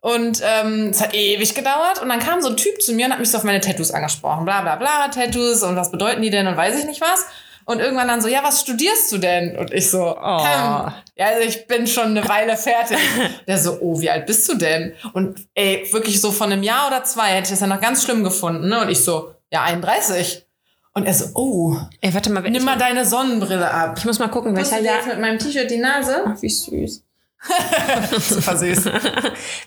[0.00, 3.12] und ähm, es hat ewig gedauert und dann kam so ein Typ zu mir und
[3.12, 4.44] hat mich so auf meine Tattoos angesprochen.
[4.44, 7.24] Bla bla bla, Tattoos und was bedeuten die denn und weiß ich nicht was.
[7.66, 9.56] Und irgendwann dann so, ja, was studierst du denn?
[9.58, 10.38] Und ich so, Oh.
[10.40, 12.98] ähm, ja, also ich bin schon eine Weile fertig.
[13.46, 14.94] Der so, oh, wie alt bist du denn?
[15.12, 18.04] Und ey, wirklich so von einem Jahr oder zwei hätte ich das ja noch ganz
[18.04, 18.68] schlimm gefunden.
[18.68, 18.80] Ne?
[18.80, 20.44] Und ich so, ja, 31.
[20.92, 23.96] Und er so, oh, Ey, warte mal, nimm mal deine Sonnenbrille ab.
[23.98, 25.04] ich muss mal gucken, welcher Jahr.
[25.06, 26.22] mit meinem T-Shirt die Nase?
[26.26, 27.02] Ach, wie süß.
[28.20, 28.84] Super süß.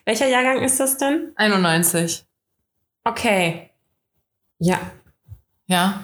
[0.05, 1.31] Welcher Jahrgang ist das denn?
[1.35, 2.25] 91.
[3.03, 3.69] Okay.
[4.59, 4.79] Ja.
[5.67, 5.99] Ja.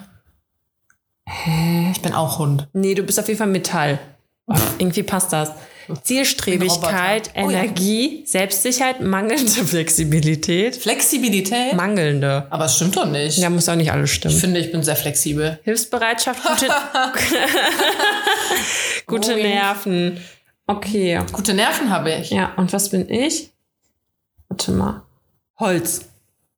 [1.26, 2.68] Ich bin auch Hund.
[2.74, 4.00] Nee, du bist auf jeden Fall Metall.
[4.78, 5.52] Irgendwie passt das.
[6.04, 7.32] Zielstrebigkeit.
[7.36, 7.64] Oh ja.
[7.64, 10.78] Energie, Selbstsicherheit, mangelnde Flexibilität.
[10.78, 11.74] Flexibilität?
[11.74, 12.48] Mangelnde.
[12.50, 13.38] Aber es stimmt doch nicht.
[13.38, 14.36] Ja, muss auch nicht alles Ich stimmen.
[14.38, 15.60] finde, ich bin sehr flexibel.
[15.64, 16.68] Hilfsbereitschaft, gute,
[19.08, 19.36] gute.
[19.36, 20.18] Nerven.
[20.68, 21.20] Okay.
[21.34, 22.30] Gute Nerven habe ich.
[22.30, 23.52] Ja, und was bin ich?
[24.48, 25.04] Warte mal.
[25.60, 26.06] Holz.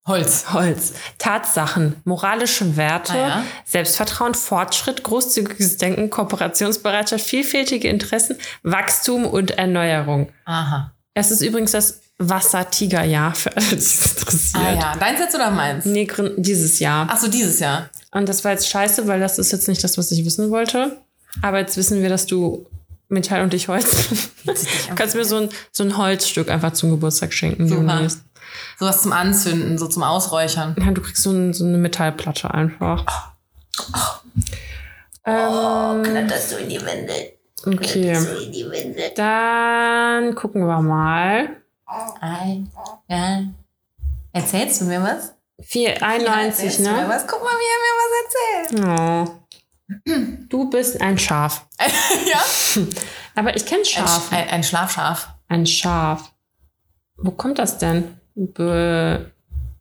[0.07, 0.53] Holz.
[0.53, 0.93] Holz.
[1.17, 3.43] Tatsachen, moralische Werte, Ah ja.
[3.65, 10.29] Selbstvertrauen, Fortschritt, großzügiges Denken, Kooperationsbereitschaft, vielfältige Interessen, Wachstum und Erneuerung.
[10.45, 10.91] Aha.
[11.15, 14.63] Es ist übrigens das Wasser-Tiger-Jahr für alle, die es interessiert.
[14.63, 14.95] Ah ja.
[14.95, 15.85] Deins jetzt oder meins?
[15.85, 17.07] Nee, dieses Jahr.
[17.09, 17.89] Ach so, dieses Jahr.
[18.11, 20.97] Und das war jetzt scheiße, weil das ist jetzt nicht das, was ich wissen wollte.
[21.41, 22.67] Aber jetzt wissen wir, dass du
[23.09, 24.07] Metall und ich Holz.
[24.45, 27.67] du kannst mir so ein, so ein Holzstück einfach zum Geburtstag schenken.
[27.67, 28.07] Super.
[28.79, 30.75] Sowas zum Anzünden, so zum Ausräuchern.
[30.79, 33.31] Ja, du kriegst so, ein, so eine Metallplatte einfach.
[35.25, 37.33] Ähm, Kletterst du in die Windel?
[37.65, 38.15] okay.
[38.15, 39.11] So in die Windel.
[39.15, 41.61] Dann gucken wir mal.
[42.21, 42.63] Ei,
[43.07, 43.41] ja.
[44.33, 45.33] Erzählst du mir was?
[45.61, 47.09] 4, 91, Erzählst du mir ne?
[47.09, 47.25] was?
[47.27, 48.11] Guck mal, wie er mir was
[48.77, 49.39] erzählt.
[50.07, 50.25] Oh.
[50.49, 51.65] Du bist ein Schaf.
[51.79, 52.41] ja?
[53.35, 54.29] Aber ich kenne Ein, Schaf.
[54.31, 55.29] Sch- ein, ein Schlafschaf.
[55.47, 56.33] Ein Schaf.
[57.17, 58.19] Wo kommt das denn?
[58.35, 59.17] B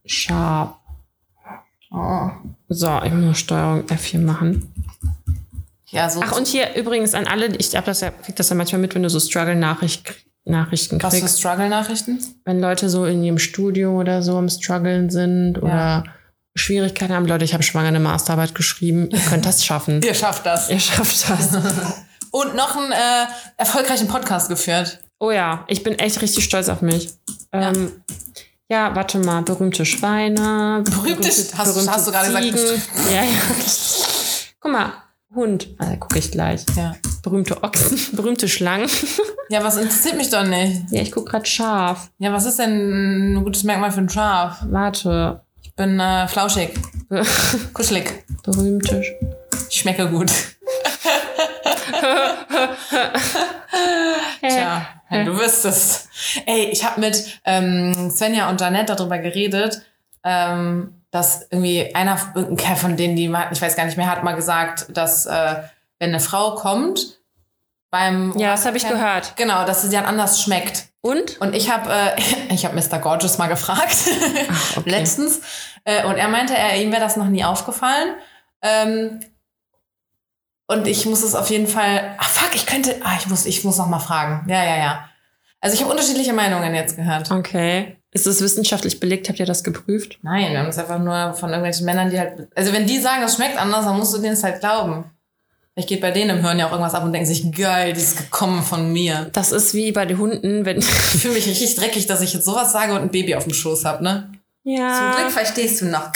[0.06, 0.76] Schaf.
[1.90, 2.30] Oh.
[2.68, 4.72] So, ich muss Steuerung F4 machen.
[5.86, 6.20] Ja, so.
[6.22, 8.94] Ach, und hier übrigens an alle, ich hab das ja, krieg das ja manchmal mit,
[8.94, 10.14] wenn du so Struggle-Nachrichten
[10.46, 11.38] Nachrichten was für kriegst.
[11.38, 12.18] Struggle-Nachrichten?
[12.44, 16.04] Wenn Leute so in ihrem Studio oder so am Struggeln sind oder
[16.54, 17.26] Schwierigkeiten haben.
[17.26, 19.08] Leute, ich habe schwanger eine Masterarbeit geschrieben.
[19.10, 20.02] Ihr könnt das schaffen.
[20.04, 20.70] Ihr schafft das.
[20.70, 21.48] Ihr schafft das.
[22.30, 23.26] Und noch einen äh,
[23.56, 25.00] erfolgreichen Podcast geführt.
[25.18, 27.10] Oh ja, ich bin echt richtig stolz auf mich.
[27.52, 28.02] Ähm,
[28.68, 30.82] ja, warte mal, berühmte Schweine.
[30.84, 31.54] Berühmte- hast-
[31.88, 32.82] hast du gerade gesagt.
[33.12, 33.30] Ja, ja.
[34.60, 34.92] Guck mal,
[35.34, 35.68] Hund.
[35.78, 36.64] Also, gucke ich gleich.
[36.76, 36.94] Ja.
[37.22, 38.88] Berühmte Ochsen, berühmte Schlangen.
[39.48, 40.82] Ja, was interessiert mich doch nicht.
[40.90, 42.10] ja, ich gucke gerade scharf.
[42.18, 44.58] Ja, was ist denn ein gutes Merkmal für ein Schaf?
[44.68, 45.42] Warte.
[45.62, 46.70] Ich bin äh, flauschig,
[47.74, 48.24] kuschelig.
[48.42, 49.00] berühmte.
[49.00, 49.34] Sch-
[49.70, 50.30] Ich schmecke gut.
[54.40, 54.86] Tja,
[55.18, 56.08] ja, du wirst es.
[56.46, 59.82] Ey, ich habe mit ähm, Svenja und Janette darüber geredet,
[60.22, 64.10] ähm, dass irgendwie einer, irgendein Kerl von denen, die, mal- ich weiß gar nicht mehr,
[64.10, 65.56] hat mal gesagt, dass äh,
[65.98, 67.18] wenn eine Frau kommt,
[67.90, 69.36] beim Ja, das habe ich gehört.
[69.36, 70.86] Genau, dass sie dann anders schmeckt.
[71.00, 71.40] Und?
[71.40, 72.20] Und ich habe äh,
[72.52, 72.98] ich Mr.
[72.98, 73.94] Gorgeous mal gefragt,
[74.76, 74.90] okay.
[74.90, 75.40] letztens.
[75.84, 78.14] Äh, und er meinte, er, ihm wäre das noch nie aufgefallen.
[78.62, 79.20] Ähm,
[80.66, 82.16] und ich muss es auf jeden Fall.
[82.18, 82.96] Ah, fuck, ich könnte.
[83.02, 84.48] Ah, ich muss, ich muss noch mal fragen.
[84.48, 85.08] Ja, ja, ja.
[85.60, 87.30] Also ich habe unterschiedliche Meinungen jetzt gehört.
[87.30, 87.96] Okay.
[88.10, 89.28] Ist es wissenschaftlich belegt?
[89.28, 90.18] Habt ihr das geprüft?
[90.22, 92.48] Nein, wir haben es einfach nur von irgendwelchen Männern, die halt.
[92.54, 95.04] Also wenn die sagen, das schmeckt anders, dann musst du denen es halt glauben.
[95.72, 98.00] Vielleicht geht bei denen im Hirn ja auch irgendwas ab und denken sich, geil, die
[98.00, 99.30] ist gekommen von mir.
[99.32, 100.78] Das ist wie bei den Hunden, wenn.
[101.14, 103.54] Ich fühle mich richtig dreckig, dass ich jetzt sowas sage und ein Baby auf dem
[103.54, 104.30] Schoß hab, ne?
[104.62, 105.14] Zum ja.
[105.16, 106.12] Glück verstehst du noch.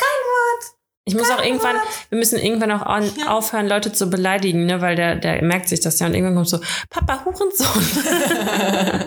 [1.09, 1.77] Ich muss auch irgendwann,
[2.11, 5.81] wir müssen irgendwann auch an, aufhören, Leute zu beleidigen, ne, weil der, der merkt sich
[5.81, 7.83] das ja und irgendwann kommt so, Papa, Hurensohn.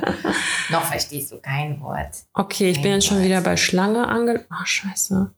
[0.69, 2.09] Noch verstehst du kein Wort.
[2.33, 4.45] Okay, ich bin jetzt schon wieder bei Schlange ange...
[4.49, 5.31] Ach, scheiße.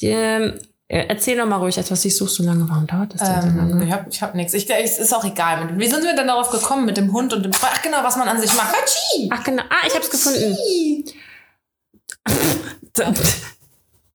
[0.00, 2.68] Die, ähm, äh, erzähl doch mal ruhig etwas, ich suche so lange.
[2.68, 3.84] Warum dauert das denn so Ähm, lange?
[3.84, 4.54] ich hab, ich hab nichts.
[4.54, 5.78] Ich, es ist auch egal.
[5.78, 8.28] Wie sind wir denn darauf gekommen mit dem Hund und dem Ach genau, was man
[8.28, 8.74] an sich macht.
[9.30, 10.56] Ach genau, ah, ich hab's gefunden.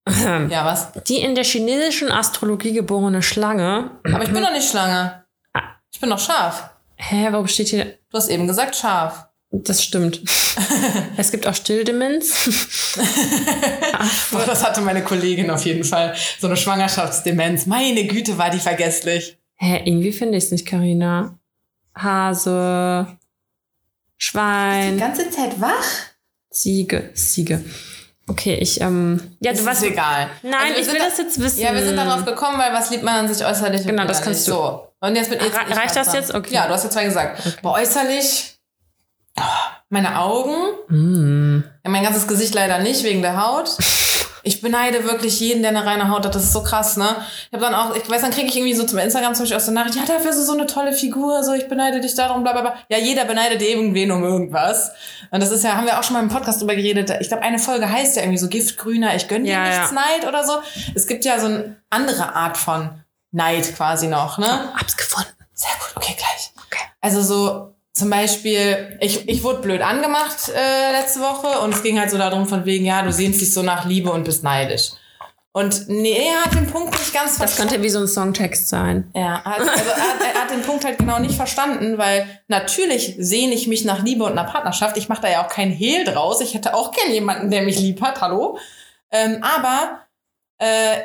[0.07, 0.91] Ja, was?
[1.07, 3.91] Die in der chinesischen Astrologie geborene Schlange.
[4.03, 5.23] Aber ich bin doch nicht Schlange.
[5.91, 6.71] Ich bin doch scharf.
[6.95, 7.85] Hä, warum steht hier?
[8.09, 9.27] Du hast eben gesagt scharf.
[9.51, 10.21] Das stimmt.
[11.17, 12.49] es gibt auch Stilldemenz.
[14.31, 16.15] Boah, das hatte meine Kollegin auf jeden Fall.
[16.39, 17.67] So eine Schwangerschaftsdemenz.
[17.67, 19.37] Meine Güte, war die vergesslich.
[19.55, 21.37] Hä, irgendwie finde ich es nicht, Karina.
[21.95, 23.15] Hase,
[24.17, 25.85] Schwein, ganze Zeit wach?
[26.49, 27.63] Ziege, Ziege.
[28.27, 29.83] Okay, ich, ähm, ja, du ist was.
[29.83, 30.29] egal.
[30.43, 31.59] Nein, Also ich will da- das jetzt wissen.
[31.59, 33.85] Ja, wir sind darauf gekommen, weil was liebt man an sich äußerlich?
[33.85, 34.51] Genau, das kannst du.
[34.53, 34.87] So.
[35.01, 35.53] Und jetzt bin ich.
[35.53, 36.33] Re- ich reicht das jetzt?
[36.33, 36.53] Okay.
[36.53, 37.59] Ja, du hast ja zwei gesagt.
[37.61, 38.55] Bei äußerlich,
[39.37, 39.41] oh,
[39.89, 40.55] meine Augen,
[40.87, 41.63] Mm.
[41.83, 43.69] ja, mein ganzes Gesicht leider nicht, wegen der Haut.
[44.43, 46.35] Ich beneide wirklich jeden, der eine reine Haut hat.
[46.35, 47.15] Das ist so krass, ne?
[47.49, 49.57] Ich habe dann auch, ich weiß, dann kriege ich irgendwie so zum Instagram zum Beispiel
[49.57, 52.43] aus der Nachricht, ja, dafür du so eine tolle Figur, so, ich beneide dich darum,
[52.43, 52.75] bla, bla, bla.
[52.89, 54.91] Ja, jeder beneidet irgendwen um irgendwas.
[55.31, 57.11] Und das ist ja, haben wir auch schon mal im Podcast drüber geredet.
[57.21, 59.95] Ich glaube, eine Folge heißt ja irgendwie so Giftgrüner, ich gönn dir Ja, nichts ja.
[59.95, 60.53] Neid oder so.
[60.93, 62.89] Es gibt ja so eine andere Art von
[63.31, 64.73] Neid quasi noch, ne?
[64.75, 65.29] Hab's gefunden.
[65.53, 66.53] Sehr gut, okay, gleich.
[67.03, 71.99] Also so zum Beispiel, ich, ich wurde blöd angemacht äh, letzte Woche und es ging
[71.99, 74.91] halt so darum von wegen, ja, du sehnst dich so nach Liebe und bist neidisch.
[75.55, 77.69] Und nee, er hat den Punkt nicht ganz Das verstanden.
[77.73, 79.11] könnte wie so ein Songtext sein.
[79.15, 83.13] Ja, hat, also er, hat- er hat den Punkt halt genau nicht verstanden, weil natürlich
[83.19, 84.97] sehne ich mich nach Liebe und einer Partnerschaft.
[84.97, 86.41] Ich mache da ja auch keinen Hehl draus.
[86.41, 88.57] Ich hätte auch gern jemanden, der mich lieb hat, hallo.
[89.11, 89.99] Ähm, aber
[90.57, 91.01] äh,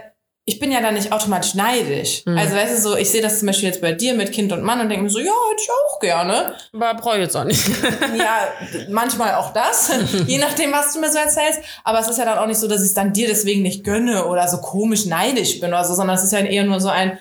[0.49, 2.23] ich bin ja dann nicht automatisch neidisch.
[2.25, 2.39] Mhm.
[2.39, 4.63] Also weißt du so, ich sehe das zum Beispiel jetzt bei dir mit Kind und
[4.63, 6.55] Mann und denke mir so, ja, hätte ich auch gerne.
[6.73, 7.69] Aber brauche ich jetzt auch nicht.
[8.17, 8.49] Ja,
[8.89, 9.93] manchmal auch das,
[10.27, 11.61] je nachdem, was du mir so erzählst.
[11.85, 13.85] Aber es ist ja dann auch nicht so, dass ich es dann dir deswegen nicht
[13.85, 16.89] gönne oder so komisch neidisch bin oder so, sondern es ist ja eher nur so
[16.89, 17.19] ein,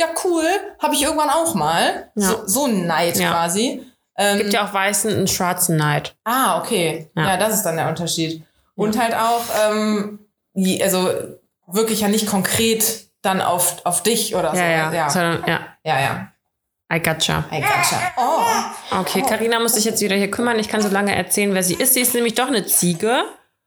[0.00, 0.44] ja cool,
[0.80, 2.10] habe ich irgendwann auch mal.
[2.16, 2.26] Ja.
[2.28, 3.30] So, so ein Neid Ja.
[3.32, 3.82] quasi.
[4.16, 6.14] Ähm, Gibt ja auch weißen und schwarzen Neid.
[6.24, 7.10] ah, okay.
[7.16, 7.28] Ja.
[7.28, 7.36] Ja.
[7.36, 8.42] das ist dann der Unterschied.
[8.74, 10.18] Und halt auch, ähm,
[10.82, 11.10] also
[11.72, 14.56] wirklich ja nicht konkret dann auf, auf dich oder so.
[14.56, 14.92] Ja, ja.
[14.92, 15.10] ja.
[15.10, 15.60] Sondern, ja.
[15.84, 16.32] ja, ja.
[16.92, 17.44] I gotcha.
[17.50, 18.12] Ey, gotcha.
[18.18, 19.00] Oh.
[19.00, 20.58] Okay, Karina muss sich jetzt wieder hier kümmern.
[20.58, 21.94] Ich kann so lange erzählen, wer sie ist.
[21.94, 23.24] Sie ist nämlich doch eine Ziege.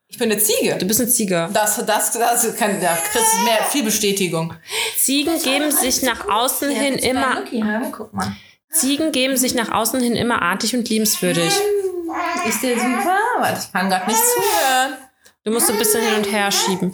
[0.07, 0.75] Ich bin eine Ziege.
[0.77, 1.49] Du bist eine Ziege.
[1.51, 4.53] Das, das, das kann, ja, kriegst du mehr, viel Bestätigung.
[4.95, 8.35] Ziegen geben sich nach außen hin immer, Lucky haben, guck mal.
[8.69, 11.51] Ziegen geben sich nach außen hin immer artig und liebenswürdig.
[12.47, 13.57] Ist der super?
[13.57, 14.97] Ich kann gerade nicht zuhören.
[15.43, 16.93] Du musst so ein bisschen hin und her schieben.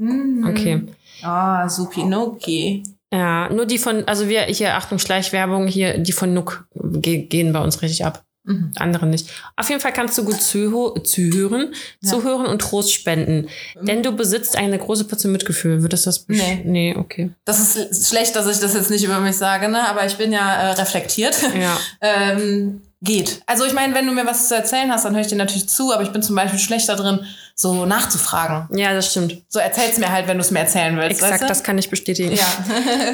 [0.00, 0.86] Okay.
[1.22, 2.82] Ah, Supinoki.
[3.12, 7.52] Ja, nur die von, also wir, hier, Achtung, Schleichwerbung, hier, die von Nook ge gehen
[7.52, 8.24] bei uns richtig ab.
[8.44, 8.72] Mhm.
[8.76, 9.28] Andere nicht.
[9.56, 13.48] Auf jeden Fall kannst du gut zuhö zuhören, zuhören und Trost spenden.
[13.82, 15.82] Denn du besitzt eine große Portion Mitgefühl.
[15.82, 16.26] Wird das das?
[16.28, 16.62] Nee.
[16.64, 17.30] Nee, okay.
[17.44, 19.86] Das ist schlecht, dass ich das jetzt nicht über mich sage, ne?
[19.88, 21.36] Aber ich bin ja äh, reflektiert.
[21.60, 21.78] Ja.
[22.00, 23.40] ähm, geht.
[23.46, 25.68] Also ich meine, wenn du mir was zu erzählen hast, dann höre ich dir natürlich
[25.68, 27.20] zu, aber ich bin zum Beispiel schlechter drin,
[27.60, 28.76] so nachzufragen.
[28.76, 29.42] Ja, das stimmt.
[29.48, 31.10] So erzähl's mir halt, wenn du es mir erzählen willst.
[31.10, 31.46] Exakt, weißt du?
[31.46, 32.34] das kann ich bestätigen.
[32.34, 32.46] Ja.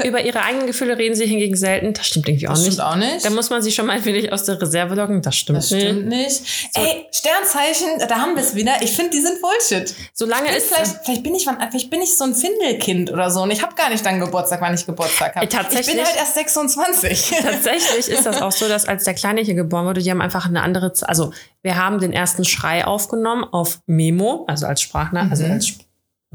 [0.05, 1.95] Über ihre eigenen Gefühle reden sie hingegen selten.
[1.95, 2.75] Das stimmt irgendwie auch Das nicht.
[2.75, 3.25] stimmt auch nicht.
[3.25, 5.23] Da muss man sie schon mal ein wenig aus der Reserve locken.
[5.23, 6.43] Das stimmt, Das stimmt nicht.
[6.75, 8.75] Ey, Sternzeichen, da haben wir es wieder.
[8.83, 9.95] Ich finde, die sind Bullshit.
[10.13, 10.65] Solange es.
[10.67, 13.75] vielleicht, vielleicht, bin ich, vielleicht bin ich so ein Findelkind oder so und ich habe
[13.75, 15.49] gar nicht dann Geburtstag, wann ich Geburtstag habe.
[15.49, 15.89] Tatsächlich?
[15.89, 17.35] Ich bin halt erst 26.
[17.43, 20.47] Tatsächlich ist das auch so, dass als der Kleine hier geboren wurde, die haben einfach
[20.47, 21.33] eine andere, also
[21.63, 25.53] wir haben den ersten Schrei aufgenommen auf Memo, also als Sprachnachricht, also Mhm.
[25.53, 25.84] als Sp-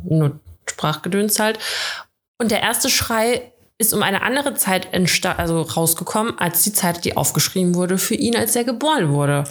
[0.03, 0.39] nur
[0.69, 1.59] Sprachgedöns halt.
[2.39, 4.89] Und der erste Schrei ist um eine andere Zeit
[5.39, 9.43] also rausgekommen, als die Zeit, die aufgeschrieben wurde für ihn, als er geboren wurde.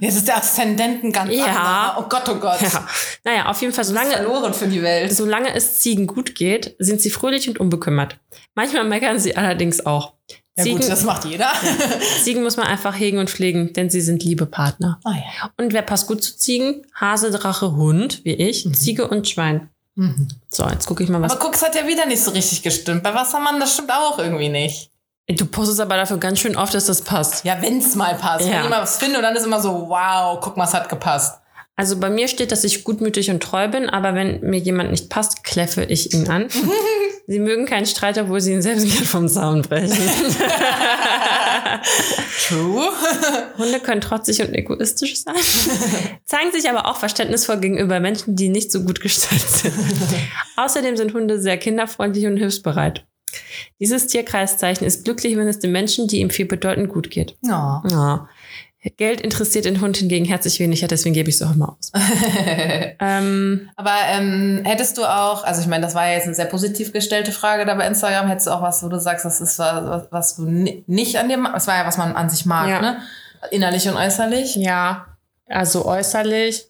[0.00, 1.46] Jetzt ist der Aszendenten ganz Ja.
[1.46, 1.96] anderer.
[1.98, 2.60] Oh Gott, oh Gott.
[2.60, 2.86] Ja.
[3.24, 5.14] Naja, auf jeden Fall, solange, Verloren für die Welt.
[5.14, 8.18] solange es Ziegen gut geht, sind sie fröhlich und unbekümmert.
[8.54, 10.12] Manchmal meckern sie allerdings auch.
[10.58, 11.50] Ja Ziegen, gut, das macht jeder.
[12.22, 14.98] Ziegen muss man einfach hegen und pflegen, denn sie sind liebe Partner.
[15.04, 15.50] Ah ja.
[15.56, 16.84] Und wer passt gut zu Ziegen?
[16.94, 19.70] Hase, Drache, Hund, wie ich, Ziege und Schwein.
[20.48, 21.32] So, jetzt gucke ich mal was.
[21.32, 23.02] Aber guck, es hat ja wieder nicht so richtig gestimmt.
[23.02, 24.90] Bei Wassermann, das stimmt auch irgendwie nicht.
[25.28, 27.44] Du postest aber dafür ganz schön oft, dass das passt.
[27.44, 28.46] Ja, wenn's mal passt.
[28.46, 28.58] Ja.
[28.58, 31.40] Wenn ich mal was finde, dann ist immer so, wow, guck mal, es hat gepasst.
[31.78, 35.10] Also bei mir steht, dass ich gutmütig und treu bin, aber wenn mir jemand nicht
[35.10, 36.48] passt, kläffe ich ihn an.
[37.28, 39.96] sie mögen keinen Streit, obwohl sie ihn selbst gern vom Zaun brechen.
[42.48, 42.88] True.
[43.58, 45.36] Hunde können trotzig und egoistisch sein,
[46.24, 49.74] zeigen sich aber auch verständnisvoll gegenüber Menschen, die nicht so gut gestellt sind.
[50.56, 53.06] Außerdem sind Hunde sehr kinderfreundlich und hilfsbereit.
[53.78, 57.36] Dieses Tierkreiszeichen ist glücklich, wenn es den Menschen, die ihm viel bedeuten, gut geht.
[57.42, 57.84] Ja.
[57.88, 58.28] Ja.
[58.96, 61.90] Geld interessiert den Hund hingegen herzlich wenig, ja, deswegen gebe ich es auch immer aus.
[63.00, 66.44] ähm, Aber ähm, hättest du auch, also ich meine, das war ja jetzt eine sehr
[66.46, 69.58] positiv gestellte Frage da bei Instagram, hättest du auch was, wo du sagst, das ist
[69.58, 71.56] was, was du ni- nicht an dir magst?
[71.56, 72.80] Das war ja, was man an sich mag, Ja.
[72.80, 72.98] ne?
[73.50, 74.56] Innerlich und äußerlich.
[74.56, 75.06] ja,
[75.48, 76.66] also äußerlich.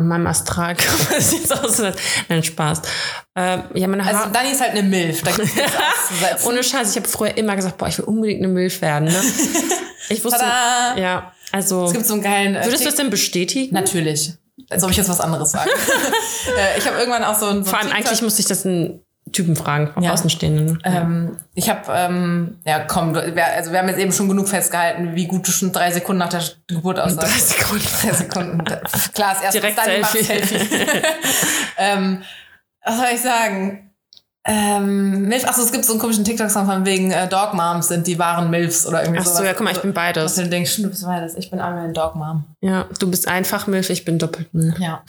[0.00, 0.74] An meinem Astral
[1.10, 1.80] das sieht aus.
[1.80, 1.96] als-
[2.28, 2.82] Nein, Spaß.
[3.36, 4.16] Ähm, ja, meine Haare.
[4.18, 5.22] Also Dani ist halt eine Milf.
[5.22, 5.52] Da gibt's.
[6.44, 9.04] Ohne Scheiß, ich habe früher immer gesagt, boah, ich will unbedingt eine Milf werden.
[9.08, 9.22] Ne?
[10.12, 10.98] Ich wusste, Tada!
[11.00, 12.56] ja, also Es gibt so einen geilen.
[12.56, 13.72] äh, würdest du das denn bestätigen?
[13.72, 14.32] Natürlich.
[14.68, 15.70] Als ob ich jetzt was anderes sage.
[16.58, 17.62] äh, ich habe irgendwann auch so ein.
[17.64, 20.12] So Vor allem TikTok- eigentlich musste ich das einen Typen fragen, vom Ja.
[20.12, 20.78] Außenstehenden.
[20.84, 25.14] Ähm, ich habe, ähm, ja komm, wir, also wir haben jetzt eben schon genug festgehalten,
[25.14, 27.48] wie gut du schon drei Sekunden nach der Geburt Drei aussahst.
[27.50, 27.84] Sekunden.
[28.02, 28.64] Drei Sekunden.
[29.14, 30.24] Klar, ist erst Direkt macht Selfie.
[30.24, 30.56] Selfie.
[31.78, 32.22] ähm,
[32.84, 33.86] was soll ich sagen?
[34.46, 38.06] Ähm, Milf, achso, es gibt so einen komischen TikTok-Song von wegen äh, Dog Moms sind
[38.06, 39.44] die wahren Milfs oder irgendwie Ach so, sowas.
[39.46, 40.34] ja, guck mal, ich bin beides.
[40.34, 41.34] du denkst, du bist beides.
[41.36, 42.44] Ich bin einmal ein Dog Mom.
[42.62, 44.78] Ja, du bist einfach Milf, ich bin doppelt Milf.
[44.78, 45.02] Ja.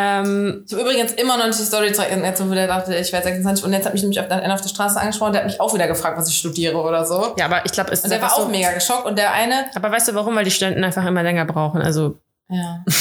[0.00, 3.24] Ähm, Ich habe übrigens immer noch nicht die Story jetzt wo der dachte, ich werde
[3.26, 5.48] 26 und jetzt hat mich nämlich auf der, einer auf der Straße angesprochen, der hat
[5.50, 7.34] mich auch wieder gefragt, was ich studiere oder so.
[7.38, 8.48] ja, aber ich glaube, es Und ist der war auch so.
[8.48, 10.34] mega geschockt und der eine, Aber weißt du warum?
[10.36, 11.82] Weil die Studenten einfach immer länger brauchen.
[11.82, 12.18] Also,
[12.48, 12.82] ja.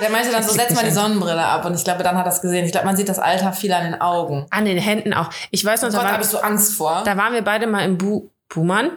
[0.00, 0.92] Der meinte dann so, setz mal die.
[0.92, 1.64] Sonnenbrille ab.
[1.64, 2.64] Und ich glaube, dann hat er es gesehen.
[2.64, 4.46] Ich glaube, man sieht das Alter viel an den Augen.
[4.50, 5.28] an den Händen auch.
[5.50, 7.02] Ich weiß noch, Oh Gott, da habe ich so Angst vor.
[7.04, 8.90] da waren wir beide mal im Bu Buhmann.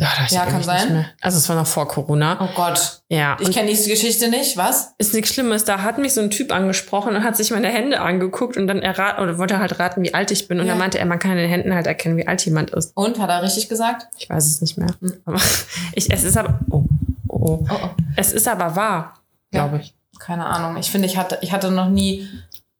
[0.00, 1.06] Ja, da Ja, kann sein.
[1.20, 2.38] Also, es war noch vor Corona.
[2.40, 3.00] Oh Gott.
[3.08, 3.36] Ja.
[3.40, 4.56] Ich kenne die Geschichte nicht.
[4.56, 4.94] Was?
[4.98, 5.64] ist nichts Schlimmes.
[5.64, 8.80] Da hat mich so ein Typ angesprochen und hat sich meine Hände angeguckt und dann
[8.80, 10.60] erraten, oder wollte halt raten, wie alt ich bin.
[10.60, 10.72] Und Ja.
[10.72, 12.96] dann meinte er, man kann an den Händen halt erkennen, wie alt jemand ist.
[12.96, 13.18] Und?
[13.18, 14.06] Hat er richtig gesagt?
[14.18, 14.90] Ich weiß es nicht mehr.
[15.00, 15.14] Hm.
[15.24, 15.40] Aber
[15.94, 16.84] ich, es ist aber, oh,
[17.26, 17.66] oh, oh.
[17.70, 17.88] Oh.
[18.16, 19.14] Es ist aber wahr,
[19.50, 19.94] glaube ich.
[20.20, 20.76] Keine Ahnung.
[20.76, 22.28] Ich finde, ich hatte, ich hatte noch nie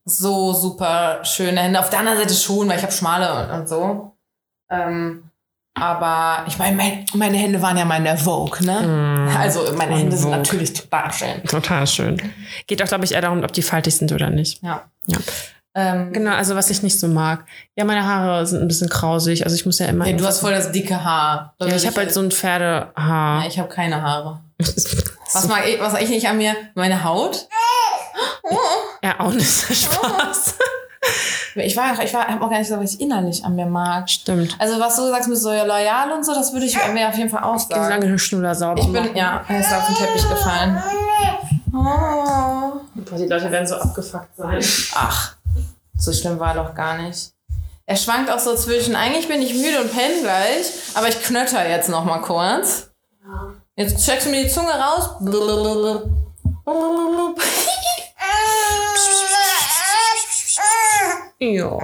[0.05, 1.81] so super schöne Hände.
[1.81, 4.13] Auf der anderen Seite schon, weil ich habe schmale und, und so.
[4.71, 5.28] Ähm,
[5.81, 9.29] aber ich meine, mein, meine Hände waren ja mal in der Vogue, ne?
[9.39, 10.39] Also meine in Hände sind Vogue.
[10.39, 11.43] natürlich total schön.
[11.45, 12.33] Total schön.
[12.67, 14.63] Geht auch, glaube ich, eher darum, ob die faltig sind oder nicht.
[14.63, 14.83] Ja.
[15.07, 15.19] Ja.
[15.75, 17.45] Ähm, Genau, also was ich nicht so mag.
[17.77, 19.45] Ja, meine Haare sind ein bisschen krausig.
[19.45, 20.07] Also ich muss ja immer.
[20.07, 21.55] ja, du hast voll das dicke Haar.
[21.61, 23.43] Ja, ich habe halt so ein Pferdehaar.
[23.43, 24.41] Ja, ich habe keine Haare.
[25.33, 26.55] Was mag ich, was ich nicht an mir?
[26.75, 27.47] Meine Haut?
[29.03, 30.55] ja, auch nicht Spaß.
[31.65, 34.09] Ich war, ich war, hab auch gar nicht gesagt, was ich innerlich an mir mag.
[34.09, 34.57] Stimmt.
[34.59, 37.31] Also was du sagst mit so loyal und so, das würde ich mir auf jeden
[37.31, 37.89] Fall auch sagen.
[37.89, 40.83] lange Schnuller sauber Ich bin, ja, er ist auf den Teppich gefallen.
[41.73, 42.81] Oh.
[43.17, 44.61] Die Leute werden so abgefuckt sein.
[44.95, 45.37] Ach,
[45.97, 47.33] so schlimm war doch gar nicht.
[47.87, 51.67] Er schwankt auch so zwischen, eigentlich bin ich müde und penne gleich, aber ich knötter
[51.69, 52.91] jetzt noch mal kurz.
[53.77, 55.11] Jetzt checkst du mir die Zunge raus.
[61.39, 61.79] Ja.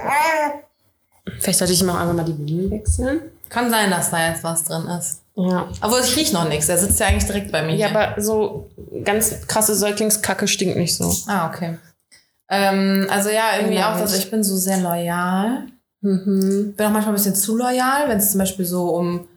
[1.39, 3.21] Vielleicht sollte ich ihm auch einfach mal die Windeln wechseln.
[3.49, 5.21] Kann sein, dass da jetzt was drin ist.
[5.35, 5.69] Ja.
[5.81, 6.67] Obwohl, ich riech noch nichts.
[6.67, 7.75] Der sitzt ja eigentlich direkt bei mir.
[7.75, 7.99] Ja, hier.
[7.99, 8.69] aber so
[9.03, 11.13] ganz krasse Säuglingskacke stinkt nicht so.
[11.27, 11.77] Ah, okay.
[12.49, 15.67] Ähm, also ja, irgendwie Ja, auch, also ich bin so sehr loyal.
[16.01, 16.73] Mhm.
[16.77, 19.27] Bin auch manchmal ein bisschen zu loyal, wenn es zum Beispiel so um,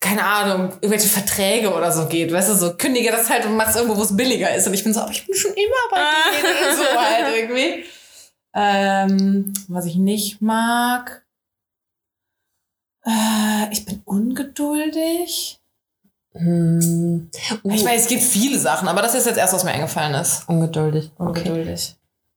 [0.00, 2.32] keine Ahnung, irgendwelche Verträge oder so geht.
[2.32, 4.66] Weißt du, so kündige das halt und mach's irgendwo, wo es billiger ist.
[4.66, 6.00] Und ich bin so, aber ich bin schon immer bei
[6.32, 6.76] denen.
[6.76, 7.84] so halt irgendwie.
[8.54, 11.24] Ähm, was ich nicht mag.
[13.04, 15.60] Äh, ich bin ungeduldig.
[16.32, 17.30] Hm.
[17.64, 20.14] Uh, Ich weiß, es gibt viele Sachen, aber das ist jetzt erst, was mir eingefallen
[20.14, 20.48] ist.
[20.48, 21.10] ungeduldig.
[21.18, 21.48] Okay.
[21.48, 21.96] Ungeduldig.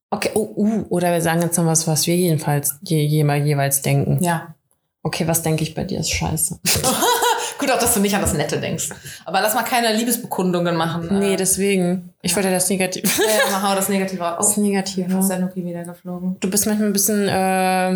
[0.10, 3.82] Okay, oh, uh, oder wir sagen jetzt noch was, was wir jedenfalls je, je, jeweils
[3.82, 4.24] denken.
[4.24, 4.54] Ja.
[5.02, 6.60] Okay, was denke ich bei dir ist scheiße.
[7.64, 8.90] Gut auch, dass du nicht an das Nette denkst.
[9.24, 11.08] Aber lass mal keine Liebesbekundungen machen.
[11.20, 12.14] nee, Äh, deswegen.
[12.22, 13.08] Ich wollte das Negative.
[13.08, 14.54] Ja, ja, mal hau das Negative Das raus.
[14.58, 15.18] Oh, Negative.
[15.18, 16.36] ist der Nuki wieder geflogen.
[16.42, 17.94] Du bist manchmal ein bisschen, äh,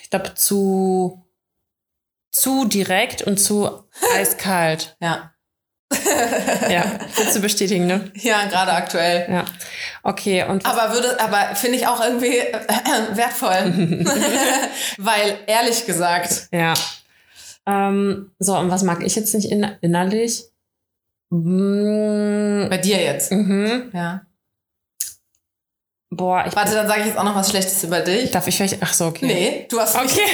[0.00, 1.24] ich glaube, zu,
[2.30, 3.68] zu direkt und zu
[4.16, 4.96] eiskalt.
[5.00, 5.32] Ja.
[6.70, 6.84] Ja,
[7.16, 8.12] willst du bestätigen, ne?
[8.14, 9.26] Ja, gerade aktuell.
[9.28, 9.44] Ja.
[10.04, 12.52] Okay, und Aber würde, aber finde ich auch irgendwie äh,
[13.14, 14.04] wertvoll.
[14.98, 16.74] Weil, ehrlich gesagt, ja.
[17.66, 20.44] Ähm, so, und was mag ich jetzt nicht in, innerlich?
[21.30, 23.30] Mm, bei dir jetzt.
[23.32, 23.90] mhm.
[23.92, 24.22] Ja.
[26.12, 28.32] Boah, ich Warte, dann sage ich jetzt auch noch was Schlechtes über dich.
[28.32, 28.78] darf ich vielleicht.
[28.82, 29.26] Ach so, okay.
[29.26, 30.26] Nee, du hast mich, Okay.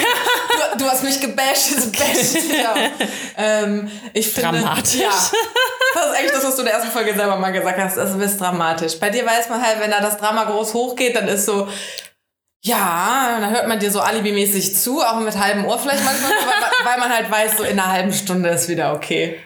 [0.73, 2.77] du, du hast mich gebasht, jetzt basht dich auch.
[3.37, 4.95] ähm, ich finde, Dramatisch.
[4.95, 7.97] Ja, das ist eigentlich das, was du in der ersten Folge selber mal gesagt hast.
[7.99, 8.99] Du bist dramatisch.
[8.99, 11.69] Bei dir weiß man halt, wenn da das Drama groß hochgeht, dann ist so,
[12.67, 16.61] ja, dann hört man dir so alibimäßig zu, auch mit halbem Ohr vielleicht manchmal, weil,
[16.61, 19.39] man- weil man halt weiß, so in einer halben Stunde ist wieder okay.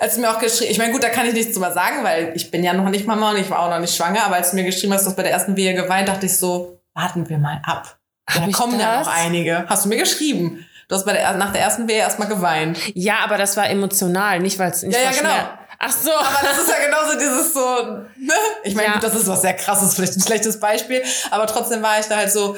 [0.00, 2.32] Als du mir auch geschrieben, ich meine, gut, da kann ich nichts drüber sagen, weil
[2.34, 4.50] ich bin ja noch nicht Mama und ich war auch noch nicht schwanger, aber als
[4.50, 7.28] du mir geschrieben hast, du hast bei der ersten Wehe geweint, dachte ich so, warten
[7.28, 7.98] wir mal ab.
[8.34, 9.64] Da kommen ja noch einige.
[9.68, 10.66] Hast du mir geschrieben.
[10.88, 12.78] Du hast bei der, nach der ersten Wehe erstmal geweint.
[12.94, 15.30] Ja, aber das war emotional, nicht weil es nicht Ja, ja, genau.
[15.30, 15.48] Schmerz-
[15.82, 16.12] Ach so.
[16.12, 17.82] Aber das ist ja genauso dieses so,
[18.18, 18.32] ne?
[18.64, 18.94] Ich meine, Ja.
[18.94, 22.16] gut, das ist was sehr krasses, vielleicht ein schlechtes Beispiel, aber trotzdem war ich da
[22.16, 22.54] halt so,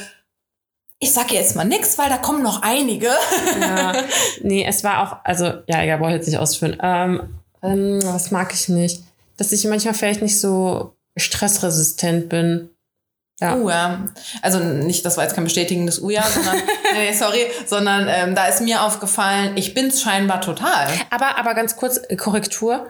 [0.99, 3.11] ich sag jetzt mal nix, weil da kommen noch einige.
[3.61, 3.95] Ja.
[4.43, 6.77] Nee, es war auch, also, ja, egal, brauche ich jetzt nicht ausführen.
[6.83, 9.03] Ähm, ähm, was mag ich nicht?
[9.39, 12.69] dass ich manchmal vielleicht nicht so stressresistent bin.
[13.41, 13.57] Ja.
[13.57, 14.05] Uh, ja.
[14.41, 16.57] Also nicht, das war jetzt kein bestätigendes Uja, sondern,
[16.95, 20.87] nee, sorry, sondern ähm, da ist mir aufgefallen, ich bin's scheinbar total.
[21.11, 22.87] Aber, aber ganz kurz, äh, Korrektur.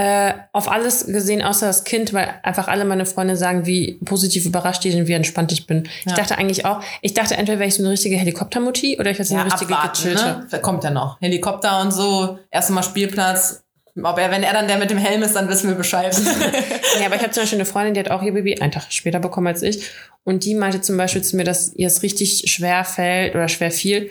[0.00, 4.46] Äh, auf alles gesehen, außer das Kind, weil einfach alle meine Freunde sagen, wie positiv
[4.46, 5.88] überrascht die sind, wie entspannt ich bin.
[6.04, 6.14] Ich Ja.
[6.14, 9.26] dachte eigentlich auch, ich dachte entweder wäre ich so eine richtige Helikoptermutti oder ich wäre
[9.28, 10.22] so eine richtige gechillte.
[10.24, 10.46] ne?
[10.50, 11.20] Da kommt er noch.
[11.20, 13.62] Helikopter und so, erstmal Spielplatz.
[14.02, 16.16] Ob er, wenn er dann der mit dem Helm ist, dann wissen wir Bescheid.
[17.00, 18.84] Ja, aber ich habe zum Beispiel eine Freundin, die hat auch ihr Baby einen Tag
[18.90, 19.84] später bekommen als ich.
[20.24, 23.70] Und die meinte zum Beispiel zu mir, dass ihr es richtig schwer fällt oder schwer
[23.70, 24.10] fiel,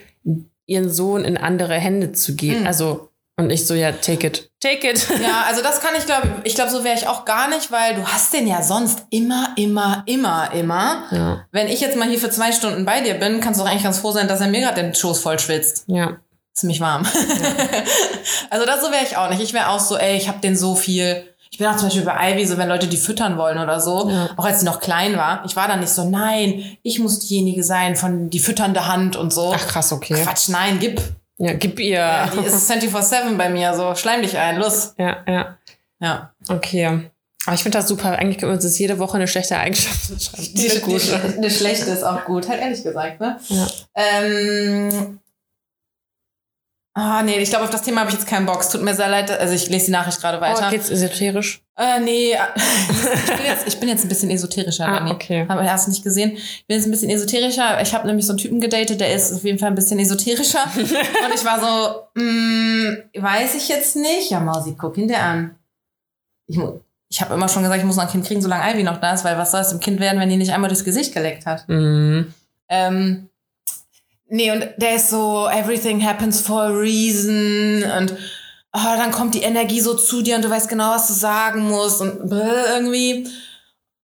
[0.65, 2.67] ihren Sohn in andere Hände zu geben.
[2.67, 3.08] Also,
[3.39, 4.51] und ich so, ja, take it.
[4.59, 5.07] Take it.
[5.21, 7.95] Ja, also das kann ich glaube, ich glaube, so wäre ich auch gar nicht, weil
[7.95, 11.03] du hast den ja sonst immer, immer, immer, immer.
[11.11, 11.45] Ja.
[11.51, 13.83] Wenn ich jetzt mal hier für zwei Stunden bei dir bin, kannst du doch eigentlich
[13.83, 15.85] ganz froh sein, dass er mir gerade den Schoß voll schwitzt.
[15.87, 16.17] Ja.
[16.53, 17.05] Ziemlich warm.
[18.49, 19.41] also das so wäre ich auch nicht.
[19.41, 21.25] Ich wäre auch so, ey, ich habe den so viel.
[21.51, 24.09] Ich bin auch zum Beispiel bei Ivy, so wenn Leute die füttern wollen oder so,
[24.09, 24.29] Ja.
[24.37, 27.63] auch als sie noch klein war, ich war dann nicht so, nein, ich muss diejenige
[27.63, 29.51] sein von die fütternde Hand und so.
[29.55, 30.21] Ach, krass, okay.
[30.23, 31.01] Quatsch, nein, gib.
[31.39, 31.97] Ja, gib ihr.
[31.97, 34.93] Ja, die ist 24-7 bei mir, so schleim dich ein, los.
[34.97, 35.17] ja.
[35.27, 35.57] ja.
[36.01, 36.33] Ja.
[36.47, 37.09] Okay.
[37.45, 38.17] Aber ich finde das super.
[38.17, 40.47] Eigentlich können wir uns das jede Woche eine schlechte Eigenschaft schreiben.
[40.53, 41.21] Die, Eine gute.
[41.37, 43.39] eine schlechte ist auch gut, halt ehrlich gesagt, ne?
[43.47, 43.67] Ja.
[43.95, 45.19] Ähm,
[46.99, 48.61] ah, nee, ich glaube, auf das Thema habe ich jetzt keinen Bock.
[48.61, 49.31] Es tut mir sehr leid.
[49.31, 50.65] Also ich lese die Nachricht gerade weiter.
[50.67, 51.61] Oh, geht's esoterisch?
[51.77, 54.85] Äh, nee, ich bin, jetzt, ich bin jetzt ein bisschen esoterischer.
[54.85, 55.11] Ah, Dani.
[55.11, 55.45] okay.
[55.47, 56.33] Habe erst nicht gesehen.
[56.35, 57.81] Ich bin jetzt ein bisschen esoterischer.
[57.81, 60.63] Ich habe nämlich so einen Typen gedatet, der ist auf jeden Fall ein bisschen esoterischer.
[60.75, 64.29] Und ich war so, mm, weiß ich jetzt nicht.
[64.29, 65.55] Ja, Mausi, guck ihn dir an.
[66.47, 66.59] Ich,
[67.09, 69.13] ich habe immer schon gesagt, ich muss noch ein Kind kriegen, solange Ivy noch da
[69.13, 71.45] ist, weil was soll es dem Kind werden, wenn die nicht einmal durchs Gesicht geleckt
[71.45, 71.67] hat?
[71.69, 72.33] Mhm.
[72.67, 73.29] Ähm,
[74.29, 78.13] nee, und der ist so, everything happens for a reason und
[78.73, 81.67] oh, dann kommt die Energie so zu dir und du weißt genau, was du sagen
[81.67, 83.27] musst und irgendwie.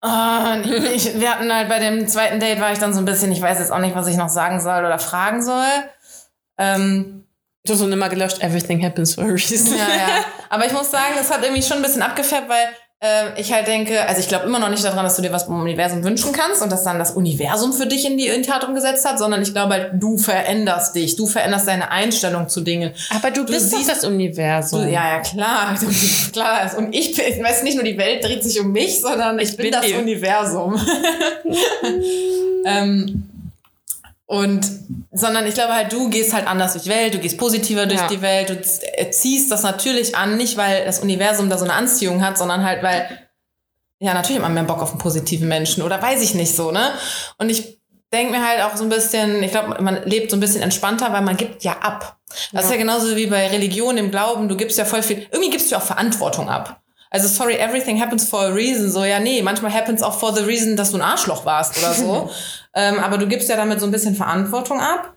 [0.00, 3.32] Und ich, wir hatten halt bei dem zweiten Date war ich dann so ein bisschen,
[3.32, 5.66] ich weiß jetzt auch nicht, was ich noch sagen soll oder fragen soll.
[6.58, 7.24] Ähm,
[7.68, 9.76] Du hast so nimmer gelöscht, everything happens for a reason.
[9.76, 10.24] ja, ja.
[10.48, 12.68] Aber ich muss sagen, das hat irgendwie schon ein bisschen abgefärbt, weil
[13.36, 15.60] ich halt denke, also ich glaube immer noch nicht daran, dass du dir was vom
[15.60, 19.08] Universum wünschen kannst und dass dann das Universum für dich in die in Tat umgesetzt
[19.08, 22.90] hat, sondern ich glaube halt, du veränderst dich, du veränderst deine Einstellung zu Dingen.
[23.14, 24.82] Aber du, bist doch siehst- das Universum.
[24.82, 25.76] Du, ja, ja, klar.
[25.80, 25.86] Du,
[26.32, 26.70] klar.
[26.76, 29.66] Und ich bin, weißt nicht nur die Welt dreht sich um mich, sondern ich, bin,
[29.66, 30.74] bin das die- Universum.
[32.66, 33.27] ähm,
[34.30, 34.70] und,
[35.10, 37.98] sondern ich glaube halt, du gehst halt anders durch die Welt, du gehst positiver durch
[37.98, 38.08] Ja.
[38.08, 41.72] die Welt, du äh, ziehst das natürlich an, nicht weil das Universum da so eine
[41.72, 43.08] Anziehung hat, sondern halt, weil,
[44.00, 46.70] ja, natürlich hat man mehr Bock auf einen positiven Menschen oder weiß ich nicht so,
[46.72, 46.92] ne?
[47.38, 47.78] Und ich
[48.12, 51.10] denke mir halt auch so ein bisschen, ich glaube, man lebt so ein bisschen entspannter,
[51.10, 52.18] weil man gibt ja ab.
[52.52, 55.48] Das ist ja genauso wie bei Religion, im Glauben, du gibst ja voll viel, irgendwie
[55.50, 56.82] gibst du ja auch Verantwortung ab.
[57.10, 58.90] Also sorry, everything happens for a reason.
[58.90, 61.94] So, ja, nee, manchmal happens auch for the reason, dass du ein Arschloch warst oder
[61.94, 62.30] so.
[62.78, 65.14] ähm, aber du gibst ja damit so ein bisschen Verantwortung ab.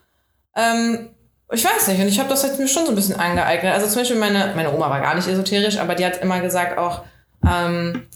[0.55, 1.09] Ähm,
[1.53, 3.73] ich weiß nicht, und ich habe das jetzt mir schon so ein bisschen angeeignet.
[3.73, 6.77] Also zum Beispiel meine, meine Oma war gar nicht esoterisch, aber die hat immer gesagt
[6.77, 7.03] auch,
[7.47, 8.07] ähm,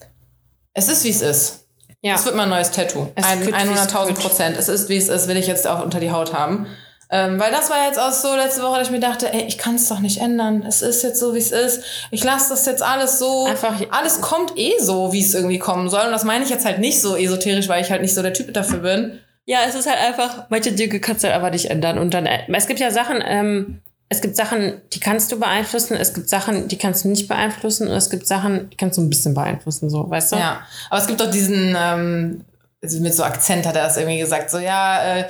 [0.73, 1.67] es ist wie es ist.
[2.01, 2.13] ja.
[2.13, 3.07] Das wird mein neues Tattoo.
[3.15, 4.19] Es Ein, wird, wie es 100.000 wird.
[4.19, 4.57] Prozent.
[4.57, 6.65] Es ist, wie es ist, will ich jetzt auch unter die Haut haben.
[7.11, 9.57] Ähm, weil das war jetzt auch so letzte Woche, dass ich mir dachte, ey, ich
[9.59, 10.63] kann es doch nicht ändern.
[10.67, 11.83] Es ist jetzt so, wie es ist.
[12.09, 13.45] Ich lasse das jetzt alles so.
[13.45, 16.05] Einfach- alles kommt eh so, wie es irgendwie kommen soll.
[16.05, 18.33] Und das meine ich jetzt halt nicht so esoterisch, weil ich halt nicht so der
[18.33, 19.19] Typ dafür bin.
[19.45, 21.97] Ja, es ist halt einfach, manche Dinge kannst du halt aber nicht ändern.
[21.97, 25.95] Und dann, äh, es gibt ja Sachen, ähm, es gibt Sachen, die kannst du beeinflussen,
[25.95, 29.01] es gibt Sachen, die kannst du nicht beeinflussen und es gibt Sachen, die kannst du
[29.01, 30.35] ein bisschen beeinflussen, so, weißt du?
[30.37, 30.61] Ja.
[30.89, 32.45] Aber es gibt doch diesen, ähm,
[32.81, 35.25] also mit so Akzent hat er das irgendwie gesagt, so ja, äh,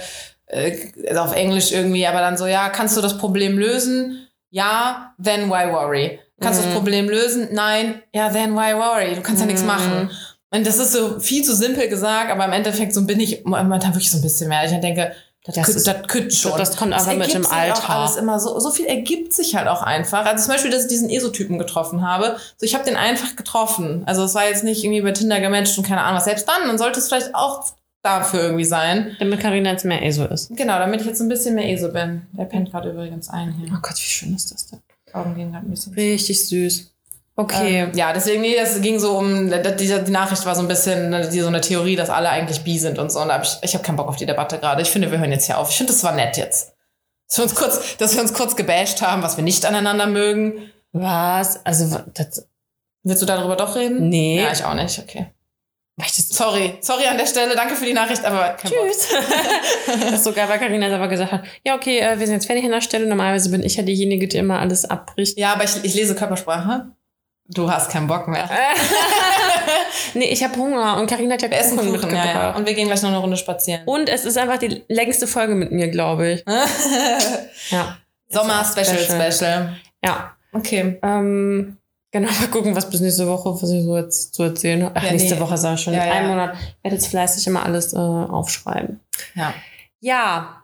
[0.48, 4.28] äh, also auf Englisch irgendwie, aber dann so, ja, kannst du das Problem lösen?
[4.50, 6.20] Ja, then why worry?
[6.42, 7.50] Kannst du das Problem lösen?
[7.54, 9.16] Nein, ja, then why worry?
[9.16, 10.10] Du kannst ja nichts machen.
[10.54, 13.94] Und das ist so viel zu simpel gesagt, aber im Endeffekt so bin ich momentan
[13.94, 14.64] wirklich so ein bisschen mehr.
[14.66, 15.14] Ich denke,
[15.44, 16.58] das, Das ist- das schon.
[16.58, 17.90] das kommt einfach mit dem Auch Alter.
[17.90, 20.26] alles immer so, so viel ergibt sich halt auch einfach.
[20.26, 22.38] Also zum Beispiel, dass ich diesen ESO-Typen getroffen habe.
[22.58, 24.04] So, ich habe den einfach getroffen.
[24.08, 26.26] Also es war jetzt nicht irgendwie bei Tinder gematcht und keine Ahnung was.
[26.26, 27.64] Selbst dann, dann sollte es vielleicht auch
[28.02, 29.16] dafür irgendwie sein.
[29.20, 30.50] Damit Carina jetzt mehr ESO ist.
[30.56, 32.24] Genau, damit ich jetzt ein bisschen mehr ESO bin.
[32.34, 33.70] Der pennt gerade übrigens ein hier.
[33.72, 34.80] Oh Gott, wie schön ist das denn?
[35.14, 35.94] Augen gehen gerade ein bisschen.
[35.94, 36.92] Richtig süß.
[37.38, 37.82] Okay.
[37.82, 41.10] Ähm, ja, deswegen, nee, das ging so um, die, die Nachricht war so ein bisschen
[41.10, 43.22] ne, die, so eine Theorie, dass alle eigentlich bi sind und so.
[43.22, 44.82] Und hab ich, ich habe keinen Bock auf die Debatte gerade.
[44.82, 45.70] Ich finde, wir hören jetzt hier auf.
[45.70, 46.74] Ich finde, das war nett jetzt.
[47.28, 50.72] Dass wir uns kurz, dass wir uns kurz gebasht haben, was wir nicht aneinander mögen.
[50.94, 51.66] Was?
[51.66, 52.48] Also, das,
[53.06, 54.10] Willst du darüber doch reden?
[54.10, 54.42] Nee.
[54.42, 55.28] Ja, ich auch nicht, okay.
[56.08, 58.82] Sorry, sorry an der Stelle, danke für die Nachricht, aber kein Bock.
[58.90, 59.10] Tschüss.
[60.02, 62.48] das ist so geil, weil Carina selber gesagt hat, ja, okay, äh, wir sind jetzt
[62.48, 63.06] fertig an der Stelle.
[63.06, 65.38] Normalerweise bin ich ja diejenige, die immer alles abbricht.
[65.38, 66.92] Ja, aber ich, ich lese Körpersprache.
[67.48, 68.50] Du hast keinen Bock mehr.
[70.14, 72.36] Nee, ich habe Hunger und Karina hat ja essen Kuchen, Kuchen, ja, mitgebracht.
[72.36, 72.56] ja.
[72.56, 73.82] Und wir gehen gleich noch eine Runde spazieren.
[73.86, 76.46] Und es ist einfach die längste Folge mit mir, glaube ich.
[77.72, 77.98] Ja.
[78.30, 79.32] Sommer-Special, Special.
[79.32, 79.76] Special.
[80.04, 80.36] Ja.
[80.54, 81.00] Okay.
[81.04, 81.78] Ähm,
[82.12, 84.96] genau, mal gucken, was bis nächste Woche, was ich so jetzt zu erzählen habe.
[84.96, 85.42] Ach, Ja, nächste nee.
[85.42, 85.94] Woche sage ich schon.
[85.94, 86.30] Ja, in einem.
[86.30, 86.56] Monat.
[86.56, 89.00] Ich werde jetzt fleißig immer alles äh, aufschreiben.
[89.34, 89.54] Ja.
[90.00, 90.64] Ja.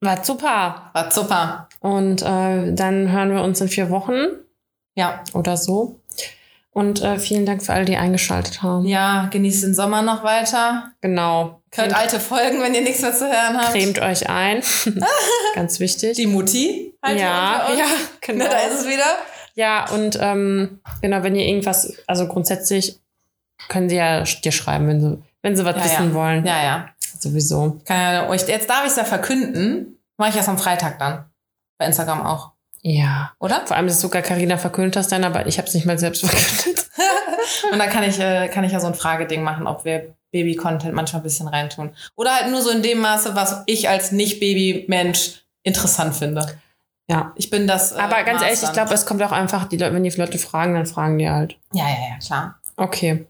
[0.00, 0.90] War super.
[0.94, 1.68] War super.
[1.80, 4.26] Und äh, dann hören wir uns in vier Wochen
[4.96, 5.22] Ja.
[5.34, 6.00] oder so.
[6.76, 8.84] Und äh, vielen Dank für alle, die eingeschaltet haben.
[8.84, 10.90] Ja, genießt den Sommer noch weiter.
[11.00, 11.62] Genau.
[11.74, 13.72] Hört Cremt, alte Folgen, wenn ihr nichts mehr zu hören habt.
[13.72, 14.62] cremt euch ein.
[15.54, 16.16] Ganz wichtig.
[16.16, 16.92] Die Mutti.
[17.02, 17.92] halt ja, ja, uns.
[18.20, 18.44] genau.
[18.44, 19.06] Na, da ist es wieder.
[19.54, 23.00] Ja, und ähm, genau, wenn ihr irgendwas, also grundsätzlich
[23.68, 26.14] können sie ja dir schreiben, wenn sie, wenn sie was Ja, wissen ja.
[26.14, 26.44] wollen.
[26.44, 26.88] Ja, ja.
[27.18, 27.80] Sowieso.
[27.86, 29.98] Kann ja jetzt darf ich es ja verkünden.
[30.18, 31.24] Mache ich erst am Freitag dann.
[31.78, 32.52] Bei Instagram auch.
[32.88, 33.32] Ja.
[33.40, 33.66] Oder?
[33.66, 36.20] Vor allem, dass sogar Carina verkündet hast dann, aber ich habe es nicht mal selbst
[36.24, 36.88] verkündet.
[37.72, 40.94] Und dann kann ich, äh, kann ich ja so ein Frageding machen, ob wir Baby-Content
[40.94, 41.90] manchmal ein bisschen reintun.
[42.14, 46.46] Oder halt nur so in dem Maße, was ich als Nicht-Baby-Mensch interessant finde.
[47.10, 47.32] Ja.
[47.34, 47.90] Ich bin das.
[47.90, 50.10] Äh, Aber ganz Maß ehrlich, ich glaube, es kommt auch einfach, die Leute, wenn die
[50.10, 51.58] Leute fragen, dann fragen die halt.
[51.72, 52.60] Ja, ja, ja, klar.
[52.76, 53.26] Okay.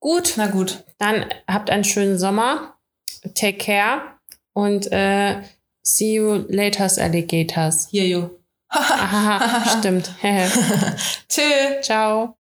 [0.00, 0.84] Gut, Na gut.
[0.98, 2.74] dann habt einen schönen Sommer.
[3.34, 4.02] Take care.
[4.52, 5.36] Und äh,
[5.82, 7.88] see you later, alligators.
[7.90, 8.28] Here you.
[8.68, 10.10] Aha, stimmt.
[11.28, 11.80] Tschö.
[11.82, 12.36] Ciao.